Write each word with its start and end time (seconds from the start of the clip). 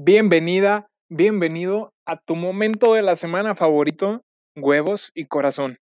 Bienvenida, 0.00 0.86
bienvenido 1.08 1.92
a 2.06 2.20
tu 2.20 2.36
momento 2.36 2.94
de 2.94 3.02
la 3.02 3.16
semana 3.16 3.56
favorito, 3.56 4.22
huevos 4.54 5.10
y 5.12 5.26
corazón. 5.26 5.78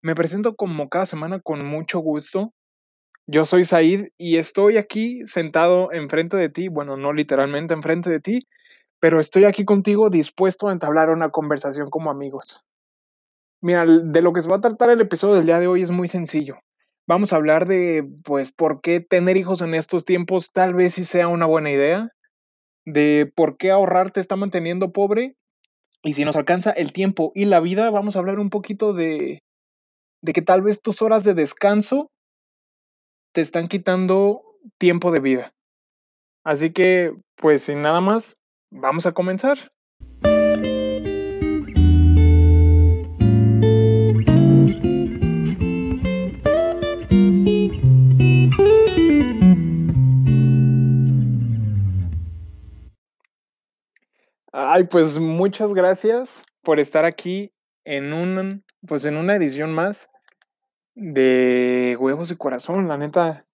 Me 0.00 0.14
presento 0.14 0.56
como 0.56 0.88
cada 0.88 1.04
semana 1.04 1.40
con 1.40 1.66
mucho 1.66 1.98
gusto. 1.98 2.54
Yo 3.26 3.44
soy 3.44 3.64
Said 3.64 4.06
y 4.16 4.38
estoy 4.38 4.78
aquí 4.78 5.20
sentado 5.26 5.92
enfrente 5.92 6.38
de 6.38 6.48
ti, 6.48 6.68
bueno, 6.68 6.96
no 6.96 7.12
literalmente 7.12 7.74
enfrente 7.74 8.08
de 8.08 8.20
ti, 8.20 8.38
pero 8.98 9.20
estoy 9.20 9.44
aquí 9.44 9.66
contigo 9.66 10.08
dispuesto 10.08 10.68
a 10.68 10.72
entablar 10.72 11.10
una 11.10 11.28
conversación 11.28 11.90
como 11.90 12.10
amigos. 12.10 12.64
Mira, 13.60 13.84
de 13.84 14.22
lo 14.22 14.32
que 14.32 14.40
se 14.40 14.48
va 14.48 14.56
a 14.56 14.62
tratar 14.62 14.88
el 14.88 15.02
episodio 15.02 15.34
del 15.34 15.44
día 15.44 15.60
de 15.60 15.66
hoy 15.66 15.82
es 15.82 15.90
muy 15.90 16.08
sencillo. 16.08 16.56
Vamos 17.06 17.34
a 17.34 17.36
hablar 17.36 17.68
de, 17.68 18.08
pues, 18.24 18.52
por 18.52 18.80
qué 18.80 19.00
tener 19.00 19.36
hijos 19.36 19.60
en 19.60 19.74
estos 19.74 20.06
tiempos 20.06 20.50
tal 20.50 20.72
vez 20.72 20.94
sí 20.94 21.04
sea 21.04 21.28
una 21.28 21.44
buena 21.44 21.70
idea 21.70 22.08
de 22.86 23.30
por 23.34 23.56
qué 23.56 23.70
ahorrar 23.70 24.10
te 24.10 24.20
está 24.20 24.36
manteniendo 24.36 24.92
pobre. 24.92 25.36
Y 26.02 26.14
si 26.14 26.24
nos 26.24 26.36
alcanza 26.36 26.70
el 26.70 26.92
tiempo 26.92 27.32
y 27.34 27.44
la 27.44 27.60
vida, 27.60 27.90
vamos 27.90 28.16
a 28.16 28.20
hablar 28.20 28.38
un 28.38 28.50
poquito 28.50 28.92
de, 28.94 29.42
de 30.22 30.32
que 30.32 30.42
tal 30.42 30.62
vez 30.62 30.80
tus 30.80 31.02
horas 31.02 31.24
de 31.24 31.34
descanso 31.34 32.10
te 33.32 33.40
están 33.40 33.68
quitando 33.68 34.42
tiempo 34.78 35.12
de 35.12 35.20
vida. 35.20 35.52
Así 36.44 36.72
que, 36.72 37.14
pues 37.36 37.62
sin 37.62 37.82
nada 37.82 38.00
más, 38.00 38.36
vamos 38.72 39.06
a 39.06 39.12
comenzar. 39.12 39.58
Ay, 54.52 54.84
pues 54.84 55.18
muchas 55.18 55.74
gracias 55.74 56.44
por 56.62 56.80
estar 56.80 57.04
aquí 57.04 57.52
en 57.84 58.12
un, 58.12 58.64
pues 58.86 59.04
en 59.04 59.16
una 59.16 59.36
edición 59.36 59.72
más 59.72 60.10
de 60.96 61.96
Huevos 62.00 62.32
y 62.32 62.36
Corazón. 62.36 62.88
La 62.88 62.98
neta, 62.98 63.46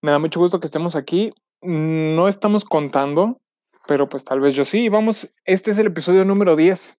me 0.00 0.10
da 0.10 0.18
mucho 0.18 0.40
gusto 0.40 0.60
que 0.60 0.66
estemos 0.66 0.96
aquí. 0.96 1.34
No 1.60 2.26
estamos 2.26 2.64
contando, 2.64 3.38
pero 3.86 4.08
pues 4.08 4.24
tal 4.24 4.40
vez 4.40 4.54
yo 4.54 4.64
sí. 4.64 4.88
Vamos, 4.88 5.30
este 5.44 5.72
es 5.72 5.78
el 5.78 5.88
episodio 5.88 6.24
número 6.24 6.56
10. 6.56 6.98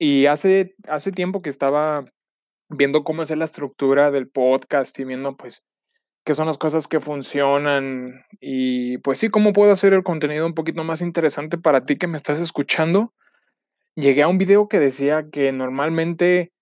Y 0.00 0.26
hace, 0.26 0.74
hace 0.88 1.12
tiempo 1.12 1.40
que 1.40 1.50
estaba 1.50 2.04
viendo 2.68 3.04
cómo 3.04 3.22
hacer 3.22 3.38
la 3.38 3.44
estructura 3.44 4.10
del 4.10 4.28
podcast 4.28 4.98
y 4.98 5.04
viendo 5.04 5.36
pues 5.36 5.62
qué 6.24 6.34
son 6.34 6.46
las 6.46 6.58
cosas 6.58 6.88
que 6.88 7.00
funcionan 7.00 8.24
y 8.40 8.98
pues 8.98 9.18
sí, 9.18 9.28
cómo 9.28 9.52
puedo 9.52 9.72
hacer 9.72 9.92
el 9.92 10.02
contenido 10.02 10.46
un 10.46 10.54
poquito 10.54 10.84
más 10.84 11.00
interesante 11.02 11.58
para 11.58 11.84
ti 11.84 11.96
que 11.96 12.06
me 12.06 12.16
estás 12.16 12.38
escuchando. 12.38 13.14
Llegué 13.94 14.22
a 14.22 14.28
un 14.28 14.38
video 14.38 14.68
que 14.68 14.78
decía 14.78 15.30
que 15.30 15.50
normalmente 15.52 16.52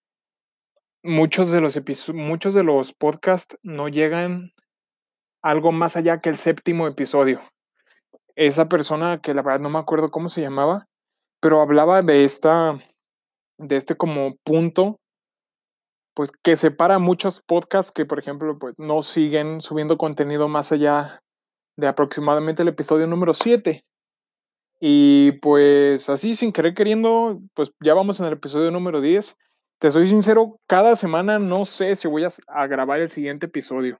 muchos 1.02 1.50
de 1.50 1.60
los 1.60 1.80
muchos 2.14 2.54
de 2.54 2.64
los 2.64 2.92
podcasts 2.92 3.58
no 3.62 3.88
llegan 3.88 4.52
algo 5.42 5.72
más 5.72 5.96
allá 5.96 6.20
que 6.20 6.28
el 6.28 6.36
séptimo 6.36 6.86
episodio. 6.86 7.40
Esa 8.34 8.68
persona 8.68 9.20
que 9.20 9.34
la 9.34 9.42
verdad 9.42 9.60
no 9.60 9.70
me 9.70 9.78
acuerdo 9.78 10.10
cómo 10.10 10.28
se 10.28 10.40
llamaba, 10.40 10.88
pero 11.40 11.60
hablaba 11.60 12.02
de 12.02 12.24
esta 12.24 12.78
de 13.58 13.76
este 13.76 13.96
como 13.96 14.36
punto 14.44 14.98
pues 16.16 16.32
que 16.42 16.56
separa 16.56 16.98
muchos 16.98 17.42
podcasts 17.42 17.92
que, 17.92 18.06
por 18.06 18.18
ejemplo, 18.18 18.58
pues 18.58 18.74
no 18.78 19.02
siguen 19.02 19.60
subiendo 19.60 19.98
contenido 19.98 20.48
más 20.48 20.72
allá 20.72 21.22
de 21.76 21.88
aproximadamente 21.88 22.62
el 22.62 22.68
episodio 22.68 23.06
número 23.06 23.34
7. 23.34 23.84
Y 24.80 25.32
pues 25.42 26.08
así, 26.08 26.34
sin 26.34 26.52
querer 26.52 26.72
queriendo, 26.72 27.38
pues 27.52 27.70
ya 27.84 27.92
vamos 27.92 28.18
en 28.18 28.26
el 28.26 28.32
episodio 28.32 28.70
número 28.70 29.02
10. 29.02 29.36
Te 29.78 29.90
soy 29.90 30.08
sincero, 30.08 30.58
cada 30.66 30.96
semana 30.96 31.38
no 31.38 31.66
sé 31.66 31.94
si 31.96 32.08
voy 32.08 32.24
a, 32.24 32.66
grabar 32.66 32.98
el 33.00 33.10
siguiente 33.10 33.44
episodio. 33.44 33.98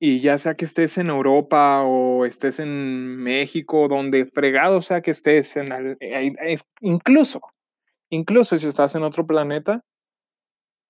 Y 0.00 0.20
ya 0.20 0.38
sea 0.38 0.54
que 0.54 0.64
estés 0.64 0.96
en 0.96 1.08
Europa 1.08 1.82
o 1.84 2.24
estés 2.24 2.60
en 2.60 3.18
México, 3.18 3.88
donde 3.88 4.24
fregado 4.24 4.80
sea 4.80 5.02
que 5.02 5.10
estés, 5.10 5.54
en 5.58 5.98
eh, 6.00 6.56
incluso, 6.80 7.42
incluso 8.08 8.58
si 8.58 8.66
estás 8.66 8.94
en 8.94 9.02
otro 9.02 9.26
planeta, 9.26 9.84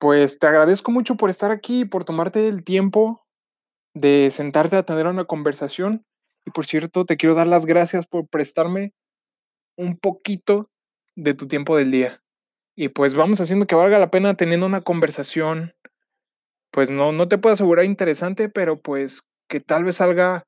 pues 0.03 0.41
te 0.41 0.49
agradezco 0.49 0.91
mucho 0.91 1.15
por 1.15 1.31
estar 1.31 1.53
aquí 1.53 1.85
por 1.85 2.05
tomarte 2.05 2.49
el 2.49 2.65
tiempo 2.65 3.25
de 3.95 4.31
sentarte 4.33 4.75
a 4.75 4.83
tener 4.83 5.07
una 5.07 5.27
conversación. 5.27 6.05
Y 6.45 6.51
por 6.51 6.67
cierto, 6.67 7.05
te 7.07 7.17
quiero 7.17 7.37
dar 7.37 7.47
las 7.47 7.67
gracias 7.67 8.09
por 8.09 8.27
prestarme 8.27 8.95
un 9.79 9.97
poquito 9.97 10.69
de 11.15 11.35
tu 11.35 11.47
tiempo 11.47 11.77
del 11.77 11.93
día. 11.93 12.21
Y 12.77 12.89
pues 12.89 13.15
vamos 13.15 13.41
haciendo 13.41 13.69
que 13.69 13.77
valga 13.77 14.01
la 14.01 14.11
pena 14.11 14.35
teniendo 14.35 14.67
una 14.67 14.81
conversación. 14.81 15.73
Pues 16.73 16.91
no, 16.91 17.13
no 17.13 17.29
te 17.29 17.39
puedo 17.39 17.53
asegurar 17.53 17.85
interesante, 17.85 18.49
pero 18.49 18.83
pues 18.83 19.23
que 19.49 19.61
tal 19.61 19.85
vez 19.85 19.99
salga, 19.99 20.43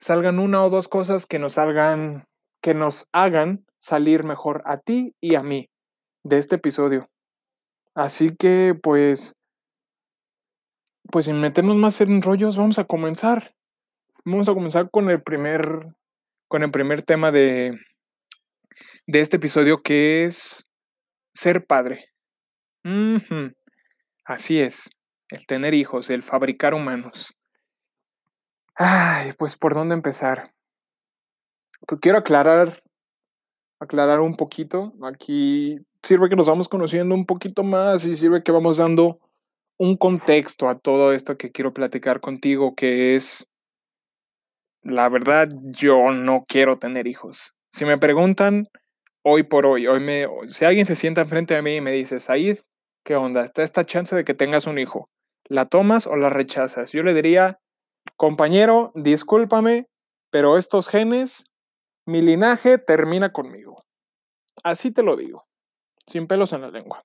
salgan 0.00 0.40
una 0.40 0.64
o 0.64 0.70
dos 0.70 0.88
cosas 0.88 1.24
que 1.24 1.38
nos 1.38 1.52
salgan, 1.52 2.24
que 2.60 2.74
nos 2.74 3.06
hagan 3.12 3.64
salir 3.78 4.24
mejor 4.24 4.64
a 4.66 4.78
ti 4.78 5.14
y 5.22 5.36
a 5.36 5.44
mí 5.44 5.68
de 6.24 6.38
este 6.38 6.56
episodio. 6.56 7.08
Así 7.98 8.30
que, 8.38 8.76
pues, 8.80 9.34
pues 11.10 11.24
sin 11.24 11.40
meternos 11.40 11.74
más 11.74 12.00
en 12.00 12.22
rollos, 12.22 12.56
vamos 12.56 12.78
a 12.78 12.84
comenzar. 12.84 13.56
Vamos 14.24 14.48
a 14.48 14.54
comenzar 14.54 14.88
con 14.88 15.10
el 15.10 15.20
primer, 15.20 15.80
con 16.46 16.62
el 16.62 16.70
primer 16.70 17.02
tema 17.02 17.32
de, 17.32 17.76
de 19.08 19.20
este 19.20 19.38
episodio 19.38 19.82
que 19.82 20.22
es 20.22 20.68
ser 21.34 21.66
padre. 21.66 22.12
Así 24.24 24.60
es, 24.60 24.88
el 25.30 25.44
tener 25.46 25.74
hijos, 25.74 26.08
el 26.08 26.22
fabricar 26.22 26.74
humanos. 26.74 27.34
Ay, 28.76 29.32
pues 29.36 29.56
por 29.56 29.74
dónde 29.74 29.96
empezar. 29.96 30.52
Pues 31.84 32.00
quiero 32.00 32.18
aclarar, 32.18 32.80
aclarar 33.80 34.20
un 34.20 34.36
poquito. 34.36 34.92
Aquí 35.02 35.80
sirve 36.02 36.28
que 36.28 36.36
nos 36.36 36.46
vamos 36.46 36.68
conociendo 36.68 37.14
un 37.14 37.26
poquito 37.26 37.62
más 37.62 38.04
y 38.04 38.16
sirve 38.16 38.42
que 38.42 38.52
vamos 38.52 38.76
dando 38.76 39.20
un 39.78 39.96
contexto 39.96 40.68
a 40.68 40.78
todo 40.78 41.12
esto 41.12 41.36
que 41.36 41.52
quiero 41.52 41.72
platicar 41.72 42.20
contigo, 42.20 42.74
que 42.74 43.14
es, 43.14 43.48
la 44.82 45.08
verdad, 45.08 45.48
yo 45.62 46.10
no 46.10 46.44
quiero 46.48 46.78
tener 46.78 47.06
hijos. 47.06 47.54
Si 47.72 47.84
me 47.84 47.98
preguntan 47.98 48.68
hoy 49.22 49.44
por 49.44 49.66
hoy, 49.66 49.86
hoy 49.86 50.00
me, 50.00 50.26
si 50.48 50.64
alguien 50.64 50.86
se 50.86 50.94
sienta 50.94 51.20
enfrente 51.20 51.54
de 51.54 51.62
mí 51.62 51.76
y 51.76 51.80
me 51.80 51.92
dice, 51.92 52.18
Said, 52.18 52.58
¿qué 53.04 53.14
onda? 53.14 53.44
Está 53.44 53.62
esta 53.62 53.86
chance 53.86 54.14
de 54.16 54.24
que 54.24 54.34
tengas 54.34 54.66
un 54.66 54.78
hijo. 54.78 55.08
¿La 55.48 55.66
tomas 55.66 56.06
o 56.06 56.16
la 56.16 56.28
rechazas? 56.28 56.92
Yo 56.92 57.02
le 57.02 57.14
diría, 57.14 57.60
compañero, 58.16 58.92
discúlpame, 58.94 59.86
pero 60.30 60.58
estos 60.58 60.88
genes, 60.88 61.44
mi 62.04 62.20
linaje 62.20 62.78
termina 62.78 63.32
conmigo. 63.32 63.84
Así 64.64 64.90
te 64.90 65.02
lo 65.02 65.16
digo 65.16 65.47
sin 66.08 66.26
pelos 66.26 66.52
en 66.52 66.62
la 66.62 66.70
lengua. 66.70 67.04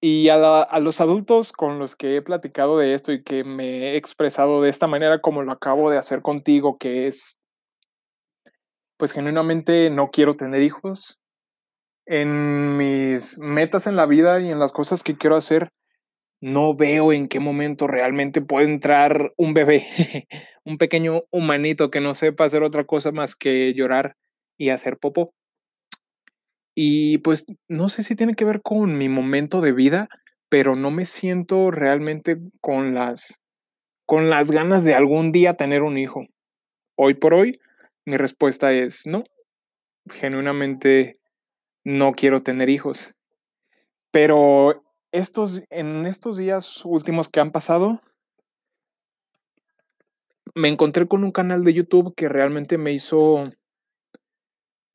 Y 0.00 0.28
a, 0.28 0.78
los 0.78 1.00
adultos 1.00 1.52
con 1.52 1.78
los 1.78 1.96
que 1.96 2.16
he 2.16 2.22
platicado 2.22 2.78
de 2.78 2.92
esto 2.92 3.12
y 3.12 3.22
que 3.22 3.44
me 3.44 3.92
he 3.92 3.96
expresado 3.96 4.62
de 4.62 4.70
esta 4.70 4.86
manera 4.86 5.20
como 5.20 5.42
lo 5.42 5.52
acabo 5.52 5.90
de 5.90 5.98
hacer 5.98 6.22
contigo, 6.22 6.76
que 6.78 7.08
es, 7.08 7.38
pues 8.98 9.12
genuinamente 9.12 9.90
no 9.90 10.10
quiero 10.10 10.36
tener 10.36 10.62
hijos. 10.62 11.18
En 12.06 12.76
mis 12.76 13.38
metas 13.38 13.86
en 13.86 13.96
la 13.96 14.06
vida 14.06 14.40
y 14.40 14.50
en 14.50 14.60
las 14.60 14.72
cosas 14.72 15.02
que 15.02 15.16
quiero 15.16 15.34
hacer, 15.34 15.70
no 16.40 16.76
veo 16.76 17.12
en 17.12 17.26
qué 17.26 17.40
momento 17.40 17.86
realmente 17.86 18.42
puede 18.42 18.70
entrar 18.70 19.32
un 19.36 19.54
bebé, 19.54 19.86
un 20.64 20.78
pequeño 20.78 21.22
humanito 21.30 21.90
que 21.90 22.00
no 22.00 22.14
sepa 22.14 22.44
hacer 22.44 22.62
otra 22.62 22.84
cosa 22.84 23.12
más 23.12 23.34
que 23.34 23.72
llorar 23.74 24.14
y 24.58 24.68
hacer 24.68 24.98
popó. 24.98 25.32
Y 26.78 27.18
pues 27.18 27.46
no 27.68 27.88
sé 27.88 28.02
si 28.02 28.14
tiene 28.16 28.34
que 28.34 28.44
ver 28.44 28.60
con 28.60 28.98
mi 28.98 29.08
momento 29.08 29.62
de 29.62 29.72
vida, 29.72 30.08
pero 30.50 30.76
no 30.76 30.90
me 30.90 31.06
siento 31.06 31.70
realmente 31.70 32.36
con 32.60 32.94
las 32.94 33.40
con 34.04 34.30
las 34.30 34.50
ganas 34.50 34.84
de 34.84 34.94
algún 34.94 35.32
día 35.32 35.54
tener 35.54 35.82
un 35.82 35.98
hijo. 35.98 36.26
Hoy 36.96 37.14
por 37.14 37.34
hoy, 37.34 37.58
mi 38.04 38.18
respuesta 38.18 38.72
es 38.72 39.06
no. 39.06 39.24
Genuinamente 40.10 41.18
no 41.82 42.12
quiero 42.12 42.42
tener 42.42 42.68
hijos. 42.68 43.14
Pero 44.12 44.84
estos 45.12 45.62
en 45.70 46.04
estos 46.04 46.36
días 46.36 46.84
últimos 46.84 47.30
que 47.30 47.40
han 47.40 47.52
pasado 47.52 48.02
me 50.54 50.68
encontré 50.68 51.08
con 51.08 51.24
un 51.24 51.32
canal 51.32 51.64
de 51.64 51.72
YouTube 51.72 52.14
que 52.14 52.28
realmente 52.28 52.76
me 52.76 52.92
hizo 52.92 53.44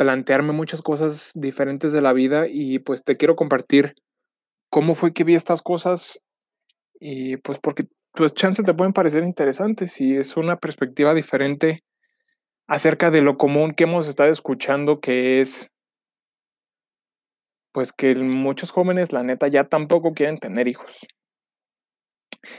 plantearme 0.01 0.51
muchas 0.51 0.81
cosas 0.81 1.31
diferentes 1.35 1.91
de 1.91 2.01
la 2.01 2.11
vida 2.11 2.47
y 2.49 2.79
pues 2.79 3.03
te 3.03 3.17
quiero 3.17 3.35
compartir 3.35 3.93
cómo 4.71 4.95
fue 4.95 5.13
que 5.13 5.23
vi 5.23 5.35
estas 5.35 5.61
cosas 5.61 6.19
y 6.99 7.37
pues 7.37 7.59
porque 7.59 7.83
pues 8.13 8.33
chances 8.33 8.65
te 8.65 8.73
pueden 8.73 8.93
parecer 8.93 9.23
interesantes 9.23 10.01
y 10.01 10.15
es 10.15 10.37
una 10.37 10.57
perspectiva 10.57 11.13
diferente 11.13 11.83
acerca 12.67 13.11
de 13.11 13.21
lo 13.21 13.37
común 13.37 13.75
que 13.75 13.83
hemos 13.83 14.07
estado 14.07 14.31
escuchando, 14.31 15.01
que 15.01 15.39
es 15.39 15.69
pues 17.71 17.93
que 17.93 18.15
muchos 18.15 18.71
jóvenes, 18.71 19.13
la 19.13 19.21
neta, 19.21 19.49
ya 19.49 19.65
tampoco 19.65 20.13
quieren 20.13 20.39
tener 20.39 20.67
hijos. 20.67 21.05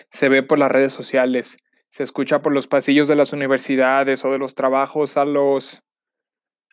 Se 0.09 0.29
ve 0.29 0.45
por 0.45 0.61
las 0.61 0.71
redes 0.71 0.93
sociales, 0.93 1.57
se 1.89 2.05
escucha 2.05 2.41
por 2.41 2.53
los 2.53 2.69
pasillos 2.69 3.09
de 3.09 3.17
las 3.17 3.33
universidades 3.33 4.25
o 4.25 4.31
de 4.31 4.39
los 4.39 4.55
trabajos 4.55 5.17
a 5.17 5.25
los 5.25 5.83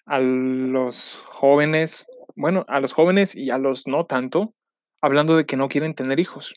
a 0.10 0.20
los 0.20 1.18
jóvenes, 1.28 2.08
bueno, 2.36 2.66
a 2.68 2.80
los 2.80 2.94
jóvenes 2.94 3.36
y 3.36 3.52
a 3.52 3.60
los 3.60 3.88
no 3.88 4.06
tanto, 4.08 4.54
hablando 5.02 5.38
de 5.38 5.46
que 5.46 5.56
no 5.56 5.70
quieren 5.70 5.94
tener 5.94 6.20
hijos. 6.20 6.56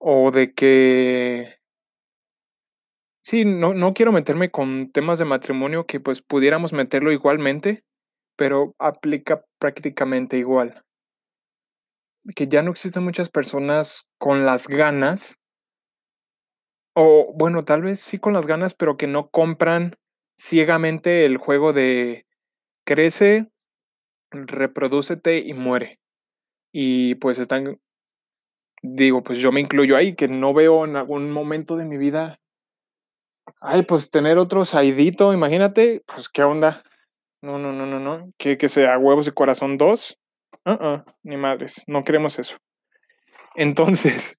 O 0.00 0.30
de 0.30 0.52
que 0.54 1.56
Sí, 3.24 3.44
no 3.44 3.74
no 3.74 3.92
quiero 3.92 4.12
meterme 4.12 4.50
con 4.50 4.90
temas 4.92 5.18
de 5.18 5.24
matrimonio 5.24 5.84
que, 5.86 5.98
pues, 6.00 6.22
pudiéramos 6.22 6.72
meterlo 6.72 7.10
igualmente, 7.12 7.84
pero 8.36 8.74
aplica 8.78 9.44
prácticamente 9.58 10.38
igual. 10.38 10.82
Que 12.34 12.48
ya 12.48 12.62
no 12.62 12.70
existen 12.70 13.04
muchas 13.04 13.28
personas 13.28 14.08
con 14.18 14.46
las 14.46 14.68
ganas 14.68 15.38
o 16.98 17.30
bueno, 17.34 17.62
tal 17.66 17.82
vez 17.82 18.00
sí 18.00 18.18
con 18.18 18.32
las 18.32 18.46
ganas, 18.46 18.72
pero 18.72 18.96
que 18.96 19.06
no 19.06 19.28
compran 19.28 19.96
ciegamente 20.38 21.24
el 21.24 21.36
juego 21.38 21.72
de 21.72 22.26
crece, 22.84 23.48
reprodúcete 24.30 25.38
y 25.38 25.54
muere. 25.54 26.00
Y, 26.72 27.16
pues, 27.16 27.38
están 27.38 27.80
digo, 28.82 29.22
pues, 29.22 29.38
yo 29.38 29.52
me 29.52 29.60
incluyo 29.60 29.96
ahí, 29.96 30.14
que 30.14 30.28
no 30.28 30.54
veo 30.54 30.84
en 30.84 30.96
algún 30.96 31.30
momento 31.30 31.76
de 31.76 31.84
mi 31.84 31.96
vida 31.96 32.38
ay, 33.60 33.82
pues, 33.82 34.10
tener 34.10 34.38
otro 34.38 34.64
Saidito, 34.64 35.32
imagínate, 35.32 36.02
pues, 36.06 36.28
¿qué 36.28 36.42
onda? 36.42 36.82
No, 37.42 37.58
no, 37.58 37.72
no, 37.72 37.86
no, 37.86 38.00
no, 38.00 38.32
¿qué 38.38 38.56
que 38.56 38.68
sea 38.68 38.98
Huevos 38.98 39.26
de 39.26 39.32
Corazón 39.32 39.78
2? 39.78 40.18
Uh, 40.64 40.70
uh, 40.72 41.04
ni 41.22 41.36
madres, 41.36 41.82
no 41.86 42.02
queremos 42.02 42.38
eso. 42.38 42.56
Entonces 43.54 44.36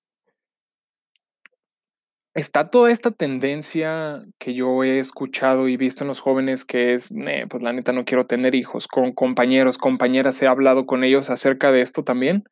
está 2.38 2.70
toda 2.70 2.92
esta 2.92 3.12
tendencia 3.12 4.24
que 4.40 4.54
yo 4.54 4.84
he 4.84 5.00
escuchado 5.00 5.68
y 5.68 5.76
visto 5.76 6.04
en 6.04 6.08
los 6.08 6.20
jóvenes 6.20 6.66
que 6.66 6.94
es, 6.94 7.10
pues, 7.50 7.64
la 7.64 7.74
neta 7.74 7.92
no 7.94 8.06
quiero 8.06 8.28
tener 8.28 8.54
hijos, 8.54 8.88
con 8.88 9.12
compañeros, 9.12 9.78
compañeras, 9.78 10.42
he 10.42 10.48
hablado 10.48 10.86
con 10.86 11.04
ellos 11.04 11.30
acerca 11.30 11.72
de 11.72 11.82
esto 11.82 12.04
también, 12.04 12.44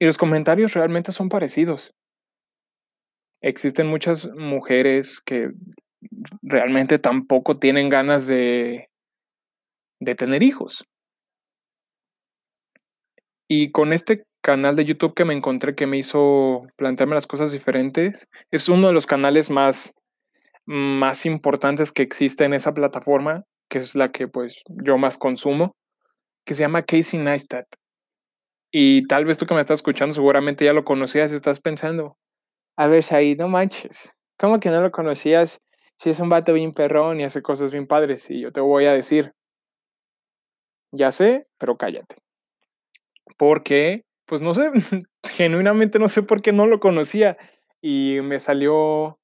y 0.00 0.06
los 0.06 0.16
comentarios 0.16 0.72
realmente 0.72 1.12
son 1.12 1.28
parecidos. 1.28 1.94
Existen 3.42 3.86
muchas 3.86 4.26
mujeres 4.36 5.20
que 5.20 5.50
realmente 6.42 6.98
tampoco 6.98 7.58
tienen 7.58 7.88
ganas 7.88 8.26
de 8.26 8.88
de 10.00 10.14
tener 10.16 10.42
hijos. 10.42 10.84
Y 13.48 13.70
con 13.70 13.92
este 13.92 14.24
canal 14.42 14.76
de 14.76 14.84
YouTube 14.84 15.14
que 15.14 15.24
me 15.24 15.34
encontré, 15.34 15.74
que 15.76 15.86
me 15.86 15.98
hizo 15.98 16.64
plantearme 16.76 17.14
las 17.14 17.26
cosas 17.28 17.52
diferentes, 17.52 18.28
es 18.50 18.68
uno 18.68 18.88
de 18.88 18.92
los 18.94 19.06
canales 19.06 19.50
más 19.50 19.94
más 20.66 21.26
importantes 21.26 21.92
que 21.92 22.02
existe 22.02 22.44
en 22.44 22.54
esa 22.54 22.74
plataforma, 22.74 23.44
que 23.70 23.78
es 23.78 23.96
la 23.96 24.12
que, 24.12 24.28
pues, 24.28 24.62
yo 24.68 24.98
más 24.98 25.18
consumo, 25.18 25.74
que 26.46 26.54
se 26.54 26.62
llama 26.64 26.82
Casey 26.82 27.20
Neistat. 27.20 27.66
Y 28.72 29.06
tal 29.06 29.26
vez 29.26 29.38
tú 29.38 29.46
que 29.46 29.54
me 29.54 29.60
estás 29.60 29.76
escuchando 29.80 30.14
seguramente 30.14 30.64
ya 30.64 30.72
lo 30.72 30.84
conocías 30.84 31.32
y 31.32 31.36
estás 31.36 31.60
pensando: 31.60 32.16
"A 32.76 32.86
ver, 32.88 33.04
Said, 33.04 33.38
no 33.38 33.48
manches, 33.48 34.14
¿cómo 34.38 34.60
que 34.60 34.70
no 34.70 34.82
lo 34.82 34.92
conocías? 34.92 35.60
Si 35.98 36.10
es 36.10 36.20
un 36.20 36.30
vato 36.30 36.54
bien 36.54 36.72
perrón 36.74 37.20
y 37.20 37.24
hace 37.24 37.42
cosas 37.42 37.72
bien 37.72 37.86
padres", 37.88 38.30
y 38.30 38.40
yo 38.40 38.52
te 38.52 38.60
voy 38.60 38.86
a 38.86 38.94
decir 38.94 39.32
ya 40.94 41.10
sé, 41.10 41.46
pero 41.58 41.76
cállate. 41.78 42.16
Porque, 43.38 44.04
pues, 44.26 44.40
no 44.40 44.54
sé, 44.54 44.70
genuinamente 45.24 45.98
no 45.98 46.08
sé 46.08 46.22
por 46.22 46.42
qué 46.42 46.52
no 46.52 46.66
lo 46.66 46.80
conocía, 46.80 47.36
y 47.80 48.18
me 48.22 48.40
salió 48.40 49.18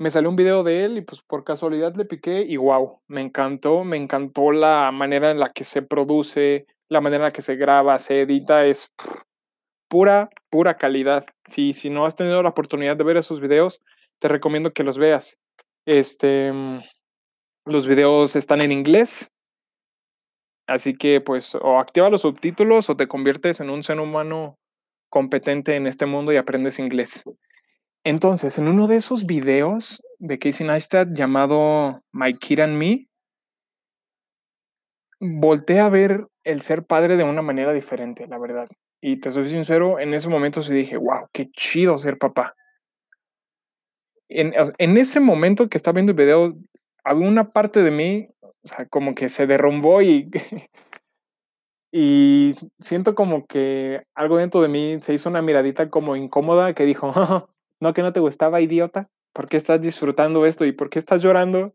me 0.00 0.10
salió 0.10 0.30
un 0.30 0.36
video 0.36 0.62
de 0.64 0.84
él 0.84 0.96
y, 0.96 1.02
pues, 1.02 1.20
por 1.20 1.44
casualidad 1.44 1.94
le 1.94 2.06
piqué 2.06 2.40
y 2.48 2.56
guau, 2.56 3.02
me 3.06 3.20
encantó, 3.20 3.84
me 3.84 3.98
encantó 3.98 4.50
la 4.50 4.90
manera 4.92 5.30
en 5.30 5.38
la 5.38 5.52
que 5.52 5.62
se 5.62 5.82
produce, 5.82 6.66
la 6.88 7.02
manera 7.02 7.24
en 7.24 7.28
la 7.28 7.32
que 7.32 7.42
se 7.42 7.56
graba, 7.56 7.98
se 7.98 8.22
edita, 8.22 8.64
es 8.64 8.94
pura, 9.88 10.30
pura 10.48 10.78
calidad. 10.78 11.26
Si 11.44 11.74
si 11.74 11.90
no 11.90 12.06
has 12.06 12.14
tenido 12.14 12.42
la 12.42 12.48
oportunidad 12.50 12.96
de 12.96 13.04
ver 13.04 13.18
esos 13.18 13.40
videos, 13.40 13.82
te 14.20 14.28
recomiendo 14.28 14.72
que 14.72 14.84
los 14.84 14.96
veas. 14.96 15.38
Este, 15.86 16.50
los 17.66 17.86
videos 17.86 18.36
están 18.36 18.62
en 18.62 18.72
inglés 18.72 19.30
así 20.70 20.94
que, 20.94 21.20
pues, 21.20 21.54
o 21.56 21.78
activa 21.80 22.10
los 22.10 22.22
subtítulos 22.22 22.90
o 22.90 22.96
te 22.96 23.08
conviertes 23.08 23.60
en 23.60 23.70
un 23.70 23.82
ser 23.84 24.00
humano 24.00 24.56
competente 25.10 25.76
en 25.76 25.86
este 25.86 26.06
mundo 26.06 26.32
y 26.32 26.38
aprendes 26.38 26.78
inglés. 26.78 27.24
Entonces, 28.04 28.58
en 28.58 28.68
uno 28.68 28.88
de 28.88 28.96
esos 28.96 29.26
videos 29.26 30.02
de 30.18 30.38
Casey 30.38 30.66
Neistat 30.66 31.08
llamado 31.14 32.02
My 32.12 32.34
Kid 32.34 32.60
and 32.60 32.78
Me 32.78 33.08
volteé 35.20 35.80
a 35.80 35.88
ver 35.88 36.26
el 36.44 36.60
ser 36.62 36.84
padre 36.84 37.16
de 37.16 37.24
una 37.24 37.42
manera 37.42 37.72
diferente, 37.72 38.26
la 38.26 38.38
verdad. 38.38 38.68
Y 39.02 39.18
te 39.20 39.30
soy 39.30 39.48
sincero, 39.48 39.98
en 39.98 40.12
ese 40.14 40.28
momento 40.28 40.62
sí 40.62 40.72
dije: 40.74 40.96
"Guau, 40.96 41.26
qué 41.32 41.50
chido 41.50 41.98
ser 41.98 42.18
papá". 42.18 42.54
En 44.30 44.52
en 44.78 44.96
ese 44.96 45.20
momento 45.20 45.68
que 45.68 45.76
estaba 45.76 45.96
viendo 45.96 46.12
el 46.12 46.16
video, 46.18 46.54
había 47.04 47.28
una 47.28 47.52
parte 47.52 47.82
de 47.82 47.90
mí, 47.90 48.28
o 48.64 48.68
sea, 48.68 48.86
como 48.86 49.14
que 49.14 49.28
se 49.28 49.46
derrumbó 49.46 50.02
y 50.02 50.30
y 51.92 52.54
siento 52.78 53.14
como 53.14 53.46
que 53.46 54.04
algo 54.14 54.36
dentro 54.38 54.60
de 54.62 54.68
mí 54.68 54.98
se 55.02 55.12
hizo 55.14 55.28
una 55.28 55.42
miradita 55.42 55.90
como 55.90 56.16
incómoda 56.16 56.74
que 56.74 56.84
dijo: 56.84 57.12
"¿No 57.80 57.94
que 57.94 58.02
no 58.02 58.12
te 58.12 58.20
gustaba, 58.20 58.60
idiota? 58.60 59.08
¿Por 59.32 59.48
qué 59.48 59.56
estás 59.56 59.80
disfrutando 59.80 60.46
esto 60.46 60.64
y 60.66 60.72
por 60.72 60.90
qué 60.90 60.98
estás 60.98 61.22
llorando 61.22 61.74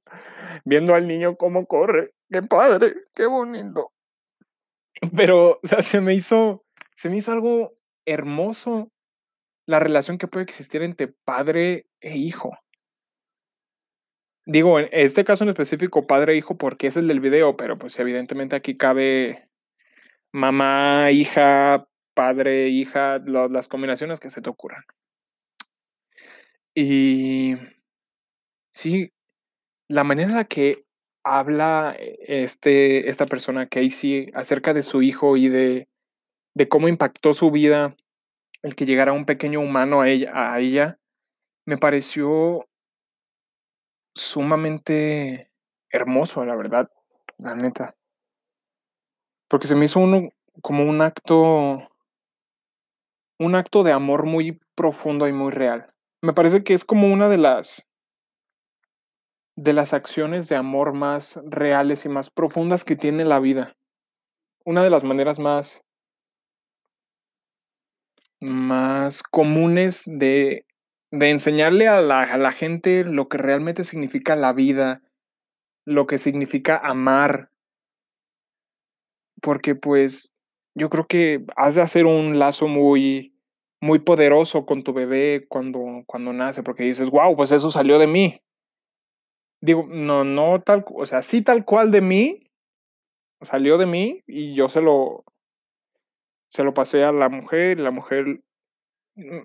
viendo 0.66 0.96
al 0.96 1.08
niño 1.08 1.38
cómo 1.38 1.66
corre? 1.68 2.14
Qué 2.32 2.42
padre, 2.44 2.96
qué 3.16 3.26
bonito". 3.28 3.92
Pero, 5.16 5.60
o 5.64 5.68
sea, 5.68 5.82
se 5.82 6.02
me 6.02 6.14
hizo 6.14 6.64
se 6.96 7.10
me 7.10 7.18
hizo 7.18 7.32
algo 7.32 7.74
hermoso 8.06 8.90
la 9.68 9.80
relación 9.80 10.18
que 10.18 10.28
puede 10.28 10.44
existir 10.46 10.84
entre 10.84 11.08
padre 11.10 11.88
e 12.02 12.18
hijo. 12.18 12.52
Digo, 14.48 14.80
en 14.80 14.90
este 14.92 15.24
caso 15.26 15.44
en 15.44 15.50
específico, 15.50 16.06
padre 16.06 16.34
e 16.34 16.38
hijo, 16.38 16.56
porque 16.56 16.86
es 16.88 16.98
el 16.98 17.08
del 17.08 17.20
video, 17.20 17.58
pero, 17.58 17.80
pues, 17.80 17.98
evidentemente 17.98 18.56
aquí 18.56 18.78
cabe 18.78 19.50
mamá, 20.34 21.12
hija, 21.12 21.88
padre, 22.16 22.70
hija, 22.70 23.20
las 23.28 23.68
combinaciones 23.70 24.20
que 24.20 24.30
se 24.32 24.42
te 24.42 24.50
ocurran. 24.50 24.84
Y 26.78 27.56
sí, 28.74 29.12
la 29.90 30.04
manera 30.04 30.30
en 30.32 30.36
la 30.38 30.46
que 30.46 30.86
habla, 31.24 31.96
este 32.00 33.10
esta 33.10 33.26
persona, 33.28 33.68
Casey, 33.68 34.28
acerca 34.36 34.74
de 34.74 34.84
su 34.84 35.02
hijo 35.04 35.38
y 35.38 35.50
de 35.50 35.88
de 36.56 36.70
cómo 36.70 36.88
impactó 36.90 37.34
su 37.36 37.52
vida 37.52 37.96
el 38.64 38.76
que 38.76 38.86
llegara 38.86 39.14
un 39.14 39.26
pequeño 39.26 39.60
humano 39.62 40.02
a 40.02 40.10
ella 40.10 40.32
a 40.54 40.60
ella, 40.60 41.00
me 41.66 41.78
pareció 41.78 42.68
sumamente 44.16 45.52
hermoso, 45.92 46.44
la 46.46 46.56
verdad, 46.56 46.90
la 47.38 47.56
neta. 47.56 47.96
Porque 49.48 49.68
se 49.68 49.76
me 49.76 49.86
hizo 49.86 50.00
uno 50.00 50.30
como 50.62 50.84
un 50.86 51.02
acto 51.02 51.90
un 53.38 53.56
acto 53.56 53.84
de 53.84 53.92
amor 53.92 54.26
muy 54.26 54.60
profundo 54.76 55.28
y 55.28 55.34
muy 55.34 55.52
real. 55.52 55.94
Me 56.22 56.34
parece 56.34 56.64
que 56.64 56.74
es 56.74 56.86
como 56.86 57.12
una 57.12 57.28
de 57.28 57.38
las 57.38 57.86
de 59.58 59.74
las 59.74 59.94
acciones 59.94 60.50
de 60.50 60.56
amor 60.56 60.94
más 60.94 61.40
reales 61.46 62.06
y 62.06 62.10
más 62.10 62.30
profundas 62.30 62.84
que 62.84 62.96
tiene 62.96 63.24
la 63.24 63.40
vida. 63.40 63.76
Una 64.66 64.84
de 64.84 64.90
las 64.90 65.04
maneras 65.04 65.40
más 65.40 65.86
más 68.42 69.24
comunes 69.24 70.04
de 70.06 70.65
de 71.20 71.30
enseñarle 71.32 71.88
a 71.88 72.02
la 72.02 72.22
a 72.24 72.38
la 72.38 72.52
gente 72.52 73.04
lo 73.06 73.30
que 73.30 73.38
realmente 73.38 73.84
significa 73.84 74.36
la 74.36 74.54
vida, 74.54 75.02
lo 75.86 76.08
que 76.08 76.18
significa 76.20 76.78
amar. 76.78 77.50
Porque, 79.42 79.76
pues, 79.76 80.36
yo 80.76 80.90
creo 80.90 81.08
que 81.08 81.46
has 81.56 81.76
de 81.76 81.82
hacer 81.82 82.06
un 82.06 82.40
lazo 82.40 82.68
muy 82.68 83.32
muy 83.82 84.00
poderoso 84.00 84.66
con 84.66 84.84
tu 84.84 84.94
bebé 84.94 85.46
cuando 85.50 86.04
cuando 86.08 86.34
nace, 86.34 86.64
porque 86.64 86.84
dices: 86.84 87.10
"Guau, 87.10 87.36
pues 87.36 87.52
eso 87.52 87.70
salió 87.72 88.00
de 88.00 88.08
mí". 88.08 88.42
Digo, 89.62 89.86
no 89.90 90.24
no 90.24 90.62
tal 90.62 90.86
o 90.94 91.06
sea, 91.06 91.22
sí 91.22 91.42
tal 91.42 91.66
cual 91.66 91.92
de 91.92 92.02
mí, 92.02 92.52
salió 93.42 93.78
de 93.78 93.86
mí 93.86 94.24
y 94.28 94.56
yo 94.56 94.70
se 94.70 94.82
lo 94.82 95.24
se 96.52 96.64
lo 96.64 96.74
pasé 96.74 97.04
a 97.04 97.12
la 97.12 97.30
mujer, 97.30 97.80
la 97.80 97.92
mujer, 97.92 98.42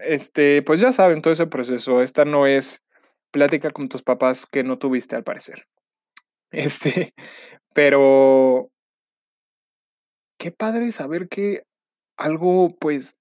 este, 0.01 0.63
pues, 0.63 0.81
ya 0.81 0.93
saben 0.93 1.23
todo 1.23 1.33
ese 1.33 1.47
proceso. 1.47 2.03
Esta 2.03 2.25
no 2.25 2.47
es 2.47 2.83
plática 3.31 3.71
con 3.71 3.89
tus 3.89 4.03
papás 4.03 4.47
que 4.47 4.65
no 4.65 4.79
tuviste, 4.79 5.17
al 5.17 5.25
parecer. 5.25 5.67
Este, 6.53 7.15
pero 7.75 8.73
qué 10.37 10.51
padre 10.51 10.91
saber 10.91 11.29
que 11.29 11.63
algo, 12.17 12.75
pues, 12.81 13.17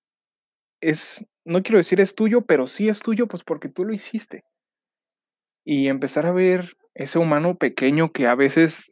es, 0.81 1.23
no 1.45 1.61
quiero 1.61 1.77
decir 1.77 2.01
es 2.01 2.15
tuyo, 2.15 2.41
pero 2.41 2.65
sí 2.65 2.89
es 2.89 3.01
tuyo, 3.01 3.27
pues, 3.27 3.43
porque 3.43 3.69
tú 3.69 3.85
lo 3.85 3.93
hiciste. 3.93 4.43
Y 5.63 5.89
empezar 5.89 6.25
a 6.25 6.31
ver 6.31 6.75
ese 6.95 7.19
humano 7.19 7.55
pequeño 7.55 8.11
que 8.11 8.25
a 8.25 8.33
veces 8.33 8.91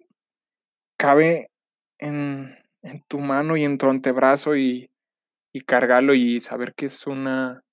cabe 0.98 1.50
en 1.98 2.56
en 2.88 3.04
tu 3.08 3.20
mano 3.20 3.58
y 3.58 3.64
en 3.64 3.78
tu 3.78 3.90
antebrazo 3.90 4.56
y 4.56 4.90
y 5.58 5.62
cargarlo 5.62 6.14
y 6.14 6.40
saber 6.40 6.74
que 6.76 6.86
es 6.86 7.08
una 7.08 7.64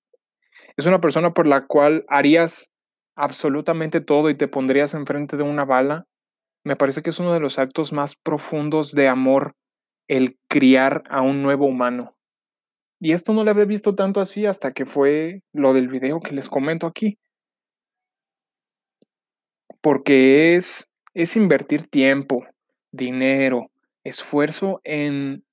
es 0.77 0.85
una 0.85 0.99
persona 0.99 1.33
por 1.33 1.47
la 1.47 1.67
cual 1.67 2.03
harías 2.09 2.71
absolutamente 3.15 4.01
todo 4.01 4.29
y 4.29 4.35
te 4.35 4.47
pondrías 4.47 4.93
enfrente 4.93 5.37
de 5.37 5.43
una 5.43 5.63
bala, 5.63 6.05
me 6.65 6.75
parece 6.75 7.01
que 7.01 7.11
es 7.11 7.19
uno 7.19 7.33
de 7.33 7.39
los 7.39 7.59
actos 7.59 7.93
más 7.93 8.15
profundos 8.15 8.91
de 8.91 9.07
amor, 9.07 9.55
el 10.09 10.37
criar 10.49 11.03
a 11.09 11.21
un 11.21 11.43
nuevo 11.43 11.65
humano. 11.65 12.17
Y 12.99 13.13
esto 13.13 13.33
no 13.33 13.45
lo 13.45 13.51
había 13.51 13.65
visto 13.65 13.95
tanto 13.95 14.19
así 14.19 14.45
hasta 14.45 14.73
que 14.73 14.85
fue 14.85 15.43
lo 15.53 15.73
del 15.73 15.87
video 15.87 16.19
que 16.19 16.33
les 16.33 16.49
comento 16.49 16.87
aquí. 16.87 17.17
Porque 19.81 20.55
es 20.55 20.89
es 21.13 21.37
invertir 21.37 21.87
tiempo, 21.87 22.45
dinero, 22.91 23.71
esfuerzo 24.03 24.81
en 24.83 25.44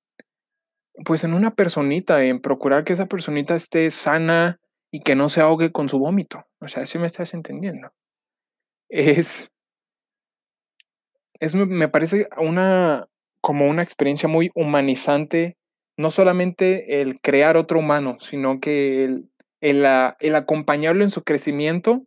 pues, 1.04 1.24
en 1.24 1.34
una 1.34 1.54
personita, 1.54 2.24
en 2.24 2.40
procurar 2.40 2.84
que 2.84 2.92
esa 2.92 3.06
personita 3.06 3.54
esté 3.54 3.90
sana 3.90 4.60
y 4.92 5.00
que 5.02 5.14
no 5.16 5.28
se 5.28 5.40
ahogue 5.40 5.72
con 5.72 5.88
su 5.88 5.98
vómito. 5.98 6.46
O 6.60 6.68
sea, 6.68 6.86
¿sí 6.86 6.98
me 6.98 7.06
estás 7.06 7.34
entendiendo? 7.34 7.92
Es 8.90 9.50
es 11.40 11.54
me 11.54 11.88
parece 11.88 12.28
una 12.38 13.08
como 13.40 13.68
una 13.68 13.82
experiencia 13.82 14.28
muy 14.28 14.50
humanizante, 14.54 15.56
no 15.98 16.10
solamente 16.12 17.00
el 17.02 17.20
crear 17.20 17.56
otro 17.56 17.80
humano, 17.80 18.16
sino 18.20 18.60
que 18.60 19.04
el 19.04 19.28
el 19.60 19.84
el 20.20 20.34
acompañarlo 20.36 21.02
en 21.02 21.10
su 21.10 21.22
crecimiento 21.24 22.04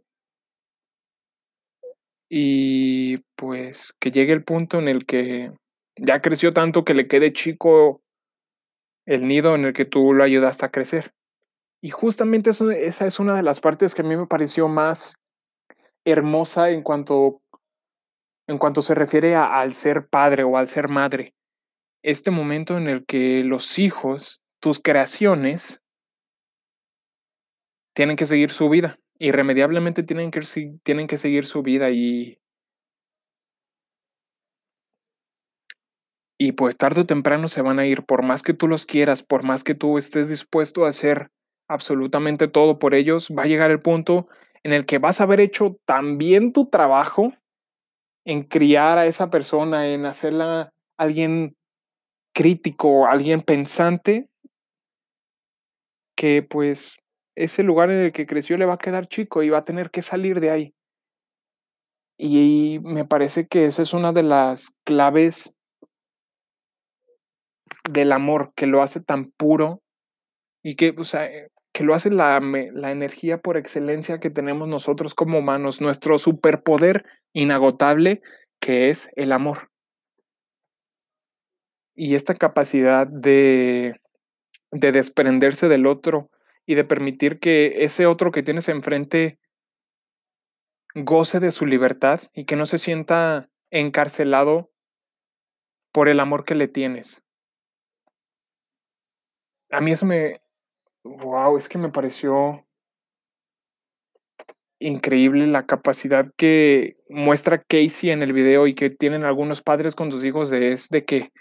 y, 2.32 3.18
pues, 3.36 3.94
que 4.00 4.12
llegue 4.12 4.34
el 4.34 4.44
punto 4.44 4.80
en 4.80 4.88
el 4.88 5.06
que 5.06 5.52
ya 5.98 6.22
creció 6.22 6.54
tanto 6.54 6.84
que 6.84 6.94
le 6.94 7.08
quede 7.08 7.34
chico 7.34 8.02
el 9.06 9.28
nido 9.28 9.56
en 9.56 9.66
el 9.66 9.74
que 9.74 9.86
tú 9.86 10.14
lo 10.14 10.24
ayudaste 10.24 10.66
a 10.66 10.72
crecer. 10.72 11.14
Y 11.82 11.90
justamente 11.90 12.50
esa 12.50 13.06
es 13.06 13.20
una 13.20 13.36
de 13.36 13.44
las 13.44 13.60
partes 13.60 13.94
que 13.94 14.02
a 14.02 14.06
mí 14.06 14.16
me 14.16 14.28
pareció 14.28 14.68
más 14.68 15.16
hermosa 16.06 16.70
en 16.70 16.82
cuanto 16.82 17.42
en 18.48 18.58
cuanto 18.58 18.82
se 18.82 18.94
refiere 18.94 19.36
al 19.36 19.74
ser 19.74 20.08
padre 20.08 20.44
o 20.44 20.58
al 20.58 20.68
ser 20.68 20.88
madre. 20.88 21.34
Este 22.04 22.30
momento 22.30 22.78
en 22.78 22.88
el 22.88 23.06
que 23.06 23.44
los 23.44 23.80
hijos, 23.80 24.42
tus 24.60 24.80
creaciones 24.80 25.82
tienen 27.96 28.18
que 28.18 28.28
seguir 28.28 28.52
su 28.52 28.70
vida, 28.70 29.00
irremediablemente 29.18 30.04
tienen 30.04 30.30
que 30.30 30.42
tienen 30.84 31.08
que 31.08 31.18
seguir 31.18 31.46
su 31.46 31.64
vida 31.64 31.90
y 31.90 32.40
y 36.38 36.54
pues 36.54 36.78
tarde 36.78 37.02
o 37.02 37.06
temprano 37.06 37.48
se 37.48 37.62
van 37.62 37.80
a 37.80 37.86
ir, 37.86 38.04
por 38.04 38.24
más 38.24 38.42
que 38.42 38.54
tú 38.54 38.68
los 38.68 38.86
quieras, 38.86 39.24
por 39.24 39.44
más 39.44 39.64
que 39.64 39.76
tú 39.76 39.98
estés 39.98 40.30
dispuesto 40.30 40.86
a 40.86 40.90
hacer 40.90 41.30
absolutamente 41.70 42.48
todo 42.48 42.78
por 42.78 42.94
ellos, 42.94 43.30
va 43.30 43.44
a 43.44 43.48
llegar 43.48 43.72
el 43.72 43.82
punto 43.82 44.28
en 44.64 44.74
el 44.74 44.86
que 44.86 44.98
vas 44.98 45.22
a 45.22 45.24
haber 45.24 45.40
hecho 45.40 45.78
tan 45.86 46.18
bien 46.18 46.52
tu 46.52 46.68
trabajo 46.70 47.34
en 48.26 48.44
criar 48.44 48.98
a 48.98 49.06
esa 49.06 49.30
persona, 49.30 49.88
en 49.88 50.06
hacerla 50.06 50.72
alguien 50.98 51.56
crítico, 52.34 53.08
alguien 53.08 53.42
pensante 53.42 54.28
que, 56.18 56.44
pues, 56.44 56.98
ese 57.38 57.64
lugar 57.64 57.92
en 57.92 58.06
el 58.06 58.12
que 58.12 58.26
creció 58.26 58.58
le 58.58 58.66
va 58.66 58.76
a 58.76 58.80
quedar 58.80 59.08
chico 59.08 59.44
y 59.44 59.50
va 59.50 59.60
a 59.60 59.66
tener 59.66 59.92
que 59.92 60.02
salir 60.02 60.40
de 60.40 60.50
ahí. 60.50 60.74
Y 62.18 62.80
me 62.82 63.06
parece 63.06 63.48
que 63.48 63.66
esa 63.66 63.82
es 63.82 63.94
una 63.94 64.14
de 64.14 64.24
las 64.24 64.74
claves 64.86 65.54
del 67.90 68.12
amor, 68.12 68.52
que 68.56 68.68
lo 68.68 68.82
hace 68.82 69.00
tan 69.00 69.32
puro 69.32 69.82
y 70.64 70.76
que, 70.76 70.96
o 70.98 71.04
sea, 71.04 71.26
eh, 71.26 71.50
que 71.74 71.84
lo 71.84 71.94
hace 71.94 72.10
la 72.10 72.40
la 72.40 72.92
energía 72.92 73.40
por 73.40 73.58
excelencia 73.58 74.20
que 74.20 74.30
tenemos 74.30 74.68
nosotros 74.68 75.14
como 75.14 75.40
humanos, 75.40 75.82
nuestro 75.82 76.20
superpoder 76.20 77.06
inagotable, 77.34 78.22
que 78.60 78.90
es 78.90 79.10
el 79.16 79.32
amor. 79.32 79.70
Y 81.96 82.16
esta 82.16 82.36
capacidad 82.36 83.08
de 83.08 83.96
de 84.76 84.92
desprenderse 84.92 85.70
del 85.70 85.88
otro 85.88 86.30
y 86.66 86.76
de 86.76 86.84
permitir 86.84 87.40
que 87.40 87.84
ese 87.84 88.06
otro 88.06 88.32
que 88.32 88.44
tienes 88.44 88.70
enfrente 88.70 89.40
goce 90.94 91.40
de 91.40 91.52
su 91.52 91.66
libertad 91.66 92.22
y 92.34 92.46
que 92.46 92.56
no 92.56 92.66
se 92.66 92.78
sienta 92.78 93.50
encarcelado 93.70 94.72
por 95.92 96.10
el 96.10 96.20
amor 96.20 96.44
que 96.44 96.56
le 96.56 96.68
tienes. 96.68 97.25
A 99.72 99.82
mí 99.82 99.92
eso 99.92 100.06
me 100.06 100.42
guau, 101.04 101.58
es 101.58 101.70
que 101.70 101.78
me 101.78 101.90
pareció 101.92 102.66
increíble 104.82 105.48
la 105.48 105.66
capacidad 105.66 106.32
que 106.36 106.98
muestra 107.10 107.62
Casey 107.64 108.10
en 108.10 108.22
el 108.22 108.34
video 108.34 108.68
y 108.68 108.76
que 108.76 108.90
tienen 108.90 109.24
algunos 109.24 109.62
padres 109.62 109.96
con 109.96 110.12
sus 110.12 110.24
hijos 110.26 110.50
de 110.50 110.74
es 110.74 110.90
de 110.90 111.06
que: 111.06 111.32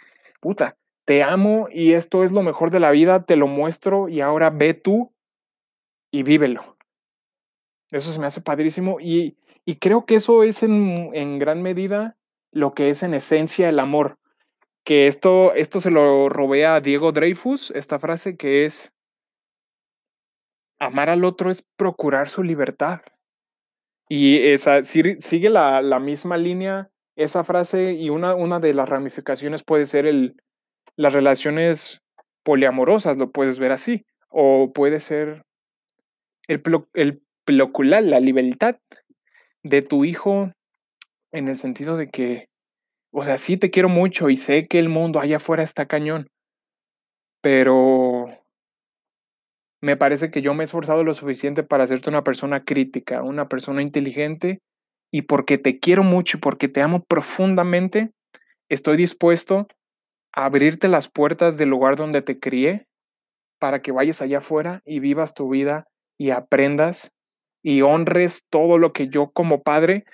"Puta, 0.40 0.76
te 1.04 1.22
amo 1.24 1.68
y 1.72 1.92
esto 1.94 2.22
es 2.24 2.30
lo 2.32 2.42
mejor 2.42 2.70
de 2.70 2.80
la 2.80 2.92
vida, 2.92 3.24
te 3.24 3.36
lo 3.36 3.48
muestro 3.48 4.08
y 4.08 4.20
ahora 4.20 4.50
ve 4.50 4.74
tú 4.74 5.10
y 6.12 6.22
vívelo". 6.22 6.76
Eso 7.92 8.10
se 8.12 8.20
me 8.20 8.26
hace 8.26 8.40
padrísimo 8.40 8.98
y 9.00 9.36
y 9.66 9.76
creo 9.76 10.04
que 10.04 10.16
eso 10.16 10.42
es 10.42 10.62
en 10.62 11.10
en 11.14 11.38
gran 11.38 11.62
medida 11.62 12.16
lo 12.52 12.74
que 12.74 12.90
es 12.90 13.02
en 13.02 13.14
esencia 13.14 13.68
el 13.68 13.78
amor, 13.78 14.18
que 14.84 15.06
esto 15.06 15.54
esto 15.54 15.80
se 15.80 15.90
lo 15.90 16.28
robé 16.28 16.66
a 16.66 16.80
Diego 16.80 17.12
Dreyfus, 17.12 17.70
esta 17.72 17.98
frase 17.98 18.36
que 18.36 18.66
es 18.66 18.92
amar 20.78 21.10
al 21.10 21.24
otro 21.24 21.50
es 21.50 21.62
procurar 21.76 22.28
su 22.28 22.42
libertad. 22.42 23.00
Y 24.08 24.48
esa 24.48 24.82
sigue 24.82 25.50
la 25.50 25.82
la 25.82 25.98
misma 25.98 26.36
línea 26.36 26.90
esa 27.16 27.44
frase 27.44 27.92
y 27.92 28.10
una 28.10 28.34
una 28.34 28.60
de 28.60 28.74
las 28.74 28.88
ramificaciones 28.88 29.62
puede 29.64 29.86
ser 29.86 30.06
el 30.06 30.36
las 30.96 31.12
relaciones 31.12 32.02
poliamorosas, 32.44 33.16
lo 33.16 33.32
puedes 33.32 33.58
ver 33.58 33.72
así, 33.72 34.04
o 34.28 34.72
puede 34.72 35.00
ser 35.00 35.44
el 36.48 36.62
el 36.94 37.22
plocular, 37.44 38.02
la 38.02 38.20
libertad 38.20 38.76
de 39.62 39.82
tu 39.82 40.04
hijo 40.04 40.52
en 41.32 41.48
el 41.48 41.56
sentido 41.56 41.96
de 41.96 42.08
que, 42.10 42.48
o 43.14 43.24
sea, 43.24 43.38
sí 43.38 43.56
te 43.56 43.70
quiero 43.70 43.88
mucho 43.88 44.28
y 44.28 44.36
sé 44.36 44.66
que 44.66 44.78
el 44.78 44.88
mundo 44.88 45.20
allá 45.20 45.36
afuera 45.36 45.62
está 45.62 45.86
cañón 45.86 46.26
pero 47.44 48.26
me 49.82 49.98
parece 49.98 50.30
que 50.30 50.40
yo 50.40 50.54
me 50.54 50.62
he 50.62 50.64
esforzado 50.64 51.04
lo 51.04 51.12
suficiente 51.12 51.62
para 51.62 51.84
hacerte 51.84 52.08
una 52.08 52.24
persona 52.24 52.64
crítica, 52.64 53.22
una 53.22 53.50
persona 53.50 53.82
inteligente, 53.82 54.60
y 55.12 55.22
porque 55.22 55.58
te 55.58 55.78
quiero 55.78 56.04
mucho 56.04 56.38
y 56.38 56.40
porque 56.40 56.68
te 56.68 56.80
amo 56.80 57.04
profundamente, 57.06 58.12
estoy 58.70 58.96
dispuesto 58.96 59.66
a 60.34 60.46
abrirte 60.46 60.88
las 60.88 61.10
puertas 61.10 61.58
del 61.58 61.68
lugar 61.68 61.96
donde 61.96 62.22
te 62.22 62.40
crié, 62.40 62.86
para 63.60 63.82
que 63.82 63.92
vayas 63.92 64.22
allá 64.22 64.38
afuera 64.38 64.80
y 64.86 65.00
vivas 65.00 65.34
tu 65.34 65.50
vida 65.50 65.84
y 66.18 66.30
aprendas 66.30 67.12
y 67.62 67.82
honres 67.82 68.46
todo 68.48 68.78
lo 68.78 68.94
que 68.94 69.08
yo 69.08 69.32
como 69.32 69.62
padre 69.62 70.06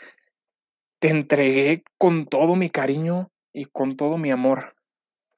te 1.00 1.08
entregué 1.08 1.82
con 1.98 2.26
todo 2.26 2.56
mi 2.56 2.70
cariño 2.70 3.30
y 3.52 3.64
con 3.64 3.96
todo 3.96 4.18
mi 4.18 4.30
amor. 4.30 4.74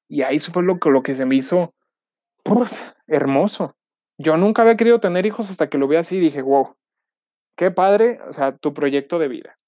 Y 0.09 0.23
ahí 0.23 0.39
fue 0.39 0.63
lo 0.63 0.79
que 0.79 0.91
lo 0.91 1.03
que 1.03 1.15
se 1.15 1.25
me 1.25 1.37
hizo, 1.37 1.75
hermoso. 3.07 3.75
Yo 4.19 4.37
nunca 4.37 4.63
había 4.63 4.77
querido 4.77 5.01
tener 5.01 5.25
hijos 5.25 5.51
hasta 5.51 5.69
que 5.69 5.79
lo 5.79 5.89
vi 5.89 5.97
así 5.97 6.17
y 6.17 6.21
dije: 6.21 6.43
"Guau, 6.43 6.77
qué 7.57 7.71
padre, 7.71 8.21
o 8.29 8.33
sea, 8.33 8.57
tu 8.57 8.75
proyecto 8.75 9.19
de 9.19 9.29
vida". 9.29 9.59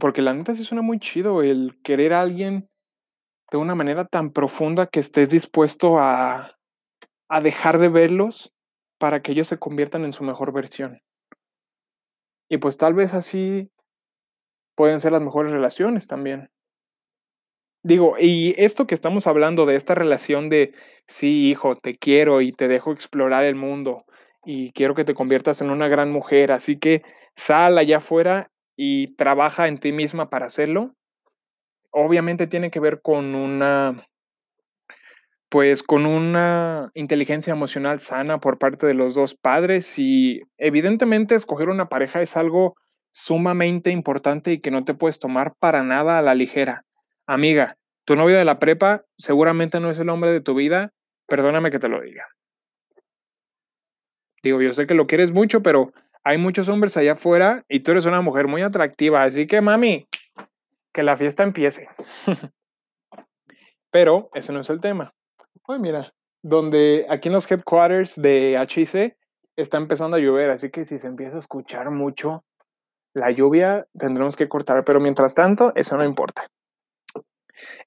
Porque 0.00 0.22
la 0.22 0.34
neta 0.34 0.54
sí 0.54 0.64
suena 0.64 0.82
muy 0.82 0.98
chido 0.98 1.42
el 1.42 1.80
querer 1.82 2.12
a 2.12 2.20
alguien 2.20 2.68
de 3.52 3.58
una 3.58 3.74
manera 3.74 4.04
tan 4.04 4.30
profunda 4.30 4.86
que 4.86 5.00
estés 5.00 5.30
dispuesto 5.30 5.98
a 5.98 6.56
a 7.28 7.40
dejar 7.40 7.78
de 7.78 7.88
verlos 7.88 8.52
para 8.98 9.20
que 9.22 9.32
ellos 9.32 9.48
se 9.48 9.58
conviertan 9.58 10.04
en 10.04 10.12
su 10.12 10.24
mejor 10.24 10.52
versión. 10.52 11.00
Y 12.50 12.58
pues 12.58 12.76
tal 12.76 12.94
vez 12.94 13.12
así 13.14 13.70
pueden 14.78 15.00
ser 15.00 15.12
las 15.12 15.22
mejores 15.22 15.52
relaciones 15.52 16.06
también. 16.06 16.50
Digo, 17.84 18.16
y 18.18 18.54
esto 18.58 18.86
que 18.86 18.94
estamos 18.94 19.26
hablando 19.26 19.64
de 19.66 19.76
esta 19.76 19.94
relación 19.94 20.48
de: 20.50 20.72
"Sí, 21.06 21.48
hijo, 21.50 21.76
te 21.76 21.96
quiero 21.96 22.40
y 22.40 22.52
te 22.52 22.68
dejo 22.68 22.92
explorar 22.92 23.44
el 23.44 23.54
mundo, 23.54 24.04
y 24.44 24.72
quiero 24.72 24.94
que 24.94 25.04
te 25.04 25.14
conviertas 25.14 25.60
en 25.60 25.70
una 25.70 25.88
gran 25.88 26.10
mujer, 26.10 26.52
así 26.52 26.78
que 26.78 27.02
sal 27.34 27.78
allá 27.78 27.98
afuera 27.98 28.50
y 28.76 29.14
trabaja 29.16 29.68
en 29.68 29.78
ti 29.78 29.92
misma 29.92 30.30
para 30.30 30.46
hacerlo. 30.46 30.94
Obviamente 31.92 32.46
tiene 32.46 32.70
que 32.70 32.80
ver 32.80 33.00
con 33.02 33.34
una 33.34 33.96
pues 35.48 35.82
con 35.82 36.06
una 36.06 36.90
inteligencia 36.94 37.52
emocional 37.52 38.00
sana 38.00 38.38
por 38.38 38.58
parte 38.58 38.86
de 38.86 38.94
los 38.94 39.14
dos 39.14 39.34
padres 39.34 39.98
y 39.98 40.42
evidentemente 40.58 41.34
escoger 41.34 41.68
una 41.68 41.88
pareja 41.88 42.20
es 42.20 42.36
algo 42.36 42.74
sumamente 43.12 43.90
importante 43.90 44.52
y 44.52 44.60
que 44.60 44.70
no 44.70 44.84
te 44.84 44.94
puedes 44.94 45.18
tomar 45.18 45.54
para 45.58 45.82
nada 45.82 46.18
a 46.18 46.22
la 46.22 46.34
ligera. 46.34 46.84
Amiga, 47.26 47.76
tu 48.04 48.16
novio 48.16 48.36
de 48.36 48.44
la 48.44 48.58
prepa 48.58 49.04
seguramente 49.16 49.80
no 49.80 49.90
es 49.90 49.98
el 49.98 50.08
hombre 50.08 50.30
de 50.32 50.40
tu 50.40 50.54
vida, 50.54 50.92
perdóname 51.26 51.70
que 51.70 51.78
te 51.78 51.88
lo 51.88 52.00
diga. 52.00 52.26
Digo, 54.42 54.60
yo 54.60 54.72
sé 54.72 54.86
que 54.86 54.94
lo 54.94 55.06
quieres 55.06 55.32
mucho, 55.32 55.62
pero 55.62 55.92
hay 56.24 56.38
muchos 56.38 56.68
hombres 56.68 56.96
allá 56.96 57.12
afuera 57.12 57.64
y 57.68 57.80
tú 57.80 57.92
eres 57.92 58.06
una 58.06 58.20
mujer 58.20 58.48
muy 58.48 58.62
atractiva, 58.62 59.22
así 59.22 59.46
que 59.46 59.60
mami, 59.60 60.06
que 60.92 61.02
la 61.02 61.16
fiesta 61.16 61.42
empiece. 61.42 61.88
pero 63.90 64.28
ese 64.34 64.52
no 64.52 64.60
es 64.60 64.70
el 64.70 64.80
tema. 64.80 65.14
Ay, 65.64 65.78
mira, 65.78 66.12
donde 66.42 67.06
aquí 67.08 67.28
en 67.28 67.34
los 67.34 67.50
headquarters 67.50 68.20
de 68.20 68.56
HIC 68.60 69.16
está 69.56 69.78
empezando 69.78 70.16
a 70.16 70.20
llover, 70.20 70.50
así 70.50 70.70
que 70.70 70.84
si 70.84 70.98
se 70.98 71.06
empieza 71.06 71.36
a 71.36 71.40
escuchar 71.40 71.90
mucho 71.90 72.44
la 73.14 73.30
lluvia, 73.30 73.86
tendremos 73.98 74.36
que 74.36 74.48
cortar, 74.48 74.84
pero 74.84 75.00
mientras 75.00 75.34
tanto, 75.34 75.72
eso 75.74 75.96
no 75.96 76.04
importa. 76.04 76.46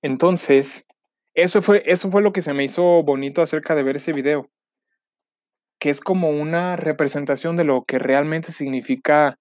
Entonces, 0.01 0.85
eso 1.35 1.61
fue, 1.61 1.83
eso 1.85 2.09
fue 2.09 2.21
lo 2.21 2.33
que 2.33 2.41
se 2.41 2.53
me 2.53 2.63
hizo 2.63 3.03
bonito 3.03 3.41
acerca 3.41 3.75
de 3.75 3.83
ver 3.83 3.97
ese 3.97 4.11
video, 4.11 4.49
que 5.79 5.89
es 5.89 6.01
como 6.01 6.31
una 6.31 6.75
representación 6.75 7.55
de 7.55 7.63
lo 7.63 7.83
que 7.85 7.99
realmente 7.99 8.51
significa 8.51 9.37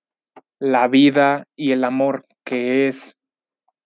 la 0.61 0.87
vida 0.89 1.45
y 1.57 1.73
el 1.73 1.85
amor, 1.85 2.27
que 2.45 2.89
es, 2.89 3.17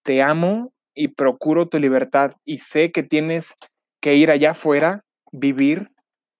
te 0.03 0.23
amo 0.23 0.73
y 0.95 1.09
procuro 1.09 1.69
tu 1.69 1.79
libertad 1.79 2.33
y 2.45 2.59
sé 2.59 2.91
que 2.93 3.03
tienes 3.03 3.55
que 4.03 4.17
ir 4.17 4.31
allá 4.31 4.51
afuera, 4.51 5.07
vivir. 5.31 5.91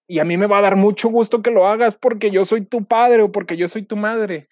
Y 0.07 0.19
a 0.19 0.25
mí 0.25 0.37
me 0.37 0.49
va 0.49 0.59
a 0.59 0.63
dar 0.63 0.77
mucho 0.77 1.09
gusto 1.09 1.41
que 1.41 1.53
lo 1.53 1.67
hagas 1.67 1.97
porque 1.97 2.31
yo 2.31 2.45
soy 2.45 2.67
tu 2.67 2.85
padre 2.85 3.23
o 3.23 3.33
porque 3.33 3.57
yo 3.57 3.69
soy 3.69 3.85
tu 3.85 3.97
madre. 3.97 4.49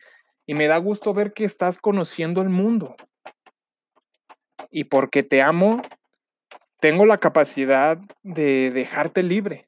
Y 0.47 0.55
me 0.55 0.69
da 0.69 0.79
gusto 0.79 1.13
ver 1.13 1.35
que 1.35 1.45
estás 1.45 1.77
conociendo 1.77 2.41
el 2.41 2.49
mundo. 2.49 2.95
Y 4.71 4.85
porque 4.85 5.23
te 5.23 5.43
amo, 5.43 5.83
tengo 6.79 7.05
la 7.05 7.19
capacidad 7.19 7.99
de 8.23 8.71
dejarte 8.71 9.23
libre. 9.23 9.67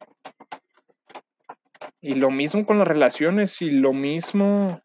Y 2.00 2.14
lo 2.14 2.30
mismo 2.30 2.64
con 2.64 2.78
las 2.78 2.88
relaciones 2.88 3.60
y 3.60 3.70
lo 3.70 3.92
mismo, 3.92 4.80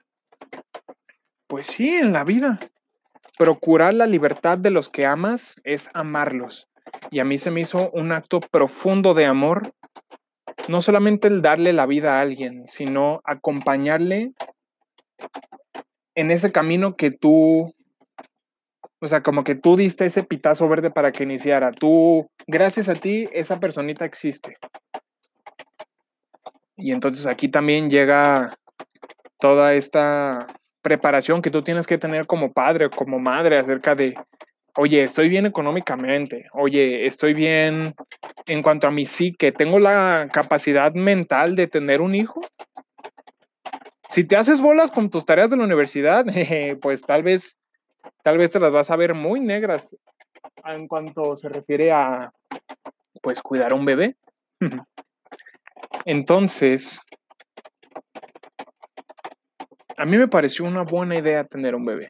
pues 1.48 1.68
sí, 1.68 1.90
en 1.90 2.12
la 2.12 2.24
vida. 2.24 2.60
Procurar 3.38 3.94
la 3.94 4.08
libertad 4.08 4.58
de 4.58 4.72
los 4.72 4.90
que 4.90 5.06
amas 5.06 5.62
es 5.64 5.92
amarlos. 5.94 6.68
Y 7.12 7.20
a 7.20 7.25
mí 7.25 7.38
se 7.38 7.51
me 7.51 7.62
hizo 7.62 7.89
un 7.91 8.12
acto 8.12 8.39
profundo 8.39 9.13
de 9.13 9.25
amor, 9.25 9.72
no 10.67 10.82
solamente 10.82 11.27
el 11.27 11.41
darle 11.41 11.74
la 11.74 11.86
vida 11.86 12.17
a 12.17 12.22
alguien, 12.22 12.65
sino 12.67 13.22
acompañarle 13.24 14.34
en 16.15 16.32
ese 16.32 16.51
camino 16.51 16.96
que 16.96 17.12
tú, 17.12 17.74
o 19.00 19.08
sea, 19.08 19.22
como 19.22 19.44
que 19.44 19.56
tú 19.56 19.77
diste 19.77 20.06
ese 20.06 20.24
pitazo 20.24 20.67
verde 20.67 20.89
para 20.89 21.12
que 21.12 21.24
iniciara. 21.24 21.72
Tú, 21.72 22.29
gracias 22.48 22.89
a 22.89 22.96
ti, 22.96 23.29
esa 23.32 23.60
personita 23.60 24.06
existe. 24.06 24.58
Y 26.75 26.91
entonces 26.91 27.25
aquí 27.25 27.50
también 27.50 27.89
llega 27.89 28.58
toda 29.39 29.74
esta 29.74 30.48
preparación 30.82 31.41
que 31.41 31.51
tú 31.51 31.62
tienes 31.62 31.86
que 31.86 31.98
tener 31.98 32.27
como 32.27 32.53
padre 32.53 32.86
o 32.86 32.89
como 32.89 33.20
madre 33.20 33.58
acerca 33.58 33.94
de 33.94 34.15
oye, 34.77 35.03
estoy 35.03 35.27
bien 35.27 35.46
económicamente, 35.46 36.47
oye, 36.54 37.08
estoy 37.08 37.34
bien 37.34 37.95
en 38.45 38.62
cuanto 38.62 38.88
a 38.88 38.91
mi 38.91 39.06
psique, 39.06 39.52
tengo 39.52 39.80
la 39.80 40.30
capacidad 40.32 40.93
mental 40.93 41.56
de 41.56 41.67
tener 41.67 41.99
un 41.99 42.15
hijo. 42.15 42.39
Si 44.08 44.23
te 44.23 44.36
haces 44.36 44.62
bolas 44.62 44.91
con 44.91 45.10
tus 45.10 45.25
tareas 45.25 45.49
de 45.49 45.58
la 45.58 45.63
universidad, 45.63 46.25
pues 46.82 47.02
tal 47.02 47.23
vez, 47.23 47.60
tal 48.23 48.38
vez 48.38 48.52
te 48.52 48.60
las 48.60 48.71
vas 48.71 48.91
a 48.91 48.95
ver 48.95 49.15
muy 49.15 49.39
negras 49.39 49.95
en 50.65 50.88
cuanto 50.88 51.36
se 51.36 51.49
refiere 51.49 51.91
a, 51.91 52.32
pues, 53.21 53.41
cuidar 53.41 53.71
a 53.71 53.75
un 53.75 53.86
bebé. 53.86 54.15
Entonces, 56.06 57.02
a 59.97 60.06
mí 60.06 60.17
me 60.17 60.28
pareció 60.28 60.65
una 60.65 60.84
buena 60.84 61.17
idea 61.17 61.43
tener 61.43 61.73
un 61.73 61.86
bebé 61.86 62.10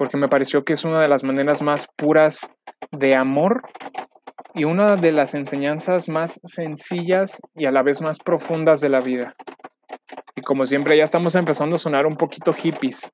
porque 0.00 0.16
me 0.16 0.30
pareció 0.30 0.64
que 0.64 0.72
es 0.72 0.84
una 0.84 1.02
de 1.02 1.08
las 1.08 1.24
maneras 1.24 1.60
más 1.60 1.86
puras 1.94 2.48
de 2.90 3.14
amor 3.14 3.60
y 4.54 4.64
una 4.64 4.96
de 4.96 5.12
las 5.12 5.34
enseñanzas 5.34 6.08
más 6.08 6.40
sencillas 6.42 7.38
y 7.54 7.66
a 7.66 7.70
la 7.70 7.82
vez 7.82 8.00
más 8.00 8.18
profundas 8.18 8.80
de 8.80 8.88
la 8.88 9.00
vida. 9.00 9.34
Y 10.34 10.40
como 10.40 10.64
siempre 10.64 10.96
ya 10.96 11.04
estamos 11.04 11.34
empezando 11.34 11.76
a 11.76 11.78
sonar 11.78 12.06
un 12.06 12.16
poquito 12.16 12.54
hippies, 12.54 13.10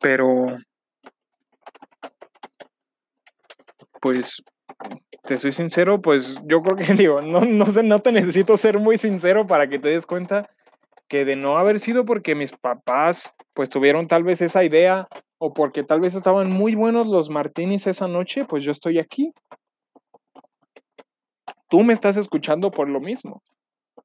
pero 0.00 0.46
pues 4.00 4.42
te 5.24 5.38
soy 5.38 5.52
sincero, 5.52 6.00
pues 6.00 6.40
yo 6.46 6.62
creo 6.62 6.76
que 6.78 6.94
digo, 6.94 7.20
no, 7.20 7.42
no 7.42 7.98
te 8.00 8.12
necesito 8.12 8.56
ser 8.56 8.78
muy 8.78 8.96
sincero 8.96 9.46
para 9.46 9.68
que 9.68 9.78
te 9.78 9.90
des 9.90 10.06
cuenta 10.06 10.48
que 11.06 11.26
de 11.26 11.36
no 11.36 11.58
haber 11.58 11.80
sido 11.80 12.06
porque 12.06 12.34
mis 12.34 12.52
papás 12.52 13.34
pues 13.52 13.68
tuvieron 13.68 14.06
tal 14.06 14.24
vez 14.24 14.40
esa 14.40 14.64
idea 14.64 15.06
o 15.38 15.52
porque 15.52 15.82
tal 15.82 16.00
vez 16.00 16.14
estaban 16.14 16.50
muy 16.50 16.74
buenos 16.74 17.06
los 17.06 17.30
martinis 17.30 17.86
esa 17.86 18.08
noche, 18.08 18.44
pues 18.44 18.64
yo 18.64 18.72
estoy 18.72 18.98
aquí. 18.98 19.32
Tú 21.68 21.82
me 21.82 21.92
estás 21.92 22.16
escuchando 22.16 22.70
por 22.70 22.88
lo 22.88 23.00
mismo. 23.00 23.42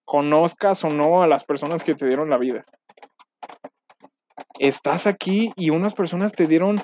Conozcas 0.04 0.84
o 0.84 0.90
no 0.90 1.22
a 1.22 1.28
las 1.28 1.44
personas 1.44 1.84
que 1.84 1.96
te 1.96 2.06
dieron 2.06 2.30
la 2.30 2.38
vida. 2.38 2.66
Estás 4.60 5.08
aquí 5.08 5.52
y 5.56 5.70
unas 5.70 5.94
personas 5.94 6.34
te 6.34 6.48
dieron 6.48 6.82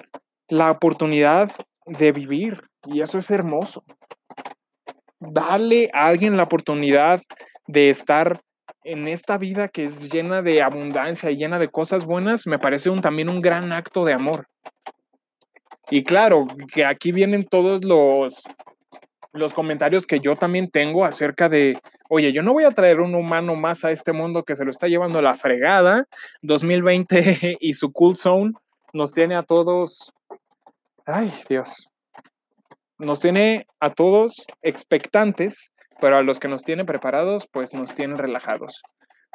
la 0.47 0.71
oportunidad 0.71 1.51
de 1.85 2.11
vivir 2.11 2.63
y 2.85 3.01
eso 3.01 3.17
es 3.17 3.29
hermoso. 3.29 3.83
Dale 5.19 5.89
a 5.93 6.05
alguien 6.07 6.37
la 6.37 6.43
oportunidad 6.43 7.21
de 7.67 7.89
estar 7.89 8.39
en 8.87 9.09
esta 9.09 9.37
vida 9.37 9.67
que 9.67 9.83
es 9.83 10.09
llena 10.09 10.41
de 10.41 10.61
abundancia 10.61 11.29
y 11.29 11.35
llena 11.35 11.59
de 11.59 11.67
cosas 11.67 12.05
buenas, 12.05 12.47
me 12.47 12.57
parece 12.57 12.89
un, 12.89 13.01
también 13.01 13.27
un 13.27 13.41
gran 13.41 13.73
acto 13.73 14.05
de 14.05 14.13
amor. 14.13 14.47
Y 15.89 16.03
claro, 16.03 16.47
que 16.73 16.85
aquí 16.85 17.11
vienen 17.11 17.43
todos 17.43 17.83
los, 17.83 18.43
los 19.33 19.53
comentarios 19.53 20.07
que 20.07 20.21
yo 20.21 20.37
también 20.37 20.69
tengo 20.69 21.03
acerca 21.03 21.49
de, 21.49 21.77
oye, 22.07 22.31
yo 22.31 22.43
no 22.43 22.53
voy 22.53 22.63
a 22.63 22.71
traer 22.71 23.01
un 23.01 23.13
humano 23.13 23.55
más 23.55 23.83
a 23.83 23.91
este 23.91 24.13
mundo 24.13 24.43
que 24.43 24.55
se 24.55 24.63
lo 24.63 24.71
está 24.71 24.87
llevando 24.87 25.21
la 25.21 25.33
fregada. 25.33 26.05
2020 26.41 27.57
y 27.59 27.73
su 27.73 27.91
cool 27.91 28.15
zone 28.15 28.53
nos 28.93 29.11
tiene 29.11 29.35
a 29.35 29.43
todos, 29.43 30.13
ay 31.05 31.33
Dios, 31.49 31.89
nos 32.97 33.19
tiene 33.19 33.67
a 33.81 33.89
todos 33.89 34.45
expectantes 34.61 35.73
pero 35.99 36.17
a 36.17 36.23
los 36.23 36.39
que 36.39 36.47
nos 36.47 36.63
tienen 36.63 36.85
preparados, 36.85 37.47
pues 37.51 37.73
nos 37.73 37.93
tienen 37.95 38.17
relajados. 38.17 38.81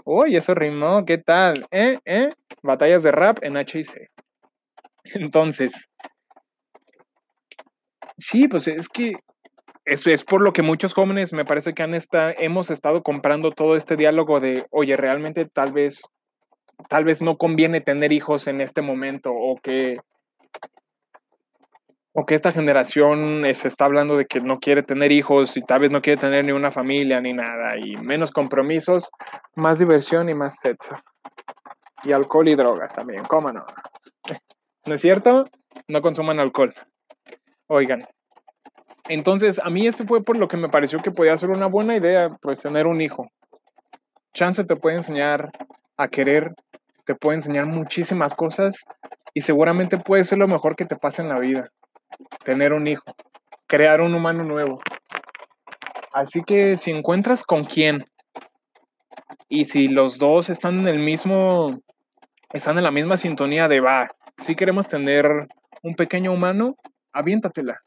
Uy, 0.05 0.37
eso 0.37 0.55
rimó, 0.55 1.05
¿qué 1.05 1.19
tal? 1.19 1.67
¿Eh? 1.71 1.99
¿Eh? 2.05 2.33
Batallas 2.63 3.03
de 3.03 3.13
rap 3.13 3.39
en 3.43 3.57
HIC. 3.57 4.11
Entonces, 5.15 5.89
sí, 8.17 8.49
pues 8.49 8.67
es 8.69 8.89
que 8.89 9.13
eso 9.85 10.11
es 10.11 10.25
por 10.25 10.41
lo 10.41 10.53
que 10.53 10.63
muchos 10.63 10.95
jóvenes 10.95 11.33
me 11.33 11.45
parece 11.45 11.75
que 11.75 11.83
han 11.83 11.95
hemos 12.39 12.71
estado 12.71 13.03
comprando 13.03 13.51
todo 13.51 13.77
este 13.77 13.97
diálogo 13.97 14.41
de, 14.41 14.65
oye, 14.71 14.97
realmente 14.97 15.45
tal 15.45 15.73
vez, 15.73 16.03
tal 16.89 17.05
vez 17.05 17.21
no 17.21 17.37
conviene 17.37 17.81
tener 17.81 18.13
hijos 18.13 18.47
en 18.47 18.61
este 18.61 18.81
momento 18.81 19.33
o 19.33 19.57
que 19.61 19.99
o 22.15 22.27
que 22.27 22.35
esta 22.35 22.53
generación 22.53 23.43
se 23.55 23.69
está 23.69 23.87
hablando 23.87 24.17
de 24.17 24.27
que 24.27 24.41
no 24.41 24.61
quiere 24.61 24.83
tener 24.83 25.13
hijos 25.13 25.57
y 25.57 25.63
tal 25.63 25.81
vez 25.81 25.91
no 25.91 26.03
quiere 26.03 26.21
tener 26.21 26.45
ni 26.45 26.53
una 26.53 26.71
familia 26.71 27.21
ni 27.21 27.33
nada, 27.33 27.79
y 27.79 27.97
menos 27.97 28.31
compromisos, 28.31 29.11
más 29.55 29.79
diversión 29.79 30.29
y 30.29 30.35
más 30.35 30.59
sexo. 30.59 30.95
Y 32.05 32.13
alcohol 32.13 32.49
y 32.49 32.55
drogas 32.55 32.95
también, 32.95 33.23
¿cómo 33.25 33.51
no? 33.51 33.65
¿No 34.87 34.95
es 34.95 35.01
cierto? 35.01 35.47
No 35.89 36.03
consuman 36.03 36.39
alcohol. 36.39 36.75
Oigan. 37.69 38.07
Entonces, 39.09 39.59
a 39.59 39.71
mí 39.71 39.87
esto 39.87 40.05
fue 40.05 40.23
por 40.23 40.37
lo 40.37 40.49
que 40.49 40.57
me 40.57 40.69
pareció 40.69 41.01
que 41.01 41.11
podía 41.11 41.37
ser 41.39 41.51
una 41.51 41.67
buena 41.67 41.97
idea, 41.97 42.37
pues 42.41 42.61
tener 42.61 42.87
un 42.87 43.01
hijo. 43.01 43.27
Chance 44.35 44.65
te 44.65 44.77
puede 44.77 44.97
enseñar 44.97 45.51
a 45.97 46.09
querer, 46.09 46.55
te 47.05 47.15
puede 47.15 47.39
enseñar 47.39 47.67
muchísimas 47.67 48.35
cosas 48.35 48.85
y 49.35 49.41
seguramente 49.41 49.99
puede 49.99 50.25
ser 50.25 50.39
lo 50.39 50.47
mejor 50.47 50.77
que 50.77 50.85
te 50.85 50.97
pase 50.97 51.23
en 51.23 51.29
la 51.29 51.39
vida 51.39 51.71
tener 52.45 52.73
un 52.73 52.87
hijo, 52.87 53.05
crear 53.67 54.01
un 54.01 54.15
humano 54.15 54.45
nuevo. 54.45 54.81
Así 56.15 56.43
que 56.43 56.77
si 56.77 56.91
encuentras 56.91 57.43
con 57.43 57.65
quién 57.65 58.05
y 59.49 59.65
si 59.65 59.89
los 59.89 60.19
dos 60.19 60.51
están 60.51 60.81
en 60.81 60.89
el 60.89 60.99
mismo 60.99 61.81
están 62.53 62.77
en 62.79 62.85
la 62.85 62.91
misma 62.91 63.17
sintonía 63.17 63.69
de 63.69 63.81
va, 63.81 64.11
si 64.39 64.55
queremos 64.55 64.89
tener 64.89 65.27
un 65.83 65.95
pequeño 65.95 66.33
humano, 66.33 66.77
aviéntatela. 67.13 67.81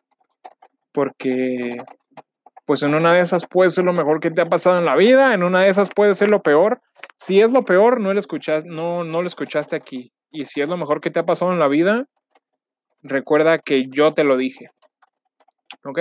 Porque, 0.92 1.78
pues 2.66 2.84
en 2.84 2.96
una 2.96 3.14
de 3.14 3.22
esas 3.22 3.46
puede 3.48 3.70
ser 3.70 3.84
lo 3.84 3.94
mejor 3.94 4.20
que 4.20 4.32
te 4.32 4.42
ha 4.42 4.46
pasado 4.46 4.80
en 4.80 4.86
la 4.86 4.96
vida, 4.96 5.34
en 5.34 5.44
una 5.44 5.62
de 5.62 5.70
esas 5.70 5.90
puede 5.90 6.16
ser 6.16 6.30
lo 6.30 6.42
peor. 6.42 6.82
Si 7.16 7.42
es 7.42 7.52
lo 7.52 7.64
peor, 7.64 8.02
no 8.02 8.14
lo, 8.14 8.20
escuchas, 8.20 8.66
no, 8.66 9.04
no 9.04 9.22
lo 9.22 9.28
escuchaste 9.28 9.76
aquí. 9.76 10.12
Y 10.32 10.46
si 10.46 10.62
es 10.62 10.68
lo 10.68 10.78
mejor 10.78 11.02
que 11.02 11.12
te 11.12 11.20
ha 11.20 11.26
pasado 11.26 11.52
en 11.52 11.60
la 11.60 11.68
vida, 11.68 12.06
recuerda 13.06 13.60
que 13.60 13.86
yo 13.88 14.13
te 14.13 14.24
lo 14.24 14.36
dije. 14.36 14.70
¿Ok? 15.86 16.00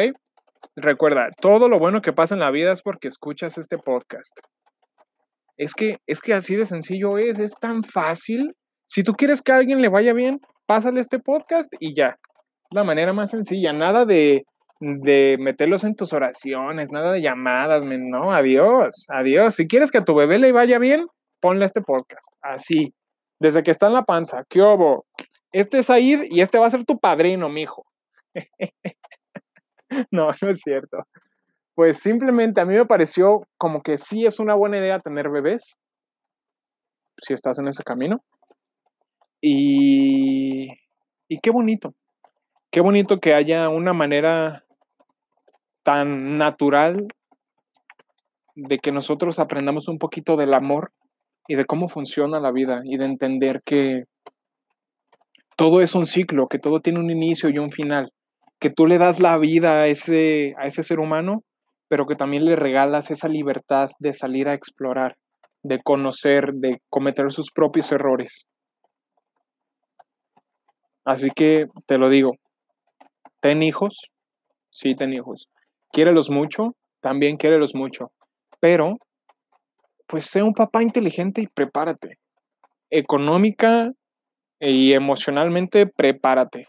Recuerda, 0.77 1.29
todo 1.41 1.69
lo 1.69 1.79
bueno 1.79 2.01
que 2.01 2.13
pasa 2.13 2.35
en 2.35 2.41
la 2.41 2.51
vida 2.51 2.73
es 2.73 2.83
porque 2.83 3.09
escuchas 3.09 3.59
este 3.59 3.79
podcast. 3.79 4.33
Es 5.57 5.75
que, 5.75 5.99
es 6.07 6.21
que 6.21 6.35
así 6.35 6.57
de 6.57 6.67
sencillo 6.67 7.19
es, 7.19 7.39
es 7.39 7.55
tan 7.61 7.85
fácil. 7.85 8.57
Si 8.87 9.05
tú 9.05 9.13
quieres 9.13 9.41
que 9.41 9.53
a 9.53 9.57
alguien 9.57 9.83
le 9.83 9.89
vaya 9.89 10.13
bien, 10.13 10.41
pásale 10.67 11.01
este 11.01 11.19
podcast 11.19 11.73
y 11.79 11.95
ya. 11.95 12.17
La 12.73 12.83
manera 12.83 13.13
más 13.13 13.31
sencilla, 13.31 13.73
nada 13.73 14.05
de, 14.05 14.47
de 14.81 15.37
meterlos 15.39 15.85
en 15.85 15.95
tus 15.95 16.13
oraciones, 16.13 16.91
nada 16.91 17.13
de 17.13 17.23
llamadas, 17.23 17.85
no, 17.87 18.33
adiós, 18.33 19.07
adiós. 19.09 19.55
Si 19.55 19.69
quieres 19.69 19.93
que 19.93 19.99
a 19.99 20.05
tu 20.05 20.15
bebé 20.15 20.39
le 20.39 20.51
vaya 20.51 20.79
bien, 20.79 21.07
ponle 21.41 21.67
este 21.67 21.83
podcast, 21.83 22.33
así, 22.43 22.95
desde 23.39 23.63
que 23.63 23.71
está 23.71 23.87
en 23.89 23.93
la 23.93 24.03
panza, 24.03 24.45
¿qué 24.49 24.61
hubo? 24.61 25.05
Este 25.55 25.79
es 25.79 25.89
Aid 25.89 26.25
y 26.33 26.41
este 26.41 26.59
va 26.59 26.67
a 26.67 26.71
ser 26.71 26.85
tu 26.85 26.99
padrino, 26.99 27.49
mijo. 27.49 27.87
no, 30.11 30.31
no 30.43 30.49
es 30.51 30.61
cierto. 30.61 30.99
Pues 31.77 32.01
simplemente 32.01 32.61
a 32.61 32.65
mí 32.65 32.75
me 32.75 32.87
pareció 32.87 33.47
como 33.57 33.81
que 33.81 33.97
sí 33.97 34.27
es 34.27 34.41
una 34.41 34.55
buena 34.55 34.79
idea 34.79 34.99
tener 34.99 35.31
bebés, 35.31 35.77
si 37.23 37.35
estás 37.35 37.61
en 37.61 37.69
ese 37.69 37.85
camino. 37.85 38.25
Y 39.41 40.71
qué 41.41 41.51
bonito, 41.53 41.95
qué 42.73 42.81
bonito 42.81 43.21
que 43.21 43.35
haya 43.35 43.69
una 43.69 43.93
manera 43.93 44.65
tan 45.85 46.37
natural 46.37 47.07
de 48.57 48.79
que 48.81 48.91
nosotros 48.91 49.39
aprendamos 49.39 49.87
un 49.87 49.99
poquito 49.99 50.37
del 50.37 50.53
amor 50.53 50.91
y 51.47 51.55
de 51.55 51.65
cómo 51.65 51.87
funciona 51.87 52.41
la 52.41 52.51
vida 52.51 52.81
y 52.85 52.97
de 52.97 53.05
entender 53.05 53.63
que 53.65 54.07
todo 55.57 55.81
es 55.81 55.95
un 55.95 56.07
ciclo, 56.07 56.47
que 56.49 56.59
todo 56.59 56.81
tiene 56.81 57.01
un 57.01 57.11
inicio 57.11 57.49
y 57.49 57.59
un 57.59 57.71
final, 57.71 58.13
que 58.59 58.71
tú 58.71 58.87
le 58.87 58.99
das 58.99 59.21
la 59.21 59.37
vida 59.39 59.83
a 59.83 59.87
ese, 59.89 60.55
a 60.59 60.67
ese 60.67 60.83
ser 60.83 60.99
humano, 60.99 61.43
pero 61.89 62.07
que 62.07 62.17
también 62.17 62.45
le 62.45 62.57
regalas 62.57 63.11
esa 63.11 63.29
libertad 63.29 63.91
de 63.99 64.13
salir 64.13 64.49
a 64.49 64.55
explorar, 64.55 65.17
de 65.63 65.81
conocer, 65.83 66.53
de 66.55 66.81
cometer 66.91 67.31
sus 67.31 67.51
propios 67.51 67.93
errores. 67.93 68.47
Así 71.05 71.31
que 71.31 71.67
te 71.87 71.99
lo 71.99 72.09
digo, 72.09 72.33
ten 73.41 73.63
hijos, 73.63 74.11
sí, 74.71 74.95
ten 74.95 75.13
hijos. 75.13 75.49
Quiérelos 75.93 76.31
mucho, 76.31 76.75
también 77.01 77.37
quiérelos 77.37 77.75
mucho, 77.75 78.11
pero 78.61 78.97
pues 80.07 80.27
sé 80.27 80.43
un 80.43 80.55
papá 80.55 80.83
inteligente 80.83 81.43
y 81.43 81.47
prepárate. 81.47 82.19
Económica 82.91 83.93
y 84.65 84.95
emocionalmente, 84.95 85.87
prepárate. 85.87 86.69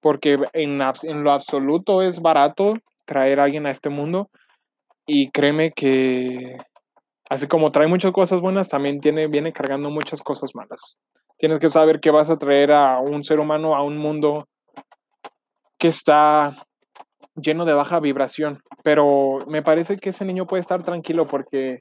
Porque 0.00 0.38
en, 0.52 0.78
lo 0.78 1.32
absoluto 1.32 2.02
es 2.02 2.20
barato 2.20 2.74
traer 3.04 3.40
a 3.40 3.44
alguien 3.44 3.66
a 3.66 3.70
este 3.70 3.88
mundo. 3.88 4.30
Y 5.06 5.30
créeme 5.30 5.72
que, 5.72 6.56
así 7.28 7.48
como 7.48 7.72
trae 7.72 7.88
muchas 7.88 8.12
cosas 8.12 8.40
buenas, 8.40 8.68
también 8.68 9.00
tiene, 9.00 9.26
viene 9.26 9.52
cargando 9.52 9.90
muchas 9.90 10.22
cosas 10.22 10.50
malas. 10.54 10.98
Tienes 11.36 11.58
que 11.58 11.70
saber 11.70 12.00
que 12.00 12.10
vas 12.10 12.30
a 12.30 12.38
traer 12.38 12.72
a 12.72 13.00
un 13.00 13.24
ser 13.24 13.40
humano 13.40 13.74
a 13.74 13.82
un 13.82 13.96
mundo 13.96 14.46
que 15.78 15.88
está 15.88 16.66
lleno 17.34 17.64
de 17.64 17.74
baja 17.74 17.98
vibración. 17.98 18.60
Pero 18.84 19.44
me 19.48 19.62
parece 19.62 19.96
que 19.96 20.10
ese 20.10 20.24
niño 20.24 20.46
puede 20.46 20.60
estar 20.60 20.82
tranquilo 20.84 21.26
porque 21.26 21.80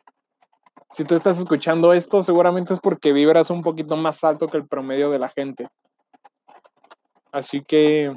si 0.89 1.04
tú 1.04 1.15
estás 1.15 1.39
escuchando 1.39 1.93
esto, 1.93 2.24
seguramente 2.24 2.74
es 2.74 2.80
porque 2.80 3.13
vibras 3.13 3.50
un 3.50 3.62
poquito 3.62 3.98
más 3.98 4.24
alto 4.24 4.48
que 4.48 4.58
el 4.58 4.67
promedio 4.67 5.10
de 5.10 5.19
la 5.19 5.30
gente. 5.30 5.67
Así 7.32 7.62
que, 7.62 8.13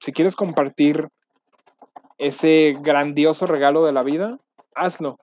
si 0.00 0.12
quieres 0.12 0.36
compartir 0.36 1.08
ese 2.18 2.76
grandioso 2.80 3.46
regalo 3.46 3.84
de 3.84 3.92
la 3.92 4.02
vida, 4.02 4.38
hazlo. 4.74 5.18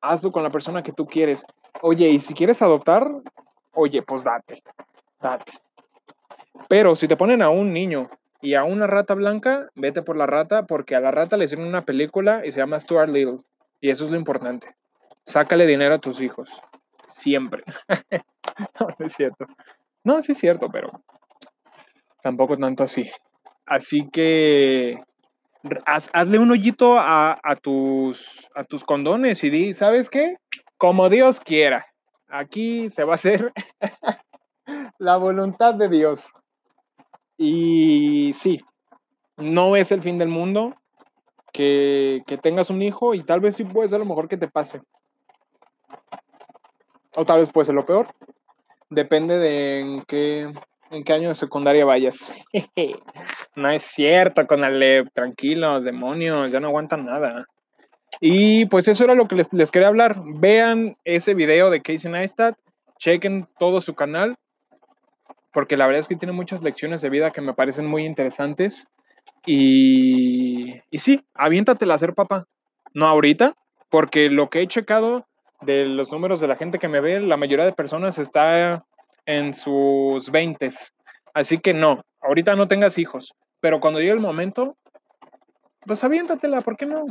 Hazlo 0.00 0.30
con 0.32 0.42
la 0.42 0.50
persona 0.50 0.82
que 0.82 0.92
tú 0.92 1.06
quieres. 1.06 1.44
Oye, 1.82 2.08
y 2.08 2.20
si 2.20 2.34
quieres 2.34 2.62
adoptar, 2.62 3.10
oye, 3.72 4.02
pues 4.02 4.24
date, 4.24 4.62
date. 5.20 5.52
Pero 6.68 6.94
si 6.94 7.08
te 7.08 7.16
ponen 7.16 7.42
a 7.42 7.50
un 7.50 7.72
niño 7.72 8.08
y 8.40 8.54
a 8.54 8.64
una 8.64 8.86
rata 8.86 9.14
blanca, 9.14 9.68
vete 9.74 10.02
por 10.02 10.16
la 10.16 10.26
rata, 10.26 10.66
porque 10.66 10.94
a 10.94 11.00
la 11.00 11.10
rata 11.10 11.36
le 11.36 11.46
hicieron 11.46 11.66
una 11.66 11.82
película 11.84 12.46
y 12.46 12.52
se 12.52 12.60
llama 12.60 12.78
Stuart 12.78 13.10
Little. 13.10 13.38
Y 13.80 13.90
eso 13.90 14.04
es 14.04 14.10
lo 14.10 14.16
importante. 14.16 14.76
Sácale 15.24 15.66
dinero 15.66 15.94
a 15.94 15.98
tus 15.98 16.20
hijos. 16.20 16.50
Siempre. 17.06 17.62
no, 18.80 18.88
es 18.98 19.12
cierto. 19.12 19.46
No, 20.04 20.22
sí 20.22 20.32
es 20.32 20.38
cierto, 20.38 20.68
pero 20.70 20.90
tampoco 22.22 22.56
tanto 22.56 22.84
así. 22.84 23.10
Así 23.66 24.08
que 24.10 25.02
hazle 25.86 26.38
un 26.38 26.50
hoyito 26.50 26.96
a, 26.98 27.36
tus, 27.62 28.48
a 28.54 28.64
tus 28.64 28.84
condones 28.84 29.44
y 29.44 29.50
di, 29.50 29.74
¿sabes 29.74 30.08
qué? 30.08 30.36
Como 30.76 31.08
Dios 31.08 31.40
quiera. 31.40 31.86
Aquí 32.28 32.88
se 32.90 33.04
va 33.04 33.12
a 33.12 33.14
hacer 33.16 33.52
la 34.98 35.16
voluntad 35.16 35.74
de 35.74 35.88
Dios. 35.88 36.32
Y 37.36 38.32
sí, 38.34 38.60
no 39.36 39.76
es 39.76 39.92
el 39.92 40.02
fin 40.02 40.18
del 40.18 40.28
mundo 40.28 40.74
que, 41.52 42.22
que 42.26 42.38
tengas 42.38 42.70
un 42.70 42.82
hijo 42.82 43.14
y 43.14 43.24
tal 43.24 43.40
vez 43.40 43.56
sí 43.56 43.64
puede 43.64 43.88
ser 43.88 43.98
lo 43.98 44.04
mejor 44.04 44.28
que 44.28 44.36
te 44.36 44.48
pase. 44.48 44.80
O 47.16 47.24
tal 47.24 47.40
vez 47.40 47.50
puede 47.52 47.66
ser 47.66 47.74
lo 47.74 47.86
peor. 47.86 48.08
Depende 48.88 49.38
de 49.38 49.80
en 49.80 50.02
qué, 50.02 50.52
en 50.90 51.04
qué 51.04 51.12
año 51.12 51.28
de 51.28 51.34
secundaria 51.34 51.84
vayas. 51.84 52.30
no 53.56 53.70
es 53.70 53.82
cierto, 53.82 54.46
con 54.46 54.64
Alep. 54.64 55.08
Tranquilos, 55.12 55.84
demonios, 55.84 56.50
ya 56.50 56.60
no 56.60 56.68
aguantan 56.68 57.04
nada. 57.04 57.46
Y 58.20 58.66
pues 58.66 58.88
eso 58.88 59.04
era 59.04 59.14
lo 59.14 59.28
que 59.28 59.36
les, 59.36 59.52
les 59.52 59.70
quería 59.70 59.88
hablar. 59.88 60.20
Vean 60.24 60.96
ese 61.04 61.34
video 61.34 61.70
de 61.70 61.82
Casey 61.82 62.10
Neistat. 62.10 62.56
Chequen 62.98 63.48
todo 63.58 63.80
su 63.80 63.94
canal. 63.94 64.36
Porque 65.52 65.76
la 65.76 65.86
verdad 65.86 66.00
es 66.00 66.08
que 66.08 66.16
tiene 66.16 66.32
muchas 66.32 66.62
lecciones 66.62 67.00
de 67.00 67.10
vida 67.10 67.30
que 67.30 67.40
me 67.40 67.54
parecen 67.54 67.86
muy 67.86 68.04
interesantes. 68.04 68.86
Y, 69.46 70.80
y 70.90 70.98
sí, 70.98 71.24
aviéntatela 71.34 71.94
a 71.94 71.96
hacer 71.96 72.14
papá. 72.14 72.46
No 72.92 73.06
ahorita, 73.06 73.54
porque 73.88 74.30
lo 74.30 74.50
que 74.50 74.62
he 74.62 74.66
checado 74.66 75.26
de 75.62 75.84
los 75.84 76.10
números 76.10 76.40
de 76.40 76.48
la 76.48 76.56
gente 76.56 76.78
que 76.78 76.88
me 76.88 77.00
ve, 77.00 77.20
la 77.20 77.36
mayoría 77.36 77.64
de 77.64 77.72
personas 77.72 78.18
está 78.18 78.84
en 79.26 79.52
sus 79.52 80.30
20. 80.30 80.68
Así 81.34 81.58
que 81.58 81.74
no, 81.74 82.00
ahorita 82.20 82.56
no 82.56 82.68
tengas 82.68 82.98
hijos, 82.98 83.34
pero 83.60 83.80
cuando 83.80 84.00
llegue 84.00 84.12
el 84.12 84.20
momento, 84.20 84.76
pues 85.86 86.02
aviéntatela, 86.02 86.60
¿por 86.60 86.76
qué 86.76 86.86
no? 86.86 87.04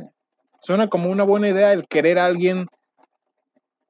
Suena 0.61 0.87
como 0.87 1.09
una 1.09 1.23
buena 1.23 1.49
idea 1.49 1.71
el 1.73 1.87
querer 1.87 2.19
a 2.19 2.25
alguien 2.25 2.65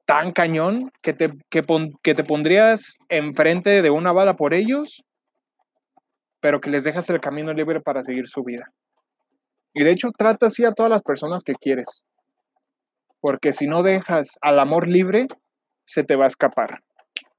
tan 0.04 0.32
cañón 0.32 0.90
que 1.02 1.12
te, 1.12 1.30
que, 1.48 1.64
que 2.02 2.14
te 2.14 2.24
pondrías 2.24 2.98
enfrente 3.08 3.82
de 3.82 3.90
una 3.90 4.12
bala 4.12 4.34
por 4.34 4.54
ellos, 4.54 5.04
pero 6.40 6.60
que 6.60 6.70
les 6.70 6.84
dejas 6.84 7.08
el 7.10 7.20
camino 7.20 7.52
libre 7.52 7.80
para 7.80 8.02
seguir 8.02 8.26
su 8.26 8.42
vida. 8.42 8.72
Y 9.72 9.84
de 9.84 9.92
hecho, 9.92 10.08
trata 10.16 10.46
así 10.46 10.64
a 10.64 10.72
todas 10.72 10.90
las 10.90 11.02
personas 11.02 11.44
que 11.44 11.54
quieres 11.54 12.04
porque 13.20 13.52
si 13.52 13.66
no 13.66 13.82
dejas 13.82 14.38
al 14.40 14.58
amor 14.58 14.88
libre, 14.88 15.26
se 15.84 16.04
te 16.04 16.16
va 16.16 16.24
a 16.24 16.28
escapar. 16.28 16.82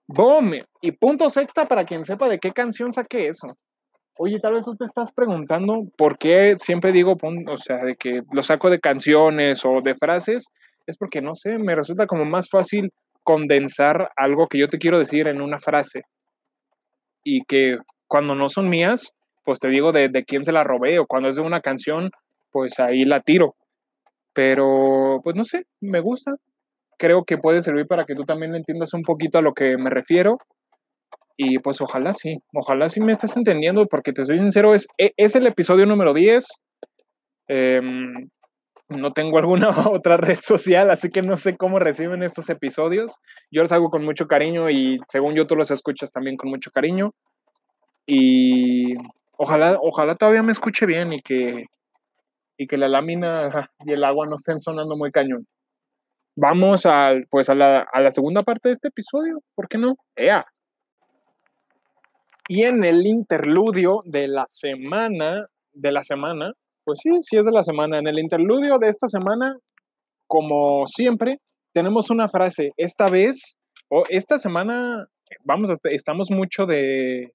¡Boom! 0.07 0.53
Y 0.81 0.91
punto 0.91 1.29
sexta 1.29 1.65
para 1.67 1.85
quien 1.85 2.03
sepa 2.03 2.27
de 2.27 2.39
qué 2.39 2.51
canción 2.51 2.91
saqué 2.91 3.27
eso. 3.27 3.47
Oye, 4.17 4.39
tal 4.39 4.53
vez 4.53 4.65
tú 4.65 4.75
te 4.75 4.85
estás 4.85 5.11
preguntando 5.11 5.83
por 5.97 6.17
qué 6.17 6.55
siempre 6.59 6.91
digo, 6.91 7.15
o 7.47 7.57
sea, 7.57 7.77
de 7.77 7.95
que 7.95 8.21
lo 8.31 8.43
saco 8.43 8.69
de 8.69 8.79
canciones 8.79 9.63
o 9.63 9.81
de 9.81 9.95
frases. 9.95 10.47
Es 10.85 10.97
porque, 10.97 11.21
no 11.21 11.33
sé, 11.33 11.57
me 11.57 11.75
resulta 11.75 12.07
como 12.07 12.25
más 12.25 12.49
fácil 12.49 12.91
condensar 13.23 14.11
algo 14.17 14.47
que 14.47 14.59
yo 14.59 14.67
te 14.67 14.79
quiero 14.79 14.99
decir 14.99 15.27
en 15.27 15.41
una 15.41 15.59
frase. 15.59 16.03
Y 17.23 17.43
que 17.45 17.77
cuando 18.07 18.35
no 18.35 18.49
son 18.49 18.69
mías, 18.69 19.13
pues 19.45 19.59
te 19.59 19.69
digo 19.69 19.91
de, 19.91 20.09
de 20.09 20.25
quién 20.25 20.43
se 20.43 20.51
la 20.51 20.63
robé. 20.63 20.99
O 20.99 21.05
cuando 21.05 21.29
es 21.29 21.37
de 21.37 21.43
una 21.43 21.61
canción, 21.61 22.11
pues 22.51 22.79
ahí 22.79 23.05
la 23.05 23.21
tiro. 23.21 23.55
Pero, 24.33 25.21
pues 25.23 25.35
no 25.35 25.43
sé, 25.43 25.65
me 25.81 25.99
gusta. 26.01 26.35
Creo 26.97 27.23
que 27.25 27.37
puede 27.37 27.61
servir 27.61 27.87
para 27.87 28.05
que 28.05 28.15
tú 28.15 28.23
también 28.23 28.55
entiendas 28.55 28.93
un 28.93 29.01
poquito 29.03 29.37
a 29.37 29.41
lo 29.41 29.53
que 29.53 29.77
me 29.77 29.89
refiero. 29.89 30.37
Y 31.37 31.59
pues 31.59 31.81
ojalá 31.81 32.13
sí, 32.13 32.37
ojalá 32.53 32.89
sí 32.89 33.01
me 33.01 33.13
estés 33.13 33.35
entendiendo, 33.35 33.87
porque 33.87 34.13
te 34.13 34.25
soy 34.25 34.37
sincero, 34.37 34.75
es, 34.75 34.87
e, 34.97 35.11
es 35.17 35.35
el 35.35 35.47
episodio 35.47 35.85
número 35.85 36.13
10. 36.13 36.45
Em, 37.47 38.29
no 38.89 39.13
tengo 39.13 39.37
alguna 39.39 39.69
otra 39.89 40.17
red 40.17 40.39
social, 40.41 40.91
así 40.91 41.09
que 41.09 41.21
no 41.21 41.37
sé 41.37 41.57
cómo 41.57 41.79
reciben 41.79 42.23
estos 42.23 42.49
episodios. 42.49 43.19
Yo 43.51 43.61
los 43.61 43.71
hago 43.71 43.89
con 43.89 44.05
mucho 44.05 44.27
cariño 44.27 44.69
y 44.69 44.99
según 45.07 45.35
yo 45.35 45.47
tú 45.47 45.55
los 45.55 45.71
escuchas 45.71 46.11
también 46.11 46.37
con 46.37 46.49
mucho 46.49 46.71
cariño. 46.71 47.13
Y 48.05 48.95
ojalá, 49.37 49.77
ojalá 49.81 50.15
todavía 50.15 50.43
me 50.43 50.51
escuche 50.51 50.85
bien 50.85 51.13
y 51.13 51.21
que, 51.21 51.65
y 52.61 52.67
que 52.67 52.77
la 52.77 52.87
lámina 52.87 53.71
y 53.87 53.91
el 53.91 54.03
agua 54.03 54.27
no 54.27 54.35
estén 54.35 54.59
sonando 54.59 54.95
muy 54.95 55.11
cañón. 55.11 55.47
Vamos 56.35 56.85
a, 56.85 57.13
pues 57.31 57.49
a 57.49 57.55
la, 57.55 57.87
a 57.91 58.01
la 58.01 58.11
segunda 58.11 58.43
parte 58.43 58.69
de 58.69 58.73
este 58.73 58.89
episodio, 58.89 59.39
¿por 59.55 59.67
qué 59.67 59.79
no? 59.79 59.95
¡Ea! 60.15 60.45
Y 62.47 62.65
en 62.65 62.83
el 62.83 63.07
interludio 63.07 64.03
de 64.05 64.27
la 64.27 64.45
semana, 64.47 65.47
de 65.73 65.91
la 65.91 66.03
semana, 66.03 66.53
pues 66.83 66.99
sí, 67.01 67.09
sí 67.21 67.37
es 67.37 67.47
de 67.47 67.51
la 67.51 67.63
semana. 67.63 67.97
En 67.97 68.05
el 68.05 68.19
interludio 68.19 68.77
de 68.77 68.89
esta 68.89 69.07
semana, 69.07 69.57
como 70.27 70.85
siempre, 70.85 71.39
tenemos 71.73 72.11
una 72.11 72.29
frase. 72.29 72.73
Esta 72.77 73.09
vez, 73.09 73.57
o 73.89 74.03
esta 74.09 74.37
semana, 74.37 75.07
vamos, 75.43 75.71
estamos 75.85 76.29
mucho 76.29 76.67
de, 76.67 77.33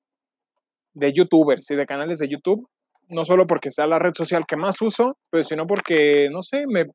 de 0.94 1.12
youtubers 1.12 1.68
y 1.72 1.74
de 1.74 1.84
canales 1.84 2.20
de 2.20 2.28
YouTube. 2.28 2.68
No 3.08 3.24
solo 3.24 3.46
porque 3.46 3.70
sea 3.70 3.86
la 3.86 3.98
red 3.98 4.12
social 4.14 4.44
que 4.46 4.56
más 4.56 4.80
uso, 4.82 5.16
pero 5.30 5.44
sino 5.44 5.66
porque, 5.66 6.28
no 6.30 6.42
sé, 6.42 6.66
me, 6.66 6.86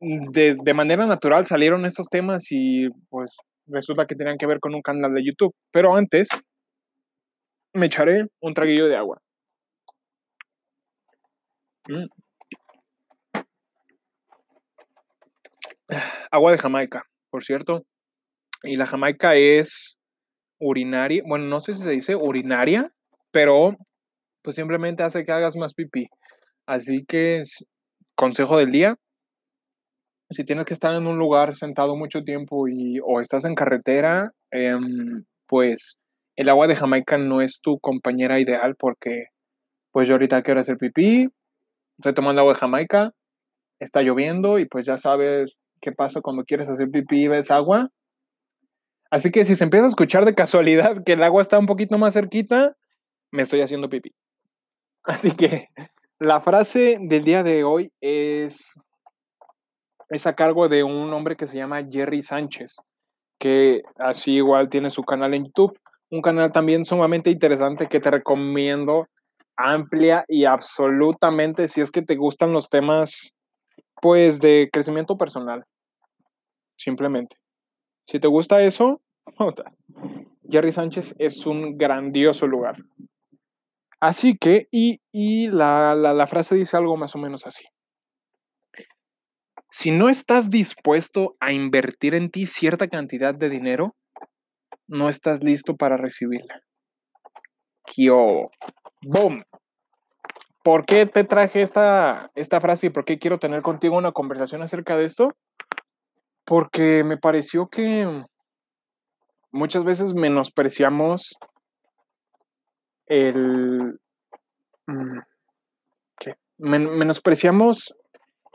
de, 0.00 0.56
de 0.60 0.74
manera 0.74 1.06
natural 1.06 1.46
salieron 1.46 1.84
estos 1.86 2.08
temas 2.08 2.44
y 2.50 2.88
pues 3.08 3.30
resulta 3.66 4.06
que 4.06 4.16
tenían 4.16 4.38
que 4.38 4.46
ver 4.46 4.60
con 4.60 4.74
un 4.74 4.82
canal 4.82 5.14
de 5.14 5.24
YouTube. 5.24 5.54
Pero 5.72 5.94
antes, 5.94 6.28
me 7.74 7.86
echaré 7.86 8.26
un 8.40 8.54
traguillo 8.54 8.88
de 8.88 8.96
agua. 8.96 9.18
Mm. 11.88 12.06
Agua 16.30 16.52
de 16.52 16.58
Jamaica, 16.58 17.04
por 17.30 17.44
cierto. 17.44 17.84
Y 18.62 18.76
la 18.76 18.86
Jamaica 18.86 19.34
es 19.36 19.98
urinaria. 20.58 21.22
Bueno, 21.26 21.46
no 21.46 21.60
sé 21.60 21.74
si 21.74 21.82
se 21.82 21.90
dice 21.90 22.14
urinaria, 22.16 22.88
pero 23.30 23.76
pues 24.42 24.56
simplemente 24.56 25.02
hace 25.02 25.24
que 25.24 25.32
hagas 25.32 25.56
más 25.56 25.74
pipí. 25.74 26.08
Así 26.66 27.04
que, 27.06 27.42
consejo 28.14 28.58
del 28.58 28.70
día, 28.70 28.96
si 30.30 30.44
tienes 30.44 30.64
que 30.64 30.74
estar 30.74 30.94
en 30.94 31.06
un 31.06 31.18
lugar 31.18 31.54
sentado 31.54 31.96
mucho 31.96 32.22
tiempo 32.22 32.68
y, 32.68 32.98
o 33.04 33.20
estás 33.20 33.44
en 33.44 33.54
carretera, 33.54 34.32
em, 34.50 35.24
pues 35.46 35.98
el 36.36 36.48
agua 36.48 36.66
de 36.66 36.76
Jamaica 36.76 37.18
no 37.18 37.42
es 37.42 37.60
tu 37.62 37.78
compañera 37.78 38.40
ideal 38.40 38.74
porque 38.78 39.26
pues 39.92 40.08
yo 40.08 40.14
ahorita 40.14 40.42
quiero 40.42 40.60
hacer 40.60 40.78
pipí, 40.78 41.28
estoy 41.98 42.14
tomando 42.14 42.40
agua 42.40 42.54
de 42.54 42.60
Jamaica, 42.60 43.12
está 43.78 44.02
lloviendo 44.02 44.58
y 44.58 44.66
pues 44.66 44.86
ya 44.86 44.96
sabes 44.96 45.56
qué 45.80 45.92
pasa 45.92 46.20
cuando 46.22 46.44
quieres 46.44 46.70
hacer 46.70 46.88
pipí 46.90 47.24
y 47.24 47.28
ves 47.28 47.50
agua. 47.50 47.90
Así 49.10 49.30
que 49.30 49.44
si 49.44 49.54
se 49.56 49.64
empieza 49.64 49.84
a 49.84 49.88
escuchar 49.88 50.24
de 50.24 50.34
casualidad 50.34 51.04
que 51.04 51.12
el 51.12 51.22
agua 51.22 51.42
está 51.42 51.58
un 51.58 51.66
poquito 51.66 51.98
más 51.98 52.14
cerquita, 52.14 52.74
me 53.30 53.42
estoy 53.42 53.60
haciendo 53.60 53.90
pipí. 53.90 54.14
Así 55.04 55.32
que 55.32 55.68
la 56.18 56.40
frase 56.40 56.98
del 57.00 57.24
día 57.24 57.42
de 57.42 57.64
hoy 57.64 57.92
es 58.00 58.76
es 60.12 60.26
a 60.26 60.34
cargo 60.34 60.68
de 60.68 60.84
un 60.84 61.12
hombre 61.14 61.36
que 61.36 61.46
se 61.46 61.56
llama 61.56 61.82
Jerry 61.90 62.22
Sánchez, 62.22 62.76
que 63.38 63.80
así 63.98 64.32
igual 64.32 64.68
tiene 64.68 64.90
su 64.90 65.02
canal 65.04 65.32
en 65.32 65.46
YouTube. 65.46 65.78
Un 66.10 66.20
canal 66.20 66.52
también 66.52 66.84
sumamente 66.84 67.30
interesante 67.30 67.88
que 67.88 67.98
te 67.98 68.10
recomiendo 68.10 69.08
amplia 69.56 70.24
y 70.28 70.44
absolutamente 70.44 71.66
si 71.66 71.80
es 71.80 71.90
que 71.90 72.02
te 72.02 72.16
gustan 72.16 72.52
los 72.52 72.68
temas 72.68 73.32
pues 74.02 74.40
de 74.40 74.68
crecimiento 74.70 75.16
personal. 75.16 75.64
Simplemente. 76.76 77.36
Si 78.06 78.20
te 78.20 78.28
gusta 78.28 78.62
eso, 78.62 79.00
Jerry 80.50 80.72
Sánchez 80.72 81.14
es 81.18 81.46
un 81.46 81.78
grandioso 81.78 82.46
lugar. 82.46 82.76
Así 84.02 84.36
que, 84.36 84.66
y, 84.72 85.46
la, 85.46 85.94
la 85.94 86.26
frase 86.26 86.56
dice 86.56 86.76
algo 86.76 86.96
más 86.96 87.14
o 87.14 87.18
menos 87.18 87.46
así. 87.46 87.64
Si 89.70 89.92
no 89.92 90.08
estás 90.08 90.50
dispuesto 90.50 91.36
a 91.38 91.52
invertir 91.52 92.16
en 92.16 92.28
ti 92.28 92.48
cierta 92.48 92.88
cantidad 92.88 93.32
de 93.32 93.48
dinero, 93.48 93.94
no 94.88 95.08
estás 95.08 95.44
listo 95.44 95.76
para 95.76 95.96
recibirla. 95.96 96.62
Kyo. 97.84 98.50
¡Boom! 99.06 99.44
¿Por 100.64 100.84
qué 100.84 101.06
te 101.06 101.22
traje 101.22 101.62
esta, 101.62 102.32
esta 102.34 102.60
frase 102.60 102.88
y 102.88 102.90
por 102.90 103.04
qué 103.04 103.20
quiero 103.20 103.38
tener 103.38 103.62
contigo 103.62 103.96
una 103.96 104.10
conversación 104.10 104.62
acerca 104.62 104.96
de 104.96 105.04
esto? 105.04 105.28
Porque 106.44 107.04
me 107.04 107.18
pareció 107.18 107.68
que 107.68 108.24
muchas 109.52 109.84
veces 109.84 110.12
menospreciamos 110.12 111.36
el... 113.12 114.00
Mm, 114.86 115.18
¿Qué? 116.18 116.34
menospreciamos 116.58 117.94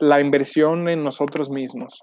la 0.00 0.20
inversión 0.20 0.88
en 0.88 1.04
nosotros 1.04 1.50
mismos. 1.50 2.02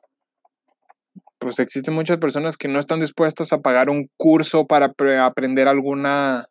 Pues 1.37 1.59
existen 1.59 1.93
muchas 1.93 2.17
personas 2.17 2.57
que 2.57 2.67
no 2.67 2.79
están 2.79 3.01
dispuestas 3.01 3.51
a 3.51 3.59
pagar 3.59 3.89
un 3.89 4.09
curso 4.17 4.65
para 4.65 4.93
aprender 5.21 5.67
alguna, 5.67 6.47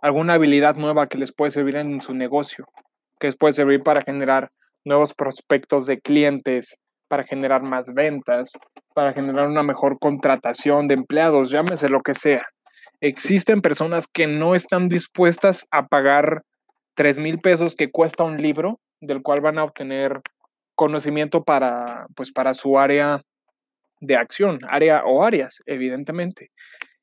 alguna 0.00 0.34
habilidad 0.34 0.76
nueva 0.76 1.06
que 1.06 1.18
les 1.18 1.32
puede 1.32 1.50
servir 1.50 1.76
en 1.76 2.00
su 2.00 2.14
negocio, 2.14 2.66
que 3.20 3.26
les 3.26 3.36
puede 3.36 3.52
servir 3.52 3.82
para 3.82 4.02
generar 4.02 4.50
nuevos 4.84 5.14
prospectos 5.14 5.86
de 5.86 6.00
clientes, 6.00 6.78
para 7.08 7.24
generar 7.24 7.62
más 7.62 7.92
ventas, 7.94 8.52
para 8.94 9.12
generar 9.12 9.48
una 9.48 9.62
mejor 9.62 9.98
contratación 9.98 10.88
de 10.88 10.94
empleados, 10.94 11.50
llámese 11.50 11.88
lo 11.88 12.00
que 12.00 12.14
sea. 12.14 12.46
Existen 13.02 13.62
personas 13.62 14.06
que 14.06 14.28
no 14.28 14.54
están 14.54 14.88
dispuestas 14.88 15.66
a 15.72 15.88
pagar 15.88 16.44
3 16.94 17.18
mil 17.18 17.38
pesos 17.40 17.74
que 17.74 17.90
cuesta 17.90 18.22
un 18.22 18.36
libro, 18.36 18.78
del 19.00 19.22
cual 19.22 19.40
van 19.40 19.58
a 19.58 19.64
obtener 19.64 20.20
conocimiento 20.76 21.42
para, 21.42 22.06
pues, 22.14 22.30
para 22.30 22.54
su 22.54 22.78
área 22.78 23.20
de 24.00 24.16
acción, 24.16 24.60
área 24.68 25.02
o 25.04 25.24
áreas, 25.24 25.62
evidentemente. 25.66 26.52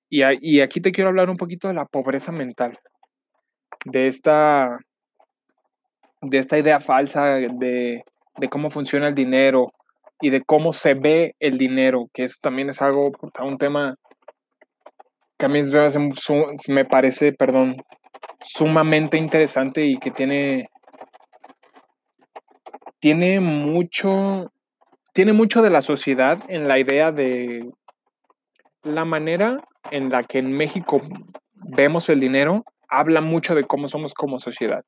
Y, 0.09 0.21
y 0.39 0.61
aquí 0.61 0.79
te 0.79 0.93
quiero 0.93 1.09
hablar 1.09 1.29
un 1.29 1.35
poquito 1.35 1.67
de 1.67 1.73
la 1.73 1.85
pobreza 1.85 2.31
mental, 2.31 2.79
de 3.83 4.07
esta, 4.07 4.79
de 6.21 6.37
esta 6.37 6.57
idea 6.57 6.79
falsa 6.79 7.25
de, 7.35 8.03
de 8.37 8.49
cómo 8.49 8.69
funciona 8.69 9.09
el 9.09 9.15
dinero 9.15 9.73
y 10.21 10.29
de 10.29 10.43
cómo 10.45 10.71
se 10.71 10.93
ve 10.93 11.35
el 11.41 11.57
dinero, 11.57 12.07
que 12.13 12.23
eso 12.23 12.37
también 12.41 12.69
es 12.69 12.81
algo, 12.81 13.11
un 13.41 13.57
tema 13.57 13.95
que 15.39 15.45
a 15.45 15.49
mí 15.49 15.61
me 16.67 16.85
parece, 16.85 17.31
perdón, 17.31 17.77
sumamente 18.41 19.17
interesante 19.17 19.85
y 19.85 19.97
que 19.97 20.11
tiene 20.11 20.69
tiene 22.99 23.39
mucho, 23.39 24.51
tiene 25.13 25.31
mucho 25.31 25.61
de 25.61 25.69
la 25.69 25.81
sociedad 25.81 26.39
en 26.49 26.67
la 26.67 26.77
idea 26.77 27.13
de 27.13 27.69
la 28.83 29.05
manera 29.05 29.61
en 29.91 30.09
la 30.09 30.23
que 30.23 30.39
en 30.39 30.51
México 30.51 31.01
vemos 31.53 32.09
el 32.09 32.19
dinero, 32.19 32.65
habla 32.89 33.21
mucho 33.21 33.55
de 33.55 33.63
cómo 33.63 33.87
somos 33.87 34.13
como 34.13 34.39
sociedad. 34.39 34.83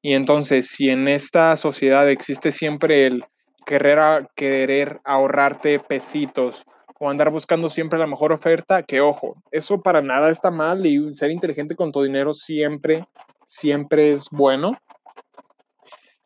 Y 0.00 0.14
entonces, 0.14 0.68
si 0.68 0.88
en 0.88 1.08
esta 1.08 1.54
sociedad 1.56 2.08
existe 2.08 2.50
siempre 2.50 3.06
el 3.06 3.24
querer, 3.66 4.28
querer 4.34 5.00
ahorrarte 5.04 5.80
pesitos 5.80 6.64
o 6.98 7.10
andar 7.10 7.30
buscando 7.30 7.68
siempre 7.70 7.98
la 7.98 8.06
mejor 8.06 8.32
oferta, 8.32 8.82
que 8.82 9.00
ojo, 9.00 9.36
eso 9.50 9.82
para 9.82 10.02
nada 10.02 10.30
está 10.30 10.50
mal 10.50 10.86
y 10.86 11.14
ser 11.14 11.30
inteligente 11.30 11.76
con 11.76 11.92
tu 11.92 12.02
dinero 12.02 12.32
siempre, 12.32 13.04
siempre 13.44 14.12
es 14.12 14.28
bueno. 14.30 14.76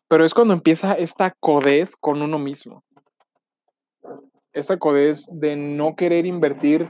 Pero 0.07 0.25
es 0.25 0.33
cuando 0.33 0.53
empieza 0.53 0.93
esta 0.93 1.31
codez 1.39 1.95
con 1.95 2.21
uno 2.21 2.39
mismo. 2.39 2.83
Esta 4.53 4.77
codez 4.77 5.27
de 5.31 5.55
no 5.55 5.95
querer 5.95 6.25
invertir 6.25 6.89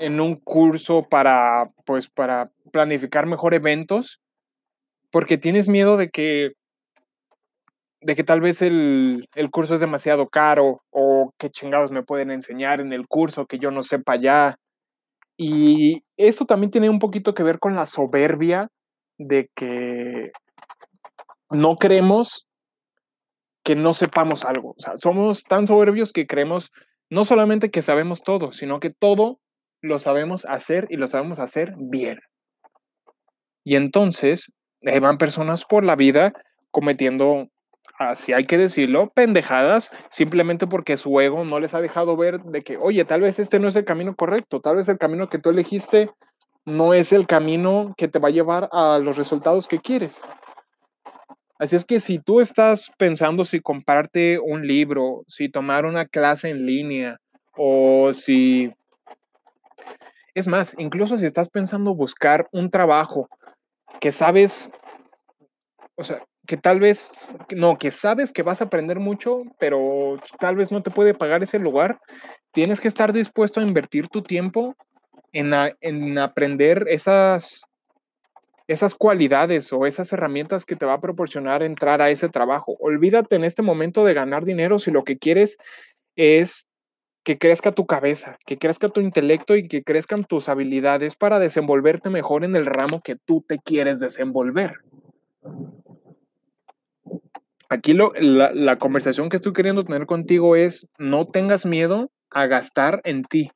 en 0.00 0.20
un 0.20 0.36
curso 0.36 1.04
para, 1.08 1.70
pues, 1.84 2.08
para 2.08 2.50
planificar 2.72 3.26
mejor 3.26 3.54
eventos, 3.54 4.20
porque 5.12 5.38
tienes 5.38 5.68
miedo 5.68 5.96
de 5.96 6.10
que, 6.10 6.52
de 8.06 8.14
que 8.14 8.22
tal 8.22 8.40
vez 8.40 8.62
el, 8.62 9.28
el 9.34 9.50
curso 9.50 9.74
es 9.74 9.80
demasiado 9.80 10.28
caro 10.28 10.80
o 10.90 11.32
qué 11.38 11.50
chingados 11.50 11.90
me 11.90 12.04
pueden 12.04 12.30
enseñar 12.30 12.80
en 12.80 12.92
el 12.92 13.08
curso 13.08 13.46
que 13.46 13.58
yo 13.58 13.72
no 13.72 13.82
sepa 13.82 14.14
ya. 14.14 14.60
Y 15.36 16.04
esto 16.16 16.44
también 16.44 16.70
tiene 16.70 16.88
un 16.88 17.00
poquito 17.00 17.34
que 17.34 17.42
ver 17.42 17.58
con 17.58 17.74
la 17.74 17.84
soberbia 17.84 18.68
de 19.18 19.50
que 19.56 20.30
no 21.50 21.74
creemos 21.74 22.46
que 23.64 23.74
no 23.74 23.92
sepamos 23.92 24.44
algo. 24.44 24.76
O 24.78 24.80
sea, 24.80 24.96
somos 24.96 25.42
tan 25.42 25.66
soberbios 25.66 26.12
que 26.12 26.28
creemos 26.28 26.70
no 27.10 27.24
solamente 27.24 27.72
que 27.72 27.82
sabemos 27.82 28.22
todo, 28.22 28.52
sino 28.52 28.78
que 28.78 28.90
todo 28.90 29.40
lo 29.82 29.98
sabemos 29.98 30.44
hacer 30.44 30.86
y 30.90 30.96
lo 30.96 31.08
sabemos 31.08 31.40
hacer 31.40 31.74
bien. 31.76 32.20
Y 33.64 33.74
entonces 33.74 34.52
van 34.80 35.18
personas 35.18 35.64
por 35.64 35.84
la 35.84 35.96
vida 35.96 36.32
cometiendo 36.70 37.48
así 37.98 38.32
hay 38.32 38.44
que 38.44 38.58
decirlo, 38.58 39.10
pendejadas, 39.14 39.90
simplemente 40.10 40.66
porque 40.66 40.96
su 40.96 41.20
ego 41.20 41.44
no 41.44 41.60
les 41.60 41.74
ha 41.74 41.80
dejado 41.80 42.16
ver 42.16 42.40
de 42.40 42.62
que, 42.62 42.76
oye, 42.76 43.04
tal 43.04 43.22
vez 43.22 43.38
este 43.38 43.58
no 43.58 43.68
es 43.68 43.76
el 43.76 43.84
camino 43.84 44.14
correcto, 44.14 44.60
tal 44.60 44.76
vez 44.76 44.88
el 44.88 44.98
camino 44.98 45.28
que 45.28 45.38
tú 45.38 45.50
elegiste 45.50 46.10
no 46.64 46.94
es 46.94 47.12
el 47.12 47.26
camino 47.26 47.94
que 47.96 48.08
te 48.08 48.18
va 48.18 48.28
a 48.28 48.32
llevar 48.32 48.68
a 48.72 48.98
los 48.98 49.16
resultados 49.16 49.68
que 49.68 49.78
quieres. 49.78 50.20
Así 51.58 51.76
es 51.76 51.84
que 51.84 52.00
si 52.00 52.18
tú 52.18 52.40
estás 52.40 52.90
pensando 52.98 53.44
si 53.44 53.60
comprarte 53.60 54.38
un 54.38 54.66
libro, 54.66 55.22
si 55.26 55.48
tomar 55.48 55.86
una 55.86 56.04
clase 56.06 56.50
en 56.50 56.66
línea 56.66 57.18
o 57.56 58.12
si... 58.12 58.72
Es 60.34 60.46
más, 60.46 60.74
incluso 60.76 61.16
si 61.16 61.24
estás 61.24 61.48
pensando 61.48 61.94
buscar 61.94 62.46
un 62.52 62.70
trabajo 62.70 63.30
que 64.00 64.12
sabes, 64.12 64.70
o 65.94 66.04
sea, 66.04 66.22
que 66.46 66.56
tal 66.56 66.80
vez, 66.80 67.32
no, 67.54 67.78
que 67.78 67.90
sabes 67.90 68.32
que 68.32 68.42
vas 68.42 68.60
a 68.60 68.64
aprender 68.64 68.98
mucho, 69.00 69.42
pero 69.58 70.18
tal 70.38 70.56
vez 70.56 70.70
no 70.70 70.82
te 70.82 70.90
puede 70.90 71.14
pagar 71.14 71.42
ese 71.42 71.58
lugar, 71.58 71.98
tienes 72.52 72.80
que 72.80 72.88
estar 72.88 73.12
dispuesto 73.12 73.60
a 73.60 73.64
invertir 73.64 74.08
tu 74.08 74.22
tiempo 74.22 74.74
en, 75.32 75.52
en 75.80 76.18
aprender 76.18 76.86
esas, 76.88 77.62
esas 78.68 78.94
cualidades 78.94 79.72
o 79.72 79.86
esas 79.86 80.12
herramientas 80.12 80.64
que 80.64 80.76
te 80.76 80.86
va 80.86 80.94
a 80.94 81.00
proporcionar 81.00 81.62
entrar 81.62 82.00
a 82.00 82.10
ese 82.10 82.28
trabajo. 82.28 82.76
Olvídate 82.80 83.36
en 83.36 83.44
este 83.44 83.62
momento 83.62 84.04
de 84.04 84.14
ganar 84.14 84.44
dinero 84.44 84.78
si 84.78 84.90
lo 84.90 85.04
que 85.04 85.18
quieres 85.18 85.58
es 86.16 86.66
que 87.26 87.38
crezca 87.38 87.72
tu 87.72 87.86
cabeza, 87.86 88.38
que 88.46 88.56
crezca 88.56 88.88
tu 88.88 89.00
intelecto 89.00 89.56
y 89.56 89.66
que 89.66 89.82
crezcan 89.82 90.22
tus 90.22 90.48
habilidades 90.48 91.16
para 91.16 91.40
desenvolverte 91.40 92.08
mejor 92.08 92.44
en 92.44 92.54
el 92.54 92.66
ramo 92.66 93.00
que 93.02 93.16
tú 93.16 93.44
te 93.46 93.58
quieres 93.58 93.98
desenvolver. 93.98 94.74
Aquí 97.68 97.94
lo, 97.94 98.12
la, 98.18 98.52
la 98.52 98.76
conversación 98.76 99.28
que 99.28 99.36
estoy 99.36 99.52
queriendo 99.52 99.84
tener 99.84 100.06
contigo 100.06 100.56
es 100.56 100.88
no 100.98 101.24
tengas 101.24 101.66
miedo 101.66 102.10
a 102.30 102.46
gastar 102.46 103.00
en 103.04 103.24
ti, 103.24 103.50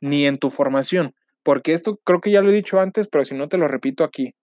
ni 0.00 0.26
en 0.26 0.38
tu 0.38 0.50
formación, 0.50 1.14
porque 1.42 1.74
esto 1.74 1.98
creo 2.04 2.20
que 2.20 2.30
ya 2.30 2.42
lo 2.42 2.50
he 2.50 2.54
dicho 2.54 2.80
antes, 2.80 3.08
pero 3.08 3.24
si 3.24 3.34
no 3.34 3.48
te 3.48 3.58
lo 3.58 3.68
repito 3.68 4.04
aquí. 4.04 4.34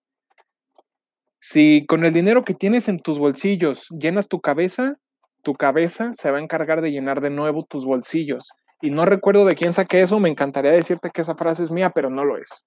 Si 1.40 1.86
con 1.86 2.04
el 2.04 2.12
dinero 2.12 2.44
que 2.44 2.54
tienes 2.54 2.88
en 2.88 2.98
tus 2.98 3.18
bolsillos 3.18 3.88
llenas 3.90 4.28
tu 4.28 4.40
cabeza, 4.40 4.96
tu 5.42 5.54
cabeza 5.54 6.12
se 6.14 6.30
va 6.30 6.38
a 6.38 6.42
encargar 6.42 6.82
de 6.82 6.92
llenar 6.92 7.20
de 7.20 7.30
nuevo 7.30 7.64
tus 7.64 7.86
bolsillos. 7.86 8.50
Y 8.82 8.90
no 8.90 9.06
recuerdo 9.06 9.46
de 9.46 9.54
quién 9.54 9.72
saqué 9.72 10.02
eso, 10.02 10.20
me 10.20 10.28
encantaría 10.28 10.70
decirte 10.70 11.10
que 11.10 11.22
esa 11.22 11.34
frase 11.34 11.64
es 11.64 11.70
mía, 11.70 11.90
pero 11.94 12.10
no 12.10 12.24
lo 12.24 12.36
es. 12.36 12.64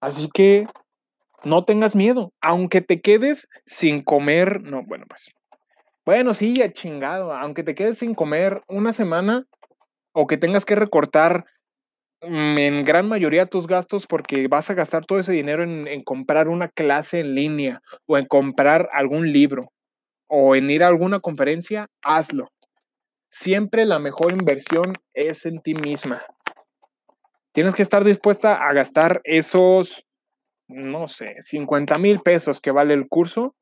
Así 0.00 0.28
que 0.32 0.66
no 1.46 1.62
tengas 1.62 1.96
miedo, 1.96 2.32
aunque 2.40 2.80
te 2.80 3.00
quedes 3.00 3.48
sin 3.64 4.02
comer, 4.02 4.62
no, 4.62 4.82
bueno, 4.84 5.06
pues. 5.08 5.30
Bueno, 6.04 6.34
sí, 6.34 6.54
ya 6.54 6.72
chingado, 6.72 7.32
aunque 7.32 7.62
te 7.62 7.74
quedes 7.74 7.98
sin 7.98 8.14
comer 8.14 8.62
una 8.68 8.92
semana 8.92 9.46
o 10.12 10.26
que 10.26 10.36
tengas 10.36 10.64
que 10.64 10.76
recortar 10.76 11.44
Mm, 12.22 12.58
en 12.58 12.84
gran 12.84 13.08
mayoría 13.08 13.46
tus 13.46 13.66
gastos 13.66 14.06
porque 14.06 14.48
vas 14.48 14.70
a 14.70 14.74
gastar 14.74 15.04
todo 15.04 15.18
ese 15.18 15.32
dinero 15.32 15.62
en, 15.62 15.86
en, 15.86 16.02
comprar 16.02 16.48
una 16.48 16.68
clase 16.68 17.20
en 17.20 17.34
línea 17.34 17.82
o 18.06 18.16
en 18.16 18.24
comprar 18.26 18.88
algún 18.92 19.30
libro 19.32 19.70
o 20.26 20.56
en 20.56 20.70
ir 20.70 20.82
a 20.82 20.88
alguna 20.88 21.20
conferencia, 21.20 21.88
hazlo. 22.02 22.48
Siempre 23.30 23.84
la 23.84 23.98
mejor 23.98 24.32
inversión 24.32 24.94
es 25.12 25.44
en 25.44 25.60
ti 25.60 25.74
misma. 25.74 26.24
Tienes 27.52 27.74
que 27.74 27.82
estar 27.82 28.02
dispuesta 28.02 28.54
a 28.54 28.72
gastar 28.72 29.20
esos, 29.24 30.05
no 30.68 31.08
sé, 31.08 31.36
50 31.40 31.98
mil 31.98 32.20
pesos 32.20 32.60
que 32.60 32.70
vale 32.70 32.94
el 32.94 33.08
curso 33.08 33.54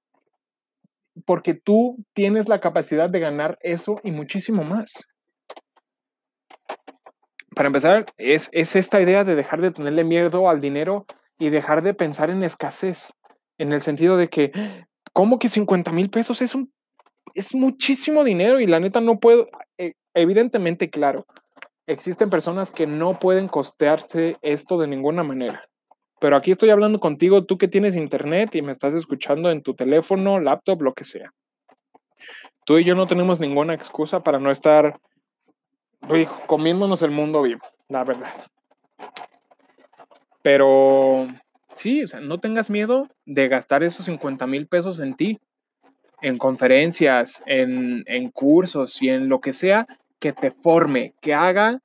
porque 1.27 1.55
tú 1.55 2.05
tienes 2.13 2.49
la 2.49 2.61
capacidad 2.61 3.09
de 3.09 3.21
ganar 3.21 3.59
eso 3.61 4.01
y 4.03 4.11
muchísimo 4.11 4.65
más 4.65 5.07
para 7.55 7.69
empezar, 7.69 8.07
es, 8.19 8.49
es 8.53 8.77
esta 8.77 9.01
idea 9.01 9.25
de 9.25 9.35
dejar 9.35 9.63
de 9.63 9.71
tenerle 9.71 10.05
miedo 10.05 10.49
al 10.49 10.61
dinero 10.61 11.07
y 11.39 11.51
dejar 11.51 11.83
de 11.83 11.95
pensar 11.95 12.31
en 12.31 12.43
escasez, 12.43 13.13
en 13.59 13.73
el 13.73 13.81
sentido 13.81 14.17
de 14.17 14.29
que, 14.29 14.53
¿cómo 15.13 15.39
que 15.39 15.49
50 15.49 15.93
mil 15.93 16.11
pesos 16.11 16.43
es, 16.43 16.55
un, 16.55 16.73
es 17.35 17.55
muchísimo 17.55 18.25
dinero? 18.25 18.61
Y 18.61 18.67
la 18.67 18.81
neta 18.81 19.01
no 19.01 19.19
puedo, 19.19 19.49
eh, 19.79 19.95
evidentemente, 20.15 20.91
claro, 20.91 21.27
existen 21.87 22.31
personas 22.31 22.71
que 22.71 22.87
no 22.87 23.19
pueden 23.19 23.49
costearse 23.49 24.37
esto 24.43 24.79
de 24.79 24.89
ninguna 24.89 25.23
manera. 25.23 25.69
Pero 26.25 26.39
aquí 26.39 26.53
estoy 26.53 26.71
hablando 26.71 27.01
contigo, 27.01 27.45
tú 27.45 27.59
que 27.59 27.69
tienes 27.69 27.97
internet 27.97 28.55
y 28.55 28.63
me 28.63 28.73
estás 28.73 28.95
escuchando 28.95 29.51
en 29.51 29.61
tu 29.61 29.75
teléfono, 29.75 30.41
laptop, 30.41 30.81
lo 30.81 30.95
que 30.95 31.05
sea. 31.05 31.35
Tú 32.65 32.79
y 32.79 32.85
yo 32.85 32.95
no 32.95 33.07
tenemos 33.07 33.41
ninguna 33.41 33.75
excusa 33.75 34.23
para 34.23 34.39
no 34.39 34.51
estar 34.51 34.99
comiéndonos 36.47 37.03
el 37.03 37.11
mundo 37.11 37.43
vivo, 37.43 37.61
la 37.91 38.05
verdad. 38.05 38.33
Pero 40.41 41.27
sí, 41.75 42.05
o 42.05 42.09
sea, 42.09 42.21
no 42.21 42.41
tengas 42.41 42.71
miedo 42.71 43.07
de 43.27 43.49
gastar 43.49 43.83
esos 43.83 44.07
50 44.07 44.47
mil 44.47 44.67
pesos 44.67 45.01
en 45.01 45.17
ti, 45.17 45.39
en 46.23 46.39
conferencias, 46.39 47.43
en, 47.45 48.03
en 48.07 48.31
cursos 48.31 49.03
y 49.03 49.11
en 49.11 49.29
lo 49.29 49.43
que 49.43 49.53
sea 49.53 49.87
que 50.21 50.33
te 50.33 50.53
forme, 50.53 51.13
que 51.21 51.35
haga 51.35 51.83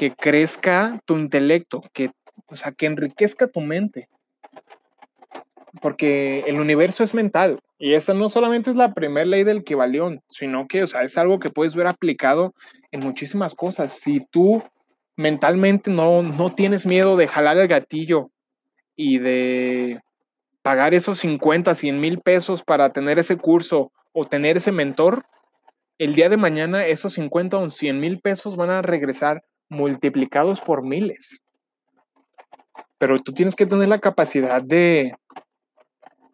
que 0.00 0.12
crezca 0.12 0.98
tu 1.04 1.18
intelecto, 1.18 1.82
que, 1.92 2.10
o 2.50 2.56
sea, 2.56 2.72
que 2.72 2.86
enriquezca 2.86 3.46
tu 3.46 3.60
mente. 3.60 4.08
Porque 5.80 6.44
el 6.46 6.60
universo 6.60 7.04
es 7.04 7.14
mental 7.14 7.60
y 7.78 7.94
esa 7.94 8.12
no 8.12 8.28
solamente 8.28 8.70
es 8.70 8.76
la 8.76 8.92
primera 8.92 9.24
ley 9.24 9.44
del 9.44 9.58
equivalión, 9.58 10.20
sino 10.28 10.66
que, 10.66 10.82
o 10.82 10.86
sea, 10.86 11.02
es 11.02 11.16
algo 11.16 11.38
que 11.38 11.48
puedes 11.48 11.74
ver 11.74 11.86
aplicado 11.86 12.54
en 12.90 13.00
muchísimas 13.00 13.54
cosas. 13.54 13.92
Si 13.92 14.20
tú 14.30 14.62
mentalmente 15.16 15.90
no, 15.90 16.22
no 16.22 16.50
tienes 16.50 16.86
miedo 16.86 17.16
de 17.16 17.28
jalar 17.28 17.56
el 17.58 17.68
gatillo 17.68 18.30
y 18.96 19.18
de 19.18 20.00
pagar 20.62 20.92
esos 20.92 21.18
50, 21.20 21.74
100 21.74 22.00
mil 22.00 22.20
pesos 22.20 22.62
para 22.62 22.92
tener 22.92 23.18
ese 23.18 23.36
curso 23.36 23.92
o 24.12 24.24
tener 24.24 24.56
ese 24.56 24.72
mentor, 24.72 25.24
el 25.98 26.14
día 26.14 26.28
de 26.28 26.36
mañana 26.36 26.86
esos 26.86 27.14
50 27.14 27.58
o 27.58 27.70
100 27.70 28.00
mil 28.00 28.20
pesos 28.20 28.56
van 28.56 28.70
a 28.70 28.82
regresar 28.82 29.42
multiplicados 29.68 30.60
por 30.60 30.82
miles. 30.82 31.42
Pero 33.00 33.18
tú 33.18 33.32
tienes 33.32 33.56
que 33.56 33.66
tener 33.66 33.88
la 33.88 33.98
capacidad 33.98 34.62
de, 34.62 35.16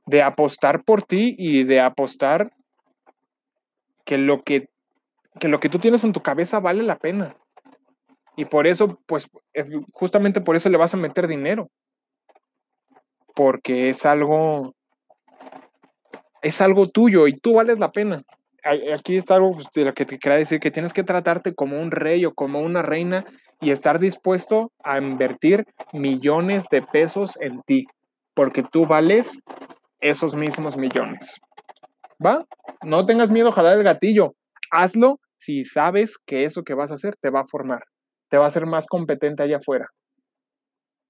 de 0.04 0.22
apostar 0.22 0.84
por 0.84 1.02
ti 1.02 1.34
y 1.38 1.64
de 1.64 1.80
apostar 1.80 2.50
que 4.04 4.18
lo 4.18 4.42
que 4.42 4.68
que 5.38 5.48
lo 5.48 5.60
que 5.60 5.68
tú 5.68 5.78
tienes 5.78 6.04
en 6.04 6.12
tu 6.12 6.22
cabeza 6.22 6.60
vale 6.60 6.82
la 6.82 6.98
pena. 6.98 7.36
Y 8.36 8.44
por 8.44 8.66
eso, 8.66 9.00
pues, 9.06 9.28
justamente 9.92 10.40
por 10.40 10.56
eso 10.56 10.68
le 10.68 10.78
vas 10.78 10.94
a 10.94 10.98
meter 10.98 11.26
dinero. 11.26 11.70
Porque 13.34 13.88
es 13.88 14.04
algo, 14.06 14.74
es 16.42 16.60
algo 16.60 16.88
tuyo 16.88 17.26
y 17.26 17.38
tú 17.38 17.54
vales 17.54 17.78
la 17.78 17.92
pena. 17.92 18.22
Aquí 18.94 19.16
está 19.16 19.36
algo 19.36 19.54
pues, 19.54 19.68
de 19.74 19.84
lo 19.84 19.94
que 19.94 20.04
te 20.04 20.18
quería 20.18 20.38
decir, 20.38 20.58
que 20.58 20.70
tienes 20.70 20.92
que 20.92 21.04
tratarte 21.04 21.54
como 21.54 21.80
un 21.80 21.90
rey 21.90 22.24
o 22.24 22.32
como 22.32 22.60
una 22.60 22.82
reina 22.82 23.24
y 23.60 23.70
estar 23.70 23.98
dispuesto 23.98 24.72
a 24.82 24.98
invertir 24.98 25.64
millones 25.92 26.66
de 26.70 26.82
pesos 26.82 27.38
en 27.40 27.62
ti, 27.62 27.86
porque 28.34 28.62
tú 28.62 28.86
vales 28.86 29.40
esos 30.00 30.34
mismos 30.34 30.76
millones. 30.76 31.40
¿Va? 32.24 32.44
No 32.82 33.06
tengas 33.06 33.30
miedo 33.30 33.48
a 33.48 33.52
jalar 33.52 33.76
el 33.76 33.82
gatillo. 33.82 34.34
Hazlo 34.70 35.20
si 35.36 35.64
sabes 35.64 36.18
que 36.18 36.44
eso 36.44 36.62
que 36.62 36.74
vas 36.74 36.90
a 36.90 36.94
hacer 36.94 37.16
te 37.20 37.30
va 37.30 37.40
a 37.40 37.46
formar, 37.46 37.84
te 38.28 38.38
va 38.38 38.44
a 38.44 38.48
hacer 38.48 38.66
más 38.66 38.86
competente 38.86 39.42
allá 39.42 39.58
afuera. 39.58 39.88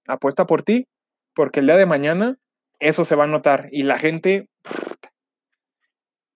Apuesta 0.08 0.46
por 0.46 0.62
ti, 0.62 0.86
porque 1.34 1.60
el 1.60 1.66
día 1.66 1.76
de 1.76 1.86
mañana 1.86 2.36
eso 2.78 3.04
se 3.04 3.16
va 3.16 3.24
a 3.24 3.28
notar 3.28 3.68
y 3.70 3.82
la 3.84 3.98
gente, 3.98 4.48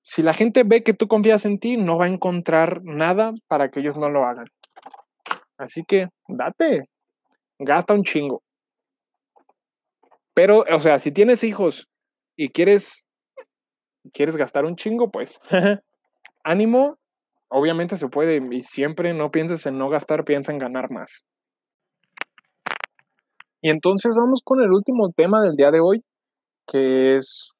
si 0.02 0.22
la 0.22 0.34
gente 0.34 0.62
ve 0.64 0.82
que 0.82 0.94
tú 0.94 1.08
confías 1.08 1.44
en 1.44 1.58
ti, 1.58 1.76
no 1.76 1.98
va 1.98 2.06
a 2.06 2.08
encontrar 2.08 2.80
nada 2.82 3.32
para 3.48 3.70
que 3.70 3.80
ellos 3.80 3.96
no 3.96 4.08
lo 4.08 4.24
hagan. 4.24 4.46
Así 5.60 5.84
que 5.84 6.08
date, 6.26 6.88
gasta 7.58 7.94
un 7.94 8.02
chingo. 8.02 8.42
Pero, 10.34 10.64
o 10.70 10.80
sea, 10.80 10.98
si 10.98 11.12
tienes 11.12 11.44
hijos 11.44 11.88
y 12.36 12.48
quieres, 12.48 13.04
quieres 14.12 14.36
gastar 14.36 14.64
un 14.64 14.76
chingo, 14.76 15.10
pues 15.10 15.38
ánimo 16.44 17.00
Obviamente 17.52 17.96
se 17.96 18.06
puede 18.08 18.40
y 18.52 18.62
siempre 18.62 19.12
no 19.12 19.32
pienses 19.32 19.66
en 19.66 19.76
no 19.76 19.88
gastar, 19.88 20.24
piensa 20.24 20.52
en 20.52 20.58
ganar 20.58 20.88
más. 20.92 21.24
Y 23.60 23.70
entonces 23.70 24.14
vamos 24.16 24.40
con 24.44 24.60
el 24.62 24.70
último 24.70 25.08
tema 25.10 25.42
del 25.42 25.56
día 25.56 25.72
de 25.72 25.80
hoy, 25.80 26.04
que 26.68 27.16
es 27.16 27.52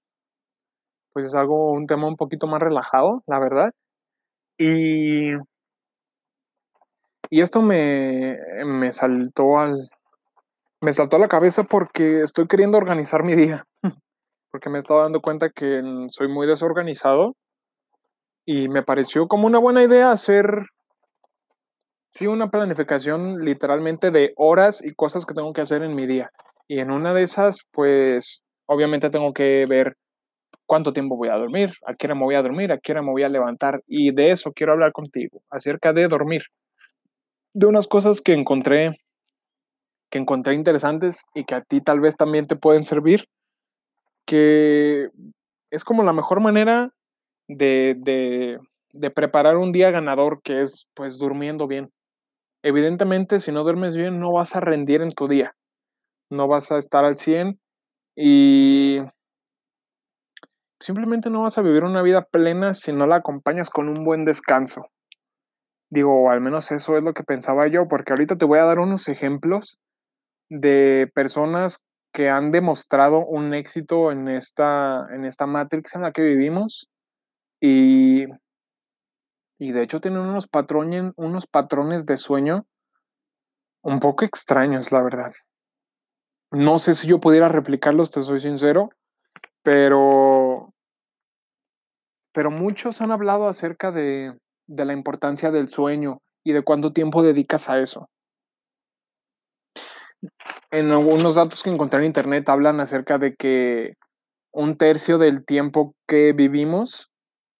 pues 1.12 1.26
es 1.26 1.34
algo 1.34 1.72
un 1.72 1.88
tema 1.88 2.06
un 2.06 2.16
poquito 2.16 2.46
más 2.46 2.62
relajado, 2.62 3.24
la 3.26 3.40
verdad. 3.40 3.72
Y 4.58 5.32
y 7.30 7.40
esto 7.40 7.62
me, 7.62 8.36
me 8.64 8.92
saltó 8.92 9.58
al 9.58 9.88
me 10.82 10.92
saltó 10.92 11.16
a 11.16 11.20
la 11.20 11.28
cabeza 11.28 11.62
porque 11.62 12.22
estoy 12.22 12.46
queriendo 12.46 12.78
organizar 12.78 13.22
mi 13.22 13.34
día. 13.34 13.64
porque 14.50 14.70
me 14.70 14.78
he 14.78 14.80
estado 14.80 15.02
dando 15.02 15.20
cuenta 15.20 15.50
que 15.50 15.82
soy 16.08 16.28
muy 16.28 16.46
desorganizado 16.46 17.36
y 18.46 18.68
me 18.68 18.82
pareció 18.82 19.28
como 19.28 19.46
una 19.46 19.58
buena 19.58 19.82
idea 19.82 20.10
hacer, 20.10 20.66
sí, 22.10 22.26
una 22.26 22.50
planificación 22.50 23.38
literalmente 23.44 24.10
de 24.10 24.32
horas 24.36 24.82
y 24.82 24.94
cosas 24.94 25.26
que 25.26 25.34
tengo 25.34 25.52
que 25.52 25.60
hacer 25.60 25.82
en 25.82 25.94
mi 25.94 26.06
día. 26.06 26.30
Y 26.66 26.80
en 26.80 26.90
una 26.90 27.12
de 27.14 27.22
esas, 27.22 27.64
pues, 27.70 28.42
obviamente 28.66 29.10
tengo 29.10 29.32
que 29.32 29.66
ver 29.68 29.96
cuánto 30.66 30.92
tiempo 30.92 31.16
voy 31.16 31.28
a 31.28 31.36
dormir, 31.36 31.72
a 31.86 31.94
qué 31.94 32.06
hora 32.06 32.14
me 32.14 32.24
voy 32.24 32.34
a 32.36 32.42
dormir, 32.42 32.72
a 32.72 32.78
qué 32.78 32.92
hora 32.92 33.02
me 33.02 33.10
voy 33.10 33.22
a 33.22 33.28
levantar. 33.28 33.82
Y 33.86 34.12
de 34.12 34.30
eso 34.30 34.52
quiero 34.52 34.72
hablar 34.72 34.92
contigo, 34.92 35.42
acerca 35.50 35.92
de 35.92 36.08
dormir. 36.08 36.42
De 37.52 37.66
unas 37.66 37.88
cosas 37.88 38.20
que 38.20 38.32
encontré, 38.32 39.00
que 40.10 40.18
encontré 40.18 40.54
interesantes 40.54 41.22
y 41.34 41.44
que 41.44 41.54
a 41.54 41.62
ti 41.62 41.80
tal 41.80 42.00
vez 42.00 42.16
también 42.16 42.46
te 42.46 42.56
pueden 42.56 42.84
servir, 42.84 43.26
que 44.26 45.08
es 45.70 45.84
como 45.84 46.02
la 46.02 46.12
mejor 46.12 46.40
manera 46.40 46.90
de, 47.48 47.96
de, 48.92 49.10
preparar 49.10 49.56
un 49.56 49.72
día 49.72 49.90
ganador, 49.90 50.40
que 50.42 50.62
es 50.62 50.86
pues 50.94 51.18
durmiendo 51.18 51.66
bien. 51.66 51.90
Evidentemente, 52.62 53.40
si 53.40 53.52
no 53.52 53.64
duermes 53.64 53.96
bien, 53.96 54.20
no 54.20 54.32
vas 54.32 54.54
a 54.54 54.60
rendir 54.60 55.02
en 55.02 55.10
tu 55.10 55.28
día. 55.28 55.54
No 56.30 56.46
vas 56.46 56.70
a 56.70 56.78
estar 56.78 57.04
al 57.04 57.16
100 57.16 57.58
y 58.16 59.00
simplemente 60.78 61.30
no 61.30 61.42
vas 61.42 61.58
a 61.58 61.62
vivir 61.62 61.84
una 61.84 62.02
vida 62.02 62.22
plena 62.22 62.74
si 62.74 62.92
no 62.92 63.06
la 63.06 63.16
acompañas 63.16 63.70
con 63.70 63.88
un 63.88 64.04
buen 64.04 64.24
descanso. 64.24 64.82
Digo, 65.90 66.30
al 66.30 66.40
menos 66.40 66.70
eso 66.70 66.96
es 66.96 67.02
lo 67.02 67.12
que 67.14 67.24
pensaba 67.24 67.66
yo, 67.66 67.88
porque 67.88 68.12
ahorita 68.12 68.36
te 68.36 68.44
voy 68.44 68.60
a 68.60 68.64
dar 68.64 68.78
unos 68.78 69.08
ejemplos 69.08 69.80
de 70.48 71.10
personas 71.14 71.84
que 72.12 72.28
han 72.28 72.52
demostrado 72.52 73.24
un 73.26 73.54
éxito 73.54 74.12
en 74.12 74.28
esta, 74.28 75.06
en 75.12 75.24
esta 75.24 75.46
Matrix 75.46 75.94
en 75.94 76.02
la 76.02 76.12
que 76.12 76.22
vivimos 76.22 76.88
y, 77.60 78.26
y 79.58 79.72
de 79.72 79.82
hecho 79.82 80.00
tienen 80.00 80.20
unos, 80.20 80.48
patrones, 80.48 81.12
unos 81.16 81.46
patrones 81.46 82.06
de 82.06 82.16
sueño 82.16 82.66
un 83.82 84.00
poco 84.00 84.24
extraños, 84.24 84.92
la 84.92 85.02
verdad. 85.02 85.32
No 86.52 86.78
sé 86.78 86.94
si 86.94 87.06
yo 87.06 87.20
pudiera 87.20 87.48
replicarlos, 87.48 88.10
te 88.10 88.22
soy 88.22 88.40
sincero, 88.40 88.90
pero, 89.62 90.72
pero 92.32 92.50
muchos 92.50 93.00
han 93.00 93.12
hablado 93.12 93.48
acerca 93.48 93.92
de, 93.92 94.36
de 94.70 94.84
la 94.84 94.92
importancia 94.92 95.50
del 95.50 95.68
sueño 95.68 96.22
y 96.44 96.52
de 96.52 96.62
cuánto 96.62 96.92
tiempo 96.92 97.22
dedicas 97.22 97.68
a 97.68 97.80
eso. 97.80 98.08
En 100.70 100.92
algunos 100.92 101.34
datos 101.34 101.62
que 101.62 101.70
encontré 101.70 101.98
en 102.00 102.06
internet 102.06 102.48
hablan 102.48 102.78
acerca 102.80 103.18
de 103.18 103.34
que 103.34 103.94
un 104.52 104.76
tercio 104.76 105.18
del 105.18 105.44
tiempo 105.44 105.94
que 106.06 106.32
vivimos 106.32 107.10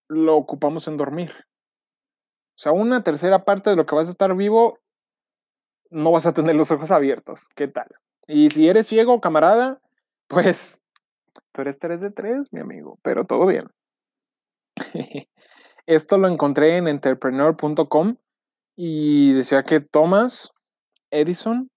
lo 0.09 0.37
ocupamos 0.37 0.87
en 0.87 0.97
dormir. 0.97 1.33
O 1.33 2.63
sea, 2.63 2.73
una 2.73 3.03
tercera 3.03 3.45
parte 3.45 3.71
de 3.71 3.77
lo 3.77 3.87
que 3.87 3.95
vas 3.95 4.07
a 4.07 4.11
estar 4.11 4.37
vivo, 4.37 4.79
no 5.91 6.13
vas 6.13 6.27
a 6.27 6.35
tener 6.35 6.55
los 6.55 6.71
ojos 6.71 6.93
abiertos. 6.93 7.49
¿Qué 7.57 7.67
tal? 7.67 7.89
Y 8.29 8.51
si 8.51 8.69
eres 8.69 8.87
ciego, 8.87 9.21
camarada, 9.21 9.81
pues 10.29 10.81
tú 11.53 11.63
eres 11.63 11.79
3 11.81 12.01
de 12.03 12.11
3, 12.11 12.53
mi 12.53 12.61
amigo, 12.61 12.99
pero 13.03 13.25
todo 13.25 13.47
bien. 13.47 13.67
Esto 15.91 16.19
lo 16.19 16.29
encontré 16.29 16.77
en 16.77 16.87
entrepreneur.com 16.87 18.15
y 18.77 19.33
decía 19.33 19.65
que 19.65 19.81
Thomas 19.81 20.53
Edison 21.11 21.69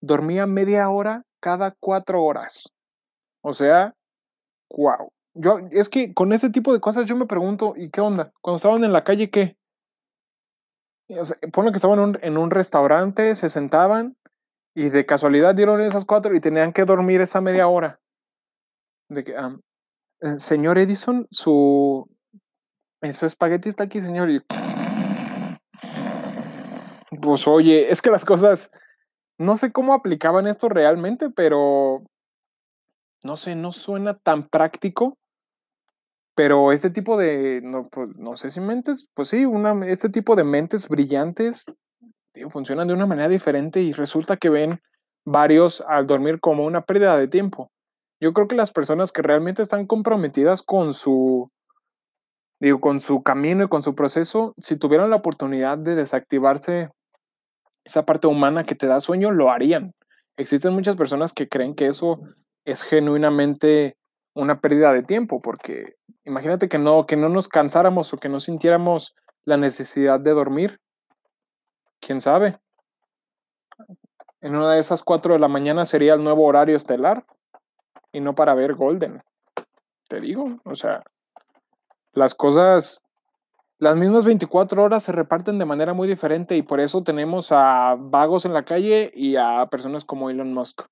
dormía 0.00 0.46
media 0.46 0.88
hora 0.88 1.24
cada 1.42 1.74
cuatro 1.78 2.24
horas. 2.24 2.70
O 3.42 3.52
sea, 3.52 3.92
wow. 4.70 5.12
Yo, 5.34 5.58
es 5.72 5.90
que 5.90 6.14
con 6.14 6.32
este 6.32 6.48
tipo 6.48 6.72
de 6.72 6.80
cosas 6.80 7.04
yo 7.04 7.16
me 7.16 7.26
pregunto, 7.26 7.74
¿y 7.76 7.90
qué 7.90 8.00
onda? 8.00 8.32
Cuando 8.40 8.56
estaban 8.56 8.82
en 8.82 8.94
la 8.94 9.04
calle, 9.04 9.28
¿qué? 9.28 9.58
O 11.10 11.24
que 11.26 11.76
estaban 11.76 11.98
en 11.98 12.04
un, 12.04 12.18
en 12.22 12.38
un 12.38 12.50
restaurante, 12.50 13.34
se 13.34 13.50
sentaban 13.50 14.16
y 14.74 14.88
de 14.88 15.04
casualidad 15.04 15.54
dieron 15.54 15.82
esas 15.82 16.06
cuatro 16.06 16.34
y 16.34 16.40
tenían 16.40 16.72
que 16.72 16.86
dormir 16.86 17.20
esa 17.20 17.42
media 17.42 17.68
hora. 17.68 18.00
De 19.10 19.22
que, 19.22 19.34
eh, 19.34 20.38
señor 20.38 20.78
Edison, 20.78 21.26
su, 21.30 22.08
su 23.12 23.26
espagueti 23.26 23.68
está 23.68 23.84
aquí, 23.84 24.00
señor. 24.00 24.30
Pues 27.20 27.46
oye, 27.46 27.90
es 27.90 28.00
que 28.00 28.10
las 28.10 28.24
cosas, 28.24 28.70
no 29.38 29.56
sé 29.56 29.72
cómo 29.72 29.92
aplicaban 29.92 30.46
esto 30.46 30.68
realmente, 30.68 31.28
pero 31.30 32.02
no 33.22 33.36
sé, 33.36 33.56
no 33.56 33.72
suena 33.72 34.14
tan 34.14 34.48
práctico. 34.48 35.18
Pero 36.36 36.72
este 36.72 36.90
tipo 36.90 37.16
de, 37.16 37.60
no, 37.62 37.88
pues, 37.88 38.08
no 38.16 38.36
sé 38.36 38.50
si 38.50 38.60
mentes, 38.60 39.08
pues 39.14 39.28
sí, 39.28 39.44
este 39.86 40.08
tipo 40.08 40.34
de 40.34 40.44
mentes 40.44 40.88
brillantes 40.88 41.64
funcionan 42.50 42.88
de 42.88 42.94
una 42.94 43.06
manera 43.06 43.28
diferente 43.28 43.80
y 43.80 43.92
resulta 43.92 44.36
que 44.36 44.50
ven 44.50 44.80
varios 45.24 45.82
al 45.86 46.06
dormir 46.06 46.40
como 46.40 46.64
una 46.64 46.82
pérdida 46.82 47.16
de 47.16 47.28
tiempo. 47.28 47.70
Yo 48.20 48.32
creo 48.32 48.48
que 48.48 48.56
las 48.56 48.72
personas 48.72 49.12
que 49.12 49.22
realmente 49.22 49.62
están 49.62 49.86
comprometidas 49.86 50.62
con 50.62 50.92
su, 50.92 51.50
digo, 52.64 52.80
con 52.80 53.00
su 53.00 53.22
camino 53.22 53.64
y 53.64 53.68
con 53.68 53.82
su 53.82 53.94
proceso, 53.94 54.54
si 54.56 54.76
tuvieran 54.76 55.10
la 55.10 55.16
oportunidad 55.16 55.78
de 55.78 55.94
desactivarse 55.94 56.90
esa 57.84 58.06
parte 58.06 58.26
humana 58.26 58.64
que 58.64 58.74
te 58.74 58.86
da 58.86 59.00
sueño, 59.00 59.30
lo 59.30 59.50
harían. 59.50 59.92
Existen 60.36 60.72
muchas 60.72 60.96
personas 60.96 61.32
que 61.32 61.48
creen 61.48 61.74
que 61.74 61.86
eso 61.86 62.20
es 62.64 62.82
genuinamente 62.82 63.96
una 64.34 64.60
pérdida 64.60 64.92
de 64.92 65.02
tiempo, 65.02 65.40
porque 65.42 65.94
imagínate 66.24 66.68
que 66.68 66.78
no, 66.78 67.06
que 67.06 67.16
no 67.16 67.28
nos 67.28 67.48
cansáramos 67.48 68.12
o 68.12 68.16
que 68.16 68.28
no 68.28 68.40
sintiéramos 68.40 69.14
la 69.44 69.56
necesidad 69.56 70.18
de 70.18 70.30
dormir. 70.30 70.80
¿Quién 72.00 72.20
sabe? 72.20 72.58
En 74.40 74.56
una 74.56 74.72
de 74.72 74.80
esas 74.80 75.02
cuatro 75.02 75.34
de 75.34 75.38
la 75.38 75.48
mañana 75.48 75.84
sería 75.84 76.14
el 76.14 76.24
nuevo 76.24 76.44
horario 76.44 76.76
estelar 76.76 77.26
y 78.12 78.20
no 78.20 78.34
para 78.34 78.54
ver 78.54 78.74
Golden. 78.74 79.22
Te 80.08 80.20
digo, 80.20 80.60
o 80.64 80.74
sea, 80.74 81.02
las 82.14 82.34
cosas, 82.34 83.02
las 83.78 83.96
mismas 83.96 84.24
24 84.24 84.82
horas 84.82 85.02
se 85.02 85.12
reparten 85.12 85.58
de 85.58 85.64
manera 85.64 85.92
muy 85.92 86.08
diferente 86.08 86.56
y 86.56 86.62
por 86.62 86.80
eso 86.80 87.02
tenemos 87.02 87.52
a 87.52 87.96
vagos 87.98 88.44
en 88.44 88.52
la 88.54 88.64
calle 88.64 89.10
y 89.14 89.36
a 89.36 89.66
personas 89.70 90.04
como 90.04 90.30
Elon 90.30 90.52
Musk. 90.52 90.82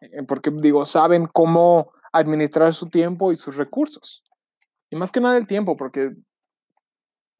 Eh, 0.00 0.22
porque 0.26 0.50
digo, 0.50 0.84
saben 0.84 1.26
cómo 1.26 1.92
administrar 2.12 2.72
su 2.74 2.88
tiempo 2.88 3.32
y 3.32 3.36
sus 3.36 3.56
recursos. 3.56 4.22
Y 4.90 4.96
más 4.96 5.10
que 5.10 5.20
nada 5.20 5.36
el 5.36 5.46
tiempo, 5.46 5.76
porque 5.76 6.12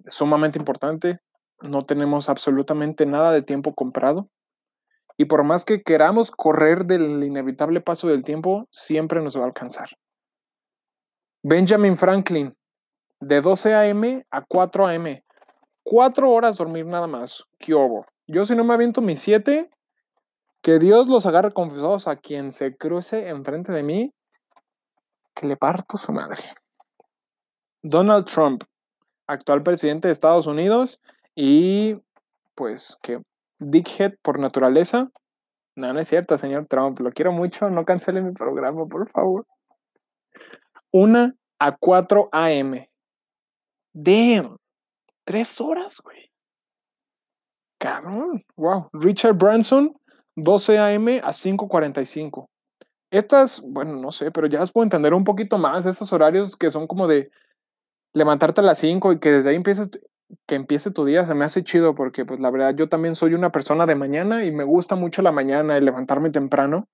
es 0.04 0.14
sumamente 0.14 0.58
importante. 0.58 1.20
No 1.60 1.84
tenemos 1.86 2.28
absolutamente 2.28 3.06
nada 3.06 3.32
de 3.32 3.42
tiempo 3.42 3.74
comprado. 3.74 4.28
Y 5.16 5.26
por 5.26 5.44
más 5.44 5.64
que 5.64 5.82
queramos 5.82 6.30
correr 6.30 6.86
del 6.86 7.22
inevitable 7.22 7.80
paso 7.80 8.08
del 8.08 8.24
tiempo, 8.24 8.66
siempre 8.70 9.22
nos 9.22 9.36
va 9.36 9.42
a 9.42 9.46
alcanzar. 9.46 9.90
Benjamin 11.42 11.96
Franklin, 11.96 12.56
de 13.26 13.40
12 13.40 13.74
a.m. 13.74 14.26
a 14.30 14.42
4 14.42 14.86
a.m. 14.86 15.24
Cuatro 15.82 16.30
horas 16.30 16.56
dormir 16.56 16.86
nada 16.86 17.06
más. 17.06 17.44
¿Qué 17.58 17.74
hubo? 17.74 18.06
Yo 18.26 18.46
si 18.46 18.54
no 18.54 18.64
me 18.64 18.74
aviento 18.74 19.02
mis 19.02 19.20
siete, 19.20 19.70
que 20.62 20.78
Dios 20.78 21.08
los 21.08 21.26
agarre 21.26 21.52
confesados 21.52 22.08
a 22.08 22.16
quien 22.16 22.52
se 22.52 22.76
cruce 22.76 23.28
enfrente 23.28 23.72
de 23.72 23.82
mí, 23.82 24.14
que 25.34 25.46
le 25.46 25.56
parto 25.56 25.98
su 25.98 26.12
madre. 26.12 26.42
Donald 27.82 28.24
Trump, 28.24 28.64
actual 29.26 29.62
presidente 29.62 30.08
de 30.08 30.12
Estados 30.12 30.46
Unidos 30.46 31.00
y 31.34 31.96
pues 32.54 32.96
que 33.02 33.20
dickhead 33.58 34.14
por 34.22 34.38
naturaleza. 34.38 35.10
No, 35.76 35.92
no 35.92 36.00
es 36.00 36.08
cierto, 36.08 36.38
señor 36.38 36.66
Trump. 36.66 37.00
Lo 37.00 37.10
quiero 37.10 37.32
mucho. 37.32 37.68
No 37.68 37.84
cancele 37.84 38.22
mi 38.22 38.32
programa, 38.32 38.86
por 38.86 39.08
favor. 39.10 39.46
Una 40.92 41.34
a 41.58 41.76
4 41.76 42.28
a.m. 42.32 42.88
Damn. 43.94 44.56
Tres 45.24 45.60
horas, 45.60 46.00
güey. 46.02 46.30
Cabrón. 47.78 48.44
Wow. 48.56 48.88
Richard 48.92 49.34
Branson, 49.34 49.94
12 50.36 50.78
a.m. 50.78 51.20
a 51.22 51.32
5.45. 51.32 52.46
Estas, 53.10 53.60
bueno, 53.60 53.96
no 53.96 54.10
sé, 54.10 54.30
pero 54.30 54.48
ya 54.48 54.58
las 54.58 54.72
puedo 54.72 54.84
entender 54.84 55.14
un 55.14 55.24
poquito 55.24 55.58
más. 55.58 55.86
Esos 55.86 56.12
horarios 56.12 56.56
que 56.56 56.70
son 56.70 56.86
como 56.86 57.06
de 57.06 57.30
levantarte 58.12 58.60
a 58.60 58.64
las 58.64 58.78
5 58.78 59.12
y 59.12 59.18
que 59.20 59.30
desde 59.30 59.50
ahí 59.50 59.56
empieces, 59.56 59.90
que 60.46 60.54
empiece 60.56 60.90
tu 60.90 61.04
día, 61.04 61.24
se 61.24 61.34
me 61.34 61.44
hace 61.44 61.62
chido 61.62 61.94
porque, 61.94 62.24
pues, 62.24 62.40
la 62.40 62.50
verdad, 62.50 62.74
yo 62.74 62.88
también 62.88 63.14
soy 63.14 63.34
una 63.34 63.52
persona 63.52 63.86
de 63.86 63.94
mañana 63.94 64.44
y 64.44 64.50
me 64.50 64.64
gusta 64.64 64.96
mucho 64.96 65.22
la 65.22 65.32
mañana 65.32 65.78
y 65.78 65.80
levantarme 65.80 66.30
temprano. 66.30 66.88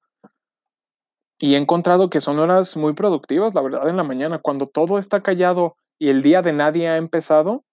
Y 1.39 1.55
he 1.55 1.57
encontrado 1.57 2.11
que 2.11 2.21
son 2.21 2.39
horas 2.39 2.77
muy 2.77 2.93
productivas, 2.93 3.55
la 3.55 3.63
verdad, 3.63 3.89
en 3.89 3.97
la 3.97 4.03
mañana. 4.05 4.41
Cuando 4.41 4.67
todo 4.67 4.99
está 4.99 5.23
callado 5.23 5.77
y 6.01 6.09
el 6.09 6.23
día 6.23 6.43
de 6.43 6.53
nadie 6.53 6.89
ha 6.89 6.97
empezado, 6.97 7.65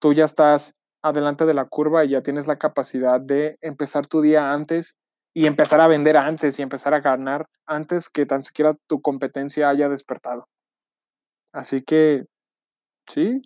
tú 0.00 0.12
ya 0.12 0.26
estás 0.26 0.76
adelante 1.02 1.46
de 1.46 1.54
la 1.54 1.64
curva 1.64 2.04
y 2.04 2.10
ya 2.10 2.22
tienes 2.22 2.46
la 2.46 2.58
capacidad 2.58 3.20
de 3.20 3.58
empezar 3.62 4.06
tu 4.06 4.20
día 4.20 4.52
antes 4.52 4.96
y 5.34 5.46
empezar 5.46 5.80
a 5.80 5.88
vender 5.88 6.16
antes 6.18 6.58
y 6.58 6.62
empezar 6.62 6.94
a 6.94 7.00
ganar 7.00 7.46
antes 7.66 8.10
que 8.10 8.26
tan 8.26 8.42
siquiera 8.42 8.74
tu 8.86 9.00
competencia 9.00 9.70
haya 9.70 9.88
despertado. 9.88 10.46
Así 11.52 11.82
que, 11.82 12.26
sí, 13.08 13.42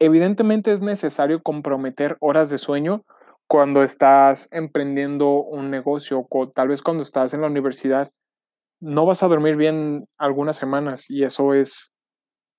evidentemente 0.00 0.72
es 0.72 0.80
necesario 0.80 1.42
comprometer 1.42 2.16
horas 2.20 2.50
de 2.50 2.58
sueño 2.58 3.04
cuando 3.46 3.82
estás 3.82 4.48
emprendiendo 4.50 5.42
un 5.42 5.70
negocio 5.70 6.26
o 6.28 6.48
tal 6.50 6.68
vez 6.68 6.82
cuando 6.82 7.02
estás 7.02 7.32
en 7.34 7.40
la 7.42 7.46
universidad. 7.46 8.10
No 8.80 9.06
vas 9.06 9.22
a 9.22 9.28
dormir 9.28 9.56
bien 9.56 10.06
algunas 10.18 10.56
semanas 10.56 11.10
y 11.10 11.24
eso 11.24 11.54
es, 11.54 11.92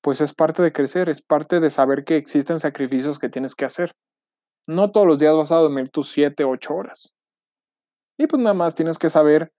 pues 0.02 0.22
es 0.22 0.34
parte 0.34 0.62
de 0.64 0.72
crecer, 0.72 1.10
es 1.10 1.22
parte 1.22 1.60
de 1.60 1.70
saber 1.70 2.04
que 2.06 2.16
existen 2.16 2.60
sacrificios 2.60 3.20
que 3.20 3.30
tienes 3.30 3.56
que 3.56 3.66
hacer. 3.66 3.94
No 4.68 4.92
todos 4.92 5.08
los 5.08 5.20
días 5.20 5.36
vas 5.36 5.52
a 5.52 5.56
dormir 5.58 5.90
tus 5.90 6.10
7, 6.12 6.44
8 6.44 6.74
horas. 6.74 7.16
Y 8.18 8.28
pues 8.28 8.42
nada 8.42 8.54
más 8.54 8.76
tienes 8.76 8.98
que 8.98 9.10
saber, 9.10 9.52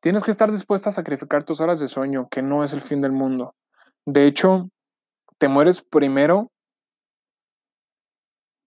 tienes 0.00 0.24
que 0.24 0.30
estar 0.30 0.50
dispuesto 0.50 0.88
a 0.88 0.92
sacrificar 0.92 1.44
tus 1.44 1.60
horas 1.60 1.78
de 1.80 1.88
sueño, 1.88 2.28
que 2.30 2.42
no 2.42 2.64
es 2.64 2.72
el 2.72 2.80
fin 2.80 3.00
del 3.00 3.12
mundo. 3.12 3.54
De 4.06 4.26
hecho, 4.26 4.68
te 5.38 5.48
mueres 5.48 5.82
primero. 5.82 6.50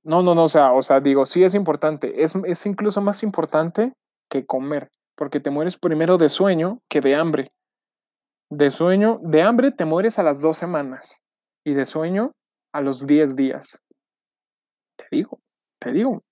No, 0.04 0.22
no, 0.22 0.36
no, 0.36 0.44
o 0.44 0.50
sea, 0.50 0.74
o 0.74 0.84
sea, 0.84 1.02
digo, 1.02 1.26
sí 1.26 1.44
es 1.44 1.56
importante, 1.56 2.24
es, 2.24 2.36
es 2.46 2.66
incluso 2.68 3.02
más 3.02 3.24
importante 3.24 3.94
que 4.30 4.46
comer, 4.46 4.92
porque 5.16 5.40
te 5.40 5.50
mueres 5.50 5.78
primero 5.78 6.18
de 6.18 6.30
sueño 6.30 6.80
que 6.88 7.02
de 7.02 7.16
hambre. 7.16 7.52
De 8.50 8.70
sueño, 8.70 9.20
de 9.24 9.42
hambre 9.42 9.72
te 9.72 9.86
mueres 9.86 10.20
a 10.20 10.24
las 10.24 10.40
dos 10.42 10.58
semanas 10.58 11.22
y 11.64 11.74
de 11.74 11.86
sueño 11.86 12.32
a 12.72 12.82
los 12.82 13.08
10 13.08 13.36
días. 13.36 13.84
Te 14.98 15.06
digo, 15.12 15.40
te 15.80 15.92
digo, 15.92 16.24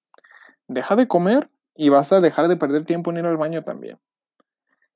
deja 0.68 0.96
de 0.96 1.08
comer 1.08 1.50
y 1.76 1.90
vas 1.90 2.14
a 2.14 2.22
dejar 2.22 2.48
de 2.48 2.58
perder 2.58 2.86
tiempo 2.86 3.12
en 3.12 3.18
ir 3.18 3.26
al 3.26 3.38
baño 3.38 3.64
también. 3.64 4.00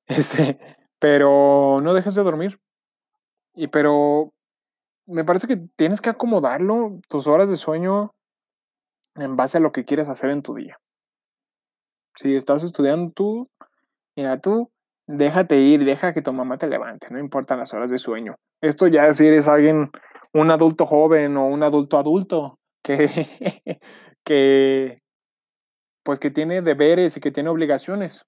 Este, 0.06 0.58
pero 0.98 1.80
no 1.82 1.92
dejes 1.92 2.14
de 2.14 2.22
dormir. 2.22 2.58
Y 3.54 3.66
pero 3.68 4.32
me 5.06 5.24
parece 5.24 5.46
que 5.46 5.56
tienes 5.76 6.00
que 6.00 6.08
acomodarlo, 6.08 7.00
tus 7.08 7.26
horas 7.26 7.50
de 7.50 7.56
sueño, 7.56 8.14
en 9.16 9.36
base 9.36 9.58
a 9.58 9.60
lo 9.60 9.72
que 9.72 9.84
quieres 9.84 10.08
hacer 10.08 10.30
en 10.30 10.42
tu 10.42 10.54
día. 10.54 10.78
Si 12.14 12.34
estás 12.34 12.62
estudiando 12.62 13.12
tú, 13.12 13.50
mira 14.16 14.40
tú, 14.40 14.70
déjate 15.08 15.56
ir, 15.58 15.84
deja 15.84 16.12
que 16.12 16.22
tu 16.22 16.32
mamá 16.32 16.58
te 16.58 16.68
levante, 16.68 17.08
no 17.10 17.18
importan 17.18 17.58
las 17.58 17.72
horas 17.74 17.90
de 17.90 17.98
sueño. 17.98 18.36
Esto 18.60 18.86
ya 18.86 19.12
si 19.14 19.26
eres 19.26 19.48
alguien, 19.48 19.90
un 20.34 20.50
adulto 20.50 20.86
joven 20.86 21.36
o 21.36 21.46
un 21.46 21.62
adulto 21.62 21.98
adulto 21.98 22.58
que, 22.84 23.08
que, 24.24 25.00
pues 26.04 26.20
que 26.20 26.30
tiene 26.30 26.62
deberes 26.62 27.16
y 27.16 27.20
que 27.20 27.32
tiene 27.32 27.48
obligaciones. 27.48 28.26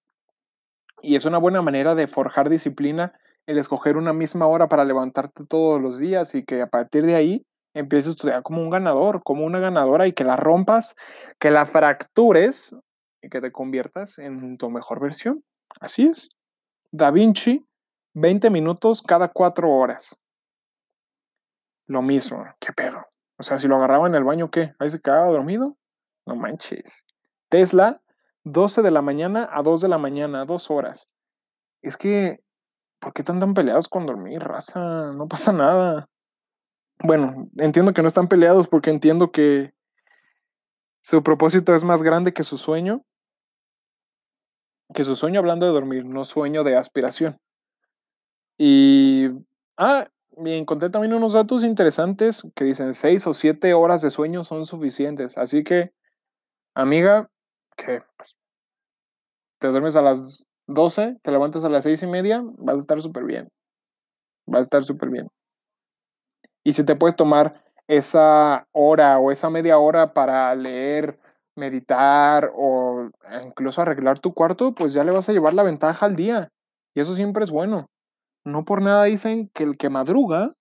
Y 1.03 1.16
es 1.16 1.24
una 1.26 1.39
buena 1.39 1.62
manera 1.62 1.95
de 1.95 2.07
forjar 2.07 2.49
disciplina 2.49 3.12
el 3.47 3.59
escoger 3.59 3.97
una 3.97 4.12
misma 4.12 4.47
hora 4.47 4.68
para 4.68 4.85
levantarte 4.85 5.45
todos 5.47 5.81
los 5.81 5.99
días 5.99 6.35
y 6.35 6.45
que 6.45 6.62
a 6.62 6.66
partir 6.66 7.05
de 7.05 7.14
ahí 7.14 7.47
empieces 7.74 8.09
a 8.09 8.11
estudiar 8.11 8.43
como 8.43 8.62
un 8.62 8.70
ganador, 8.70 9.22
como 9.22 9.45
una 9.45 9.61
ganadora 9.61 10.07
y 10.07 10.12
que 10.12 10.24
la 10.24 10.37
rompas, 10.37 10.95
que 11.39 11.51
la 11.51 11.66
fractures 11.66 12.74
y 13.22 13.28
que 13.28 13.41
te 13.41 13.53
conviertas 13.53 14.18
en 14.18 14.57
tu 14.57 14.70
mejor 14.70 15.01
versión. 15.01 15.43
Así 15.81 16.07
es. 16.07 16.31
Da 16.93 17.11
Vinci, 17.11 17.66
20 18.14 18.51
minutos 18.51 19.03
cada 19.03 19.28
4 19.28 19.70
horas. 19.70 20.20
Lo 21.86 22.03
mismo, 22.03 22.45
qué 22.59 22.72
pedo. 22.72 23.05
O 23.38 23.43
sea, 23.43 23.59
si 23.59 23.68
lo 23.68 23.76
agarraba 23.76 24.07
en 24.07 24.14
el 24.14 24.24
baño, 24.24 24.51
¿qué? 24.51 24.74
¿Ahí 24.78 24.91
se 24.91 25.01
quedaba 25.01 25.30
dormido? 25.30 25.76
No 26.26 26.36
manches. 26.36 27.05
Tesla, 27.49 28.03
12 28.45 28.82
de 28.82 28.91
la 28.91 29.03
mañana 29.03 29.49
a 29.53 29.62
2 29.62 29.80
de 29.80 29.88
la 29.88 29.99
mañana, 29.99 30.45
2 30.45 30.70
horas. 30.70 31.09
Es 31.82 31.97
que, 31.97 32.41
¿por 33.01 33.12
qué 33.12 33.22
están 33.22 33.41
tan 33.41 33.55
peleados 33.55 33.88
con 33.88 34.07
dormir, 34.07 34.41
raza? 34.43 35.12
No 35.12 35.28
pasa 35.28 35.53
nada. 35.53 36.09
Bueno, 37.03 37.49
entiendo 37.57 37.95
que 37.95 38.03
no 38.03 38.09
están 38.09 38.28
peleados 38.28 38.68
porque 38.68 38.91
entiendo 38.91 39.32
que 39.32 39.72
su 41.03 41.22
propósito 41.22 41.74
es 41.74 41.82
más 41.82 42.03
grande 42.03 42.32
que 42.32 42.45
su 42.45 42.59
sueño. 42.59 43.03
Que 44.95 45.05
su 45.05 45.14
sueño 45.16 45.38
hablando 45.38 45.66
de 45.66 45.72
dormir, 45.72 46.05
no 46.05 46.24
sueño 46.24 46.64
de 46.64 46.76
aspiración. 46.76 47.38
Y, 48.59 49.28
ah, 49.76 50.09
y 50.36 50.53
encontré 50.53 50.91
también 50.91 51.14
unos 51.14 51.32
datos 51.32 51.62
interesantes 51.62 52.43
que 52.55 52.64
dicen 52.64 52.95
6 52.95 53.26
o 53.26 53.34
7 53.34 53.72
horas 53.74 54.03
de 54.03 54.11
sueño 54.11 54.45
son 54.45 54.66
suficientes. 54.66 55.38
Así 55.38 55.64
que, 55.64 55.93
amiga, 56.74 57.30
que 57.76 58.03
pues, 58.16 58.36
te 59.59 59.68
duermes 59.68 59.97
a 59.97 60.03
las 60.03 60.47
12, 60.66 61.18
te 61.22 61.30
levantas 61.30 61.64
a 61.64 61.68
las 61.68 61.84
6 61.84 62.03
y 62.03 62.07
media, 62.07 62.43
vas 62.59 62.76
a 62.76 62.80
estar 62.80 63.01
súper 63.01 63.24
bien. 63.24 63.49
Vas 64.47 64.61
a 64.61 64.62
estar 64.62 64.84
súper 64.84 65.11
bien. 65.11 65.28
Y 66.64 66.72
si 66.72 66.84
te 66.84 66.97
puedes 66.97 67.16
tomar 67.16 67.64
esa 67.88 68.66
hora 68.72 69.18
o 69.18 69.30
esa 69.30 69.51
media 69.51 69.78
hora 69.78 70.12
para 70.12 70.55
leer, 70.55 71.18
meditar 71.57 72.53
o 72.55 73.11
incluso 73.44 73.82
arreglar 73.82 74.18
tu 74.20 74.32
cuarto, 74.32 74.74
pues 74.74 74.92
ya 74.92 75.05
le 75.05 75.12
vas 75.12 75.28
a 75.28 75.32
llevar 75.32 75.55
la 75.55 75.62
ventaja 75.62 76.07
al 76.07 76.16
día. 76.16 76.48
Y 76.94 77.01
eso 77.01 77.14
siempre 77.14 77.44
es 77.44 77.51
bueno. 77.51 77.86
No 78.44 78.64
por 78.64 78.82
nada 78.82 79.05
dicen 79.05 79.51
que 79.55 79.64
el 79.64 79.76
que 79.76 79.90
madruga, 79.90 80.55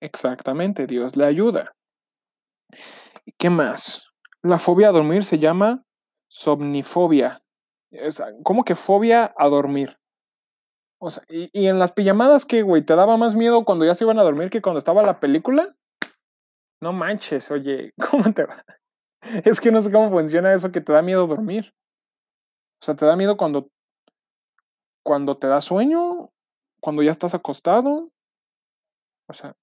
exactamente, 0.00 0.86
Dios 0.86 1.16
le 1.16 1.24
ayuda. 1.24 1.72
¿Qué 3.38 3.50
más? 3.50 4.04
La 4.42 4.58
fobia 4.58 4.88
a 4.88 4.92
dormir 4.92 5.24
se 5.24 5.38
llama 5.38 5.82
somnifobia. 6.28 7.42
¿Cómo 8.44 8.64
que 8.64 8.74
fobia 8.74 9.34
a 9.36 9.48
dormir? 9.48 9.96
O 10.98 11.10
sea, 11.10 11.24
y, 11.28 11.50
y 11.52 11.66
en 11.66 11.78
las 11.78 11.92
pijamadas, 11.92 12.44
¿qué, 12.46 12.62
güey? 12.62 12.84
¿Te 12.84 12.94
daba 12.94 13.16
más 13.16 13.34
miedo 13.34 13.64
cuando 13.64 13.84
ya 13.84 13.94
se 13.94 14.04
iban 14.04 14.18
a 14.18 14.22
dormir 14.22 14.50
que 14.50 14.62
cuando 14.62 14.78
estaba 14.78 15.02
la 15.02 15.20
película? 15.20 15.74
No 16.80 16.92
manches, 16.92 17.50
oye, 17.50 17.92
¿cómo 18.10 18.32
te 18.32 18.44
va? 18.44 18.64
Es 19.44 19.60
que 19.60 19.70
no 19.70 19.82
sé 19.82 19.90
cómo 19.90 20.10
funciona 20.10 20.54
eso 20.54 20.72
que 20.72 20.80
te 20.80 20.92
da 20.92 21.02
miedo 21.02 21.26
dormir. 21.26 21.74
O 22.80 22.84
sea, 22.84 22.94
¿te 22.94 23.06
da 23.06 23.16
miedo 23.16 23.36
cuando, 23.36 23.68
cuando 25.02 25.36
te 25.36 25.46
da 25.46 25.60
sueño? 25.60 26.30
¿Cuando 26.80 27.02
ya 27.02 27.10
estás 27.10 27.34
acostado? 27.34 28.10
O 29.28 29.32
sea, 29.32 29.56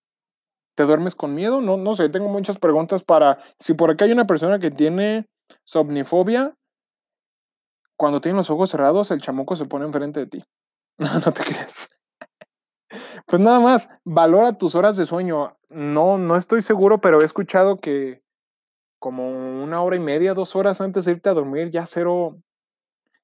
¿te 0.76 0.84
duermes 0.84 1.16
con 1.16 1.36
miedo? 1.36 1.62
No, 1.62 1.78
no 1.78 1.96
sé, 1.96 2.10
tengo 2.10 2.28
muchas 2.28 2.58
preguntas 2.58 3.04
para... 3.04 3.40
Si 3.60 3.74
por 3.74 3.92
acá 3.92 4.06
hay 4.06 4.12
una 4.12 4.28
persona 4.28 4.60
que 4.60 4.72
tiene 4.72 5.28
somnifobia, 5.64 6.56
cuando 7.96 8.20
tiene 8.20 8.38
los 8.38 8.50
ojos 8.50 8.72
cerrados, 8.72 9.12
el 9.12 9.22
chamuco 9.22 9.56
se 9.56 9.66
pone 9.66 9.86
enfrente 9.86 10.20
de 10.20 10.28
ti. 10.28 10.44
No, 11.00 11.12
no 11.12 11.32
te 11.32 11.44
creas. 11.44 11.90
Pues 13.26 13.42
nada 13.42 13.60
más, 13.60 13.90
valora 14.04 14.60
tus 14.60 14.76
horas 14.76 14.96
de 14.96 15.08
sueño. 15.08 15.58
No, 15.70 16.20
no 16.20 16.36
estoy 16.36 16.62
seguro, 16.62 17.02
pero 17.02 17.22
he 17.22 17.26
escuchado 17.26 17.80
que 17.80 18.22
como 19.04 19.62
una 19.62 19.82
hora 19.82 19.98
y 19.98 20.00
media, 20.00 20.34
dos 20.34 20.56
horas 20.56 20.80
antes 20.80 21.04
de 21.04 21.12
irte 21.12 21.28
a 21.28 21.34
dormir, 21.34 21.72
ya 21.72 21.86
cero, 21.86 22.38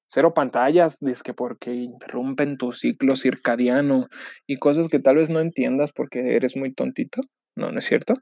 cero 0.08 0.34
pantallas, 0.34 0.98
que 1.24 1.32
porque 1.32 1.72
interrumpen 1.72 2.58
tu 2.58 2.72
ciclo 2.72 3.16
circadiano 3.16 4.06
y 4.46 4.58
cosas 4.58 4.88
que 4.88 4.98
tal 4.98 5.16
vez 5.16 5.30
no 5.30 5.40
entiendas 5.40 5.92
porque 5.94 6.36
eres 6.36 6.54
muy 6.54 6.74
tontito. 6.74 7.22
No, 7.56 7.72
no 7.72 7.78
es 7.78 7.86
cierto. 7.86 8.12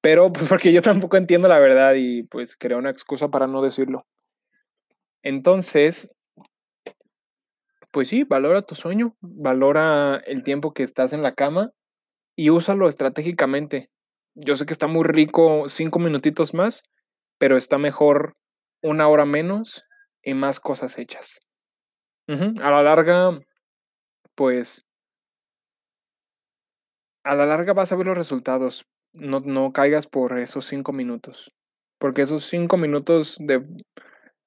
Pero 0.00 0.32
pues 0.32 0.48
porque 0.48 0.72
yo 0.72 0.82
tampoco 0.82 1.16
entiendo 1.16 1.46
la 1.46 1.60
verdad 1.60 1.94
y 1.94 2.24
pues 2.24 2.56
creo 2.56 2.78
una 2.78 2.90
excusa 2.90 3.28
para 3.28 3.46
no 3.46 3.62
decirlo. 3.62 4.04
Entonces, 5.22 6.10
pues 7.92 8.08
sí, 8.08 8.24
valora 8.24 8.62
tu 8.62 8.74
sueño, 8.74 9.16
valora 9.20 10.20
el 10.26 10.42
tiempo 10.42 10.74
que 10.74 10.82
estás 10.82 11.12
en 11.12 11.22
la 11.22 11.36
cama 11.36 11.70
y 12.34 12.50
úsalo 12.50 12.88
estratégicamente. 12.88 13.90
Yo 14.36 14.54
sé 14.56 14.66
que 14.66 14.72
está 14.72 14.86
muy 14.86 15.02
rico 15.04 15.68
cinco 15.68 15.98
minutitos 15.98 16.54
más, 16.54 16.84
pero 17.38 17.56
está 17.56 17.78
mejor 17.78 18.34
una 18.82 19.08
hora 19.08 19.24
menos 19.24 19.84
y 20.22 20.34
más 20.34 20.60
cosas 20.60 20.98
hechas. 20.98 21.40
A 22.60 22.70
la 22.70 22.82
larga, 22.82 23.40
pues, 24.34 24.84
a 27.24 27.34
la 27.34 27.46
larga 27.46 27.72
vas 27.72 27.92
a 27.92 27.96
ver 27.96 28.06
los 28.06 28.16
resultados. 28.16 28.86
No, 29.12 29.40
no 29.40 29.72
caigas 29.72 30.06
por 30.06 30.38
esos 30.38 30.66
cinco 30.66 30.92
minutos. 30.92 31.52
Porque 31.98 32.22
esos 32.22 32.44
cinco 32.44 32.76
minutos 32.76 33.36
de 33.40 33.64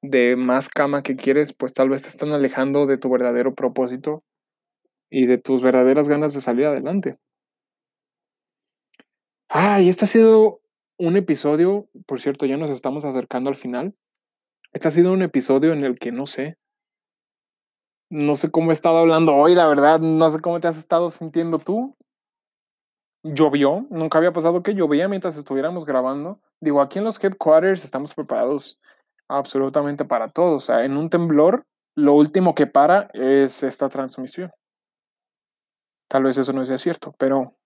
de 0.02 0.36
más 0.38 0.70
cama 0.70 1.04
que 1.04 1.16
quieres, 1.18 1.54
pues 1.54 1.74
tal 1.74 1.90
vez 1.90 2.04
te 2.04 2.10
están 2.10 2.32
alejando 2.32 2.88
de 2.88 2.98
tu 2.98 3.10
verdadero 3.10 3.56
propósito 3.56 4.24
y 5.10 5.28
de 5.28 5.38
tus 5.38 5.62
verdaderas 5.62 6.10
ganas 6.10 6.34
de 6.34 6.42
salir 6.42 6.68
adelante. 6.68 7.18
Ah, 9.50 9.82
y 9.82 9.90
este 9.90 10.06
ha 10.06 10.08
sido 10.08 10.62
un 11.00 11.18
episodio, 11.18 11.88
por 12.06 12.22
cierto, 12.22 12.46
ya 12.46 12.58
nos 12.58 12.70
estamos 12.70 13.04
acercando 13.04 13.50
al 13.50 13.56
final. 13.56 13.94
Este 14.74 14.88
ha 14.88 14.92
sido 14.92 15.12
un 15.12 15.24
episodio 15.24 15.74
en 15.74 15.84
el 15.84 15.98
que 15.98 16.12
no 16.12 16.28
sé, 16.28 16.58
no 18.12 18.36
sé 18.36 18.52
cómo 18.52 18.72
he 18.72 18.74
estado 18.74 18.98
hablando 18.98 19.36
hoy, 19.36 19.56
la 19.56 19.68
verdad, 19.68 20.00
no 20.00 20.30
sé 20.32 20.40
cómo 20.40 20.60
te 20.60 20.68
has 20.68 20.78
estado 20.78 21.12
sintiendo 21.12 21.60
tú. 21.60 21.96
Llovió, 23.24 23.86
nunca 23.90 24.18
había 24.18 24.34
pasado 24.34 24.64
que 24.64 24.74
llovía 24.74 25.08
mientras 25.08 25.36
estuviéramos 25.36 25.86
grabando. 25.86 26.40
Digo, 26.62 26.82
aquí 26.82 27.00
en 27.00 27.06
los 27.06 27.22
headquarters 27.24 27.84
estamos 27.84 28.14
preparados 28.14 28.80
absolutamente 29.28 30.06
para 30.06 30.30
todos. 30.30 30.64
O 30.64 30.66
sea, 30.66 30.86
en 30.86 30.96
un 30.98 31.10
temblor, 31.10 31.66
lo 31.96 32.14
último 32.14 32.56
que 32.56 32.68
para 32.68 33.10
es 33.14 33.62
esta 33.64 33.90
transmisión. 33.90 34.52
Tal 36.08 36.24
vez 36.24 36.38
eso 36.38 36.54
no 36.54 36.66
sea 36.66 36.78
cierto, 36.78 37.14
pero. 37.18 37.59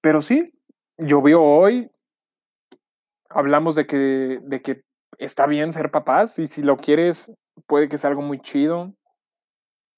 Pero 0.00 0.22
sí, 0.22 0.52
llovió 0.98 1.42
hoy. 1.42 1.90
Hablamos 3.28 3.74
de 3.74 3.86
que, 3.86 4.40
de 4.42 4.62
que 4.62 4.82
está 5.18 5.46
bien 5.46 5.72
ser 5.72 5.90
papás 5.90 6.38
y 6.38 6.48
si 6.48 6.62
lo 6.62 6.76
quieres, 6.76 7.32
puede 7.66 7.88
que 7.88 7.98
sea 7.98 8.10
algo 8.10 8.22
muy 8.22 8.40
chido. 8.40 8.94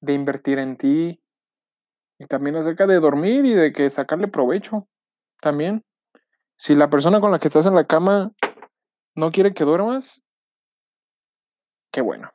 De 0.00 0.12
invertir 0.14 0.58
en 0.58 0.76
ti. 0.76 1.22
Y 2.18 2.26
también 2.26 2.56
acerca 2.56 2.86
de 2.86 3.00
dormir 3.00 3.44
y 3.44 3.54
de 3.54 3.72
que 3.72 3.88
sacarle 3.90 4.28
provecho. 4.28 4.88
También. 5.40 5.84
Si 6.56 6.74
la 6.74 6.90
persona 6.90 7.20
con 7.20 7.32
la 7.32 7.38
que 7.38 7.48
estás 7.48 7.66
en 7.66 7.74
la 7.74 7.86
cama 7.86 8.32
no 9.14 9.30
quiere 9.32 9.54
que 9.54 9.64
duermas, 9.64 10.22
qué 11.92 12.00
bueno. 12.00 12.30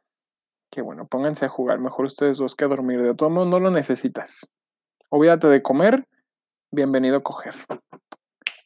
Qué 0.69 0.81
bueno, 0.81 1.07
pónganse 1.07 1.45
a 1.45 1.49
jugar. 1.49 1.79
Mejor 1.79 2.05
ustedes 2.05 2.37
dos 2.37 2.55
que 2.55 2.65
a 2.65 2.67
dormir. 2.67 3.01
De 3.01 3.15
todo 3.15 3.29
modo, 3.29 3.45
no 3.45 3.59
lo 3.59 3.71
necesitas. 3.71 4.49
Olvídate 5.09 5.47
de 5.47 5.63
comer. 5.63 6.07
Bienvenido 6.71 7.17
a 7.17 7.23
coger. 7.23 7.53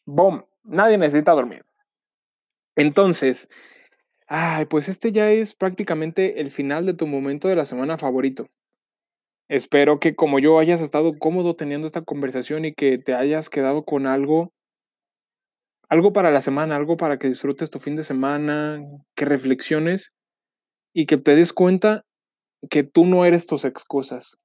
Boom. 0.05 0.43
Nadie 0.63 0.97
necesita 0.97 1.33
dormir. 1.33 1.63
Entonces, 2.75 3.47
ay, 4.27 4.65
pues 4.65 4.89
este 4.89 5.11
ya 5.11 5.29
es 5.29 5.53
prácticamente 5.53 6.41
el 6.41 6.51
final 6.51 6.85
de 6.85 6.93
tu 6.93 7.05
momento 7.05 7.47
de 7.47 7.55
la 7.55 7.65
semana 7.65 7.97
favorito. 7.97 8.47
Espero 9.49 9.99
que 9.99 10.15
como 10.15 10.39
yo 10.39 10.57
hayas 10.59 10.81
estado 10.81 11.19
cómodo 11.19 11.55
teniendo 11.55 11.85
esta 11.85 12.01
conversación 12.01 12.65
y 12.65 12.73
que 12.73 12.97
te 12.97 13.13
hayas 13.13 13.49
quedado 13.49 13.83
con 13.83 14.07
algo, 14.07 14.53
algo 15.89 16.13
para 16.13 16.31
la 16.31 16.41
semana, 16.41 16.77
algo 16.77 16.97
para 16.97 17.19
que 17.19 17.27
disfrutes 17.27 17.69
tu 17.69 17.79
fin 17.79 17.95
de 17.95 18.03
semana, 18.03 18.81
que 19.15 19.25
reflexiones 19.25 20.13
y 20.93 21.05
que 21.05 21.17
te 21.17 21.35
des 21.35 21.53
cuenta 21.53 22.05
que 22.69 22.83
tú 22.83 23.05
no 23.05 23.25
eres 23.25 23.45
tus 23.45 23.65
excusas, 23.65 24.37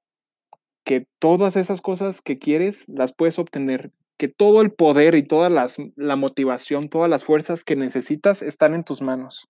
que 0.87 1.05
todas 1.19 1.57
esas 1.57 1.81
cosas 1.81 2.21
que 2.21 2.39
quieres 2.39 2.87
las 2.87 3.11
puedes 3.11 3.39
obtener, 3.39 3.91
que 4.17 4.29
todo 4.29 4.61
el 4.61 4.71
poder 4.71 5.15
y 5.15 5.23
toda 5.27 5.49
las, 5.49 5.75
la 5.97 6.15
motivación, 6.15 6.87
todas 6.87 7.09
las 7.09 7.25
fuerzas 7.25 7.65
que 7.65 7.75
necesitas 7.75 8.41
están 8.41 8.73
en 8.73 8.85
tus 8.85 9.01
manos. 9.01 9.49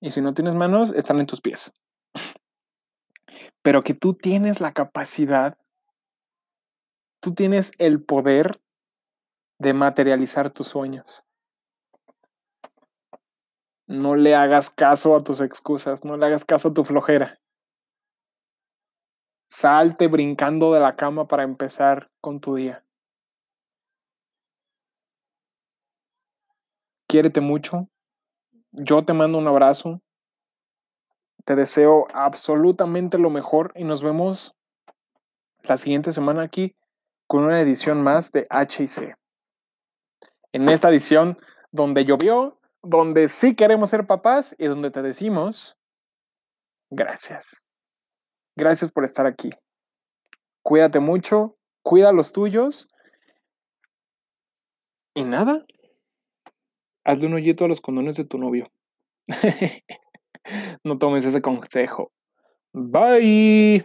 Y 0.00 0.10
si 0.10 0.20
no 0.20 0.34
tienes 0.34 0.54
manos, 0.54 0.94
están 0.94 1.18
en 1.18 1.26
tus 1.26 1.40
pies. 1.40 1.72
Pero 3.60 3.82
que 3.82 3.92
tú 3.92 4.14
tienes 4.14 4.60
la 4.60 4.70
capacidad, 4.70 5.58
tú 7.18 7.34
tienes 7.34 7.72
el 7.78 8.04
poder 8.04 8.60
de 9.58 9.74
materializar 9.74 10.50
tus 10.50 10.68
sueños. 10.68 11.24
No 13.88 14.14
le 14.14 14.36
hagas 14.36 14.70
caso 14.70 15.16
a 15.16 15.24
tus 15.24 15.40
excusas, 15.40 16.04
no 16.04 16.16
le 16.16 16.26
hagas 16.26 16.44
caso 16.44 16.68
a 16.68 16.72
tu 16.72 16.84
flojera. 16.84 17.39
Salte 19.50 20.06
brincando 20.06 20.72
de 20.72 20.78
la 20.78 20.94
cama 20.94 21.26
para 21.26 21.42
empezar 21.42 22.08
con 22.20 22.40
tu 22.40 22.54
día. 22.54 22.84
Quiérete 27.08 27.40
mucho. 27.40 27.88
Yo 28.70 29.04
te 29.04 29.12
mando 29.12 29.38
un 29.38 29.48
abrazo. 29.48 30.00
Te 31.44 31.56
deseo 31.56 32.06
absolutamente 32.14 33.18
lo 33.18 33.28
mejor 33.28 33.72
y 33.74 33.82
nos 33.82 34.02
vemos 34.02 34.54
la 35.64 35.76
siguiente 35.76 36.12
semana 36.12 36.42
aquí 36.42 36.76
con 37.26 37.42
una 37.42 37.60
edición 37.60 38.04
más 38.04 38.30
de 38.30 38.46
HC. 38.50 39.16
En 40.52 40.68
esta 40.68 40.90
edición 40.90 41.36
donde 41.72 42.04
llovió, 42.04 42.60
donde 42.82 43.28
sí 43.28 43.56
queremos 43.56 43.90
ser 43.90 44.06
papás 44.06 44.54
y 44.58 44.66
donde 44.66 44.92
te 44.92 45.02
decimos 45.02 45.76
gracias. 46.88 47.64
Gracias 48.56 48.90
por 48.92 49.04
estar 49.04 49.26
aquí. 49.26 49.50
Cuídate 50.62 51.00
mucho, 51.00 51.56
cuida 51.82 52.10
a 52.10 52.12
los 52.12 52.32
tuyos. 52.32 52.88
Y 55.14 55.24
nada, 55.24 55.64
hazle 57.04 57.26
un 57.26 57.34
hoyito 57.34 57.64
a 57.64 57.68
los 57.68 57.80
condones 57.80 58.16
de 58.16 58.24
tu 58.24 58.38
novio. 58.38 58.70
no 60.84 60.98
tomes 60.98 61.24
ese 61.24 61.42
consejo. 61.42 62.12
Bye. 62.72 63.84